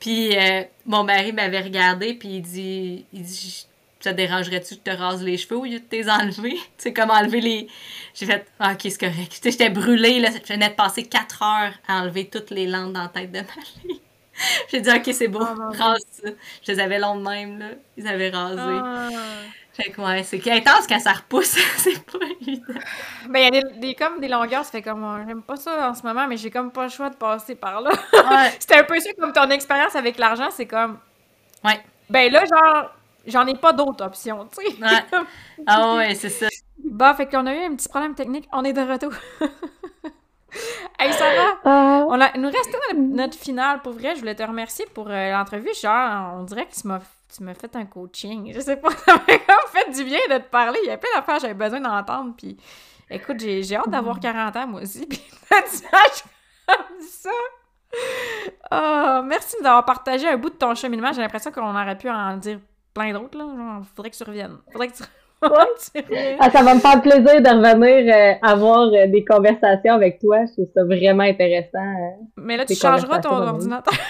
Puis 0.00 0.36
euh, 0.36 0.62
mon 0.86 1.04
mari 1.04 1.32
m'avait 1.32 1.60
regardé, 1.60 2.14
puis 2.14 2.28
il 2.36 2.42
dit, 2.42 3.04
il 3.12 3.22
dit 3.22 3.66
Ça 4.06 4.12
te 4.12 4.16
dérangerait-tu 4.18 4.76
que 4.76 4.80
je 4.86 4.92
te 4.92 4.96
rase 4.96 5.22
les 5.24 5.36
cheveux 5.36 5.56
au 5.56 5.64
lieu 5.64 5.80
de 5.80 5.84
t'es 5.84 6.08
enlever? 6.08 6.52
Tu 6.54 6.60
sais, 6.78 6.92
comme 6.92 7.10
enlever 7.10 7.40
les. 7.40 7.68
J'ai 8.14 8.26
fait 8.26 8.46
Ah, 8.60 8.72
ok, 8.74 8.80
c'est 8.82 8.98
correct. 9.00 9.30
Tu 9.32 9.36
sais, 9.42 9.50
j'étais 9.50 9.68
brûlée, 9.70 10.20
là. 10.20 10.28
Je 10.46 10.52
venais 10.52 10.68
de 10.68 10.74
passer 10.74 11.02
quatre 11.04 11.42
heures 11.42 11.72
à 11.88 12.02
enlever 12.02 12.28
toutes 12.28 12.50
les 12.50 12.66
lampes 12.66 12.92
dans 12.92 13.02
la 13.02 13.08
tête 13.08 13.32
de 13.32 13.38
ma 13.40 13.44
fille. 13.44 14.00
J'ai 14.70 14.80
dit 14.80 14.90
Ok, 14.90 15.10
c'est 15.12 15.26
beau, 15.28 15.40
Oh, 15.42 15.54
non. 15.58 15.70
rase 15.70 16.04
ça. 16.12 16.28
Je 16.64 16.72
les 16.72 16.78
avais 16.78 16.98
longs 17.00 17.16
de 17.16 17.28
même, 17.28 17.58
là. 17.58 17.66
Ils 17.96 18.06
avaient 18.06 18.30
rasé. 18.30 18.60
Ah. 18.62 19.08
Fait 19.72 19.90
que 19.90 20.00
ouais, 20.00 20.22
c'est 20.22 20.50
intense 20.52 20.86
quand 20.88 21.00
ça 21.00 21.12
repousse, 21.14 21.56
c'est 21.78 22.00
pas 22.04 22.18
évident. 22.40 22.62
Ben, 23.28 23.40
il 23.40 23.54
y 23.54 23.58
a 23.58 23.62
des, 23.62 23.78
des- 23.80 23.94
comme 23.94 24.20
des 24.20 24.28
longueurs, 24.28 24.64
ça 24.64 24.70
fait 24.70 24.82
comme, 24.82 25.24
j'aime 25.26 25.42
pas 25.42 25.56
ça 25.56 25.90
en 25.90 25.94
ce 25.94 26.02
moment, 26.02 26.26
mais 26.28 26.36
j'ai 26.38 26.50
comme 26.50 26.70
pas 26.70 26.84
le 26.84 26.88
choix 26.90 27.10
de 27.10 27.16
passer 27.16 27.56
par 27.56 27.80
là. 27.82 27.90
Ouais. 28.12 28.50
C'était 28.58 28.76
un 28.76 28.84
peu 28.84 28.98
ça 29.00 29.10
comme 29.18 29.32
ton 29.34 29.50
expérience 29.50 29.94
avec 29.96 30.16
l'argent, 30.16 30.48
c'est 30.50 30.64
comme, 30.66 30.96
Ouais. 31.64 31.78
ben 32.08 32.32
là, 32.32 32.44
genre, 32.46 32.90
j'en 33.26 33.46
ai 33.46 33.54
pas 33.54 33.72
d'autres 33.72 34.04
options, 34.04 34.46
tu 34.48 34.64
sais. 34.64 34.82
Ouais. 34.82 35.20
Ah 35.66 35.96
ouais, 35.96 36.14
c'est 36.14 36.28
ça. 36.28 36.46
Bah, 36.78 37.14
fait 37.14 37.26
qu'on 37.26 37.46
a 37.46 37.54
eu 37.54 37.64
un 37.64 37.74
petit 37.74 37.88
problème 37.88 38.14
technique, 38.14 38.48
on 38.52 38.62
est 38.64 38.72
de 38.72 38.80
retour. 38.80 39.12
hey 40.98 41.12
Sarah, 41.12 41.58
Ah, 41.64 42.04
on 42.08 42.20
a, 42.20 42.30
il 42.34 42.40
nous 42.40 42.50
reste 42.50 42.72
notre, 42.72 43.00
notre 43.00 43.38
finale. 43.38 43.80
Pour 43.82 43.92
vrai, 43.92 44.14
je 44.14 44.20
voulais 44.20 44.34
te 44.34 44.42
remercier 44.42 44.86
pour 44.94 45.08
euh, 45.08 45.32
l'entrevue. 45.32 45.70
Genre, 45.80 46.34
on 46.36 46.42
dirait 46.44 46.66
que 46.66 46.74
tu 46.74 46.86
m'as, 46.86 47.00
tu 47.34 47.42
m'as 47.42 47.54
fait 47.54 47.74
un 47.76 47.86
coaching. 47.86 48.52
Je 48.54 48.60
sais 48.60 48.76
pas, 48.76 48.90
ça 49.06 49.14
m'a 49.14 49.38
comme 49.38 49.70
fait 49.72 49.90
du 49.90 50.04
bien 50.04 50.20
de 50.30 50.38
te 50.38 50.48
parler. 50.48 50.78
Il 50.84 50.88
y 50.88 50.92
a 50.92 50.98
plein 50.98 51.10
d'affaires 51.16 51.36
que 51.36 51.42
j'avais 51.42 51.54
besoin 51.54 51.80
d'entendre. 51.80 52.34
Puis, 52.36 52.56
écoute, 53.10 53.40
j'ai, 53.40 53.62
j'ai 53.62 53.76
hâte 53.76 53.90
d'avoir 53.90 54.20
40 54.20 54.56
ans, 54.56 54.66
moi 54.66 54.82
aussi. 54.82 55.06
Puis, 55.06 55.18
tu 55.18 55.76
saches 55.76 56.24
comme 56.66 57.00
ça. 57.00 57.30
Merci 59.22 59.56
d'avoir 59.62 59.84
partagé 59.84 60.28
un 60.28 60.36
bout 60.36 60.50
de 60.50 60.56
ton 60.56 60.74
cheminement. 60.74 61.12
J'ai 61.12 61.22
l'impression 61.22 61.50
qu'on 61.50 61.70
aurait 61.74 61.96
pu 61.98 62.08
en 62.08 62.36
dire 62.36 62.60
plein 62.98 63.12
d'autres. 63.12 63.36
Là. 63.38 63.44
Genre, 63.44 63.82
faudrait 63.94 64.10
que 64.10 64.16
tu 64.16 64.24
reviennes. 64.24 64.56
Faudrait 64.72 64.88
que 64.88 64.96
tu, 64.96 65.02
reviennes. 65.42 66.36
ah, 66.40 66.50
ça 66.50 66.62
va 66.62 66.74
me 66.74 66.80
faire 66.80 67.00
plaisir 67.02 67.42
de 67.42 67.48
revenir 67.48 68.14
euh, 68.14 68.34
avoir 68.42 68.88
euh, 68.88 69.06
des 69.06 69.24
conversations 69.24 69.92
avec 69.94 70.18
toi. 70.18 70.38
Je 70.46 70.52
trouve 70.52 70.68
ça 70.74 70.84
vraiment 70.84 71.24
intéressant. 71.24 71.78
euh. 71.78 72.24
Mais 72.38 72.56
là, 72.56 72.64
tu 72.64 72.74
changeras 72.74 73.20
ton 73.20 73.36
ordinateur. 73.36 73.94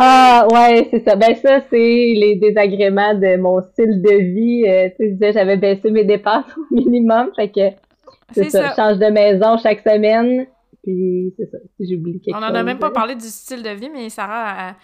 Ah, 0.00 0.46
ouais, 0.52 0.86
c'est 0.92 1.00
ça. 1.04 1.16
Ben, 1.16 1.34
ça, 1.34 1.60
c'est 1.70 1.76
les 1.76 2.36
désagréments 2.36 3.14
de 3.14 3.36
mon 3.36 3.60
style 3.62 4.00
de 4.00 4.14
vie. 4.14 4.62
Tu 4.62 4.68
sais, 4.68 4.94
je 5.00 5.12
disais, 5.14 5.32
j'avais 5.32 5.56
baissé 5.56 5.90
mes 5.90 6.04
dépenses 6.04 6.44
au 6.56 6.72
minimum. 6.74 7.30
Fait 7.34 7.48
que, 7.50 7.60
c'est 8.32 8.48
ça. 8.50 8.62
ça. 8.62 8.70
Je 8.70 8.76
change 8.76 8.98
de 8.98 9.06
maison 9.06 9.56
chaque 9.58 9.80
semaine. 9.80 10.46
Puis, 10.84 11.34
c'est 11.36 11.50
ça. 11.50 11.58
J'oublie 11.80 12.20
quelque 12.20 12.36
On 12.36 12.40
chose. 12.40 12.50
en 12.50 12.54
a 12.54 12.62
même 12.62 12.78
pas 12.78 12.90
parlé 12.90 13.16
du 13.16 13.26
style 13.26 13.62
de 13.64 13.70
vie, 13.70 13.90
mais 13.92 14.08
Sarah, 14.08 14.74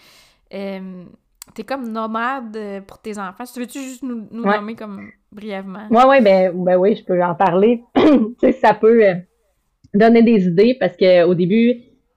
elle- 0.51 0.59
elle- 0.59 1.07
t'es 1.55 1.63
comme 1.63 1.91
nomade 1.91 2.57
euh, 2.57 2.81
pour 2.81 2.99
tes 2.99 3.19
enfants. 3.19 3.45
Tu 3.53 3.61
veux-tu 3.61 3.81
juste 3.81 4.03
nous, 4.03 4.27
nous 4.31 4.43
Ouais. 4.45 4.57
nommer 4.57 4.75
comme 4.75 5.09
brièvement? 5.33 5.87
Ouais, 5.91 6.05
ouais, 6.07 6.21
ben, 6.21 6.53
ben 6.55 6.77
oui, 6.77 6.97
je 6.97 7.05
peux 7.05 7.23
en 7.23 7.35
parler. 7.35 7.83
tu 7.97 8.35
sais, 8.41 8.53
ça 8.53 8.75
peut 8.75 9.05
euh, 9.07 9.15
donner 9.93 10.23
des 10.23 10.47
idées 10.47 10.77
parce 10.79 10.97
que 10.97 11.25
au 11.25 11.35
début, 11.35 11.75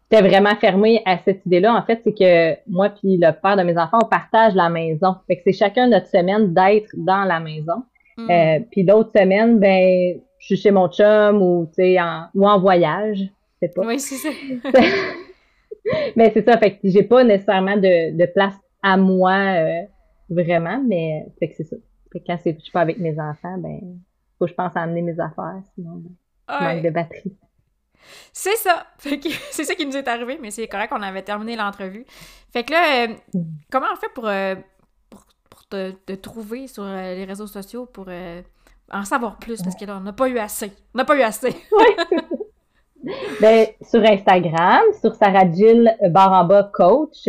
j'étais 0.09 0.27
vraiment 0.27 0.55
fermée 0.55 1.01
à 1.05 1.17
cette 1.25 1.45
idée-là. 1.45 1.75
En 1.75 1.83
fait, 1.83 2.01
c'est 2.03 2.13
que 2.13 2.57
moi 2.69 2.89
puis 2.89 3.17
le 3.17 3.31
père 3.41 3.57
de 3.57 3.63
mes 3.63 3.77
enfants, 3.77 3.99
on 4.03 4.07
partage 4.07 4.55
la 4.55 4.69
maison. 4.69 5.15
Fait 5.27 5.37
que 5.37 5.41
c'est 5.45 5.53
chacun 5.53 5.87
notre 5.87 6.07
semaine 6.07 6.53
d'être 6.53 6.89
dans 6.95 7.23
la 7.25 7.39
maison. 7.39 7.83
Hmm. 8.17 8.31
Euh, 8.31 8.59
puis 8.71 8.83
d'autres 8.83 9.11
semaines, 9.15 9.59
ben, 9.59 10.19
je 10.39 10.45
suis 10.45 10.57
chez 10.57 10.71
mon 10.71 10.87
chum 10.89 11.41
ou, 11.41 11.67
tu 11.67 11.83
sais, 11.83 11.99
en, 11.99 12.25
ou 12.33 12.47
en 12.47 12.59
voyage. 12.59 13.19
Je 13.61 13.67
sais 13.67 13.73
pas. 13.75 13.85
Oui, 13.85 13.99
c'est 13.99 14.15
ça. 14.15 14.29
Mais 16.15 16.31
c'est 16.33 16.45
ça, 16.45 16.57
fait 16.57 16.71
que 16.73 16.77
j'ai 16.83 17.03
pas 17.03 17.23
nécessairement 17.23 17.77
de, 17.77 18.17
de 18.17 18.25
place 18.33 18.53
à 18.93 18.97
moi 18.97 19.33
euh, 19.33 19.81
vraiment, 20.29 20.81
mais 20.87 21.25
fait 21.39 21.49
que 21.49 21.55
c'est 21.57 21.63
ça. 21.65 21.75
Fait 22.11 22.19
que 22.19 22.25
quand 22.27 22.37
c'est, 22.41 22.53
je 22.57 22.59
suis 22.63 22.71
pas 22.71 22.81
avec 22.81 22.97
mes 22.99 23.19
enfants, 23.19 23.57
ben, 23.57 23.79
faut 24.37 24.45
que 24.45 24.51
je 24.51 24.55
pense 24.55 24.75
à 24.75 24.81
amener 24.81 25.01
mes 25.01 25.19
affaires, 25.19 25.61
sinon 25.75 25.95
ben, 25.97 26.11
Ouais. 26.49 26.75
manque 26.75 26.83
de 26.85 26.89
batterie. 26.91 27.35
C'est 28.31 28.55
ça. 28.55 28.85
Fait 28.99 29.19
que 29.19 29.27
c'est 29.51 29.65
ça 29.65 29.75
qui 29.75 29.85
nous 29.85 29.97
est 29.97 30.07
arrivé, 30.07 30.37
mais 30.41 30.49
c'est 30.51 30.67
correct, 30.69 30.93
on 30.95 31.01
avait 31.01 31.23
terminé 31.23 31.57
l'entrevue. 31.57 32.05
Fait 32.53 32.63
que 32.63 32.71
là, 32.71 33.03
euh, 33.09 33.13
Mm. 33.33 33.41
comment 33.69 33.87
on 33.91 33.97
fait 33.97 34.13
pour, 34.13 34.27
euh, 34.27 34.55
pour, 35.09 35.25
pour 35.49 35.67
te, 35.67 35.91
te 35.91 36.13
trouver 36.13 36.67
sur 36.67 36.85
les 36.85 37.25
réseaux 37.25 37.47
sociaux 37.47 37.85
pour 37.85 38.07
en 38.91 39.03
savoir 39.03 39.37
plus? 39.39 39.61
Parce 39.61 39.75
que 39.75 39.83
là, 39.83 39.97
on 39.97 40.01
n'a 40.01 40.13
pas 40.13 40.29
eu 40.29 40.37
assez. 40.37 40.71
On 40.93 40.99
n'a 40.99 41.05
pas 41.05 41.17
eu 41.17 41.21
assez. 41.21 41.53
Ben, 43.39 43.67
sur 43.81 44.01
Instagram, 44.03 44.81
sur 44.99 45.15
Sarah 45.15 45.49
Jill 45.51 45.95
barre 46.09 46.33
en 46.33 46.43
bas 46.45 46.69
coach. 46.73 47.27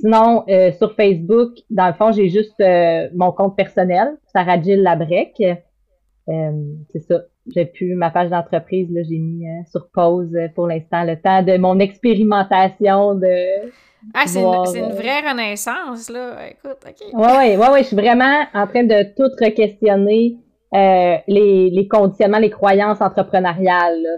Sinon, 0.00 0.44
euh, 0.48 0.70
sur 0.72 0.94
Facebook, 0.94 1.54
dans 1.70 1.88
le 1.88 1.92
fond, 1.92 2.12
j'ai 2.12 2.28
juste 2.28 2.60
euh, 2.60 3.08
mon 3.14 3.32
compte 3.32 3.56
personnel, 3.56 4.16
Sarah 4.32 4.60
Jill 4.60 4.82
Labrec. 4.82 5.34
Euh, 5.40 6.50
c'est 6.92 7.00
ça. 7.00 7.22
J'ai 7.52 7.64
plus 7.64 7.94
ma 7.94 8.10
page 8.10 8.30
d'entreprise, 8.30 8.88
là, 8.92 9.00
j'ai 9.08 9.18
mis 9.18 9.46
sur 9.70 9.88
pause 9.90 10.36
pour 10.54 10.66
l'instant 10.66 11.02
le 11.02 11.16
temps 11.16 11.42
de 11.42 11.56
mon 11.56 11.78
expérimentation 11.80 13.14
de. 13.14 13.70
Ah, 14.14 14.24
c'est 14.26 14.38
une, 14.38 14.44
Voir, 14.44 14.66
c'est 14.66 14.78
une 14.78 14.92
vraie 14.92 15.28
renaissance, 15.28 16.10
là. 16.10 16.36
Écoute, 16.48 16.78
OK. 16.86 17.14
Ouais, 17.14 17.36
ouais, 17.36 17.56
ouais, 17.56 17.70
ouais, 17.70 17.82
je 17.82 17.86
suis 17.88 17.96
vraiment 17.96 18.44
en 18.54 18.66
train 18.66 18.84
de 18.84 19.02
tout 19.16 19.30
re-questionner 19.42 20.36
les, 20.72 21.70
les 21.70 21.88
conditionnements, 21.88 22.38
les 22.38 22.50
croyances 22.50 23.00
entrepreneuriales. 23.00 24.02
Là. 24.02 24.10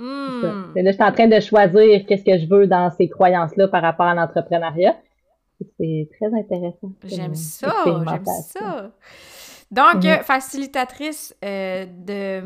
Hmm. 0.00 0.72
Là, 0.74 0.90
je 0.90 0.90
suis 0.90 1.02
en 1.04 1.12
train 1.12 1.28
de 1.28 1.38
choisir 1.38 2.04
qu'est-ce 2.06 2.24
que 2.24 2.36
je 2.36 2.48
veux 2.48 2.66
dans 2.66 2.90
ces 2.90 3.08
croyances-là 3.08 3.68
par 3.68 3.82
rapport 3.82 4.06
à 4.06 4.14
l'entrepreneuriat. 4.14 4.96
C'est 5.78 6.08
très 6.16 6.26
intéressant. 6.38 6.92
J'aime 7.04 7.34
ça, 7.34 7.74
j'aime 7.84 8.24
ça. 8.24 8.90
Donc, 9.70 10.02
mm-hmm. 10.02 10.22
facilitatrice 10.22 11.34
de... 11.42 12.40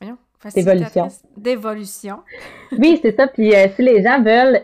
Voyons, 0.00 0.16
D'évolution. 0.54 1.08
D'évolution. 1.36 2.16
oui, 2.78 2.98
c'est 3.02 3.14
ça. 3.14 3.26
Puis 3.26 3.52
si 3.76 3.82
les 3.82 4.02
gens 4.02 4.22
veulent 4.22 4.62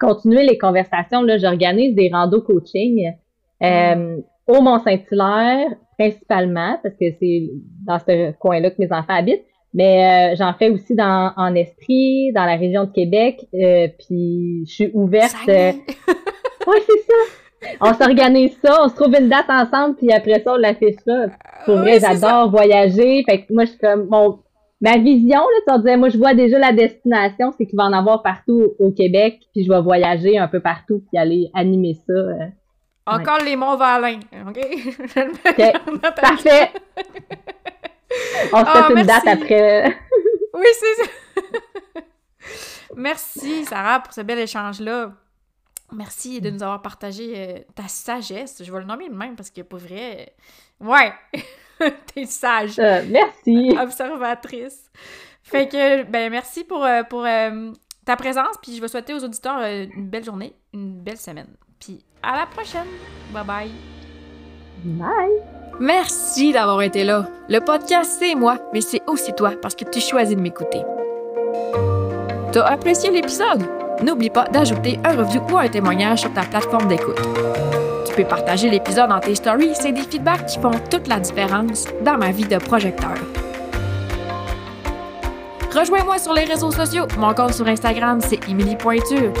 continuer 0.00 0.44
les 0.44 0.58
conversations, 0.58 1.22
là, 1.22 1.38
j'organise 1.38 1.94
des 1.94 2.10
randos 2.12 2.42
coaching 2.42 3.12
mm. 3.60 4.16
au 4.48 4.60
Mont-Saint-Hilaire, 4.60 5.68
principalement, 5.96 6.76
parce 6.82 6.96
que 6.96 7.04
c'est 7.20 7.50
dans 7.86 8.00
ce 8.00 8.32
coin-là 8.32 8.70
que 8.70 8.76
mes 8.80 8.92
enfants 8.92 9.14
habitent. 9.14 9.44
Mais 9.74 10.32
euh, 10.32 10.36
j'en 10.36 10.52
fais 10.52 10.68
aussi 10.68 10.94
dans 10.94 11.32
en 11.36 11.54
Esprit, 11.54 12.32
dans 12.32 12.44
la 12.44 12.56
région 12.56 12.84
de 12.84 12.92
Québec. 12.92 13.46
Euh, 13.54 13.88
puis 13.98 14.64
je 14.66 14.72
suis 14.72 14.90
ouverte. 14.92 15.34
Euh... 15.48 15.72
oui, 16.66 16.76
c'est 16.86 17.02
ça. 17.06 17.41
On 17.80 17.94
s'organise 17.94 18.56
ça, 18.64 18.82
on 18.82 18.88
se 18.88 18.94
trouve 18.94 19.14
une 19.18 19.28
date 19.28 19.48
ensemble, 19.48 19.96
puis 19.96 20.12
après 20.12 20.40
ça, 20.42 20.54
on 20.54 20.56
l'affichera. 20.56 21.26
Pour 21.64 21.76
vrai, 21.76 22.00
j'adore 22.00 22.50
voyager. 22.50 23.24
Fait 23.28 23.42
que 23.42 23.52
moi, 23.52 23.64
je 23.64 23.70
suis 23.70 23.78
comme 23.78 24.08
mon 24.08 24.38
ma 24.82 24.98
vision, 24.98 25.38
là, 25.38 25.74
tu 25.74 25.78
disais, 25.80 25.96
moi, 25.96 26.08
je 26.08 26.18
vois 26.18 26.34
déjà 26.34 26.58
la 26.58 26.72
destination, 26.72 27.52
c'est 27.56 27.66
qu'il 27.66 27.76
va 27.76 27.84
en 27.84 27.92
avoir 27.92 28.20
partout 28.20 28.74
au 28.80 28.90
Québec, 28.90 29.38
puis 29.54 29.64
je 29.64 29.72
vais 29.72 29.80
voyager 29.80 30.38
un 30.38 30.48
peu 30.48 30.58
partout, 30.58 31.04
puis 31.08 31.18
aller 31.18 31.50
animer 31.54 31.94
ça. 31.94 32.12
Euh, 32.12 32.48
Encore 33.06 33.38
les 33.44 33.54
Monts 33.54 33.76
Valin, 33.76 34.18
OK? 34.48 34.60
Parfait. 36.20 36.70
On 38.52 38.58
se 38.58 38.64
ah, 38.66 38.84
fait 38.88 39.00
une 39.00 39.06
date 39.06 39.26
après. 39.26 39.96
oui, 40.54 40.66
c'est 40.72 41.04
ça. 41.04 42.00
merci, 42.96 43.64
Sarah, 43.64 44.00
pour 44.00 44.12
ce 44.12 44.20
bel 44.20 44.40
échange-là. 44.40 45.12
Merci 45.92 46.40
de 46.40 46.50
nous 46.50 46.62
avoir 46.62 46.80
partagé 46.80 47.32
euh, 47.36 47.58
ta 47.74 47.86
sagesse. 47.86 48.62
Je 48.64 48.72
vais 48.72 48.80
le 48.80 48.86
nommer 48.86 49.08
de 49.08 49.14
même 49.14 49.36
parce 49.36 49.50
que 49.50 49.60
pour 49.60 49.78
vrai, 49.78 50.32
ouais, 50.80 51.12
t'es 52.14 52.24
sage. 52.24 52.78
Euh, 52.78 53.02
merci. 53.08 53.76
Observatrice. 53.80 54.90
Fait 55.42 55.68
que, 55.68 56.04
ben, 56.04 56.30
merci 56.30 56.64
pour, 56.64 56.84
euh, 56.84 57.02
pour 57.02 57.24
ta 58.04 58.16
présence. 58.16 58.56
Puis 58.62 58.76
je 58.76 58.80
vais 58.80 58.88
souhaiter 58.88 59.12
aux 59.12 59.22
auditeurs 59.22 59.60
une 59.60 60.08
belle 60.08 60.24
journée, 60.24 60.54
une 60.72 61.00
belle 61.02 61.18
semaine. 61.18 61.54
Puis 61.78 62.04
à 62.22 62.36
la 62.38 62.46
prochaine. 62.46 62.88
Bye 63.32 63.44
bye. 63.44 63.70
Bye. 64.84 65.42
Merci 65.80 66.52
d'avoir 66.52 66.82
été 66.82 67.04
là. 67.04 67.26
Le 67.48 67.60
podcast, 67.60 68.16
c'est 68.18 68.34
moi, 68.34 68.58
mais 68.72 68.80
c'est 68.80 69.02
aussi 69.06 69.32
toi 69.32 69.52
parce 69.60 69.74
que 69.74 69.84
tu 69.84 70.00
choisis 70.00 70.36
de 70.36 70.40
m'écouter. 70.40 70.82
T'as 72.52 72.66
apprécié 72.66 73.10
l'épisode? 73.10 73.81
N'oublie 74.02 74.30
pas 74.30 74.44
d'ajouter 74.44 74.98
un 75.04 75.16
review 75.16 75.42
ou 75.50 75.58
un 75.58 75.68
témoignage 75.68 76.20
sur 76.20 76.32
ta 76.32 76.42
plateforme 76.42 76.88
d'écoute. 76.88 77.20
Tu 78.06 78.14
peux 78.14 78.24
partager 78.24 78.68
l'épisode 78.68 79.08
dans 79.08 79.20
tes 79.20 79.34
stories, 79.34 79.74
c'est 79.74 79.92
des 79.92 80.02
feedbacks 80.02 80.46
qui 80.46 80.58
font 80.58 80.72
toute 80.90 81.06
la 81.06 81.20
différence 81.20 81.86
dans 82.04 82.18
ma 82.18 82.30
vie 82.30 82.46
de 82.46 82.58
projecteur. 82.58 83.14
Rejoins-moi 85.74 86.18
sur 86.18 86.34
les 86.34 86.44
réseaux 86.44 86.70
sociaux. 86.70 87.06
Mon 87.16 87.32
compte 87.32 87.54
sur 87.54 87.66
Instagram, 87.66 88.20
c'est 88.20 88.46
Emily 88.48 88.76
Pointure. 88.76 89.32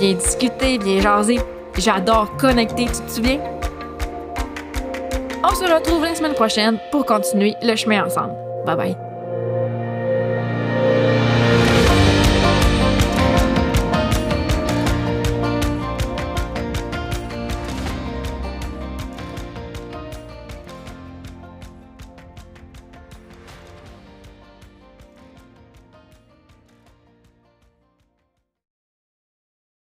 Viens 0.00 0.14
discuter, 0.14 0.78
viens 0.78 1.00
jaser. 1.00 1.38
J'adore 1.78 2.36
connecter, 2.36 2.86
tu 2.86 3.02
te 3.02 3.10
souviens? 3.10 3.38
On 5.44 5.54
se 5.54 5.72
retrouve 5.72 6.02
la 6.02 6.14
semaine 6.14 6.34
prochaine 6.34 6.78
pour 6.90 7.06
continuer 7.06 7.54
le 7.62 7.76
chemin 7.76 8.04
ensemble. 8.04 8.34
Bye 8.64 8.76
bye. 8.76 9.05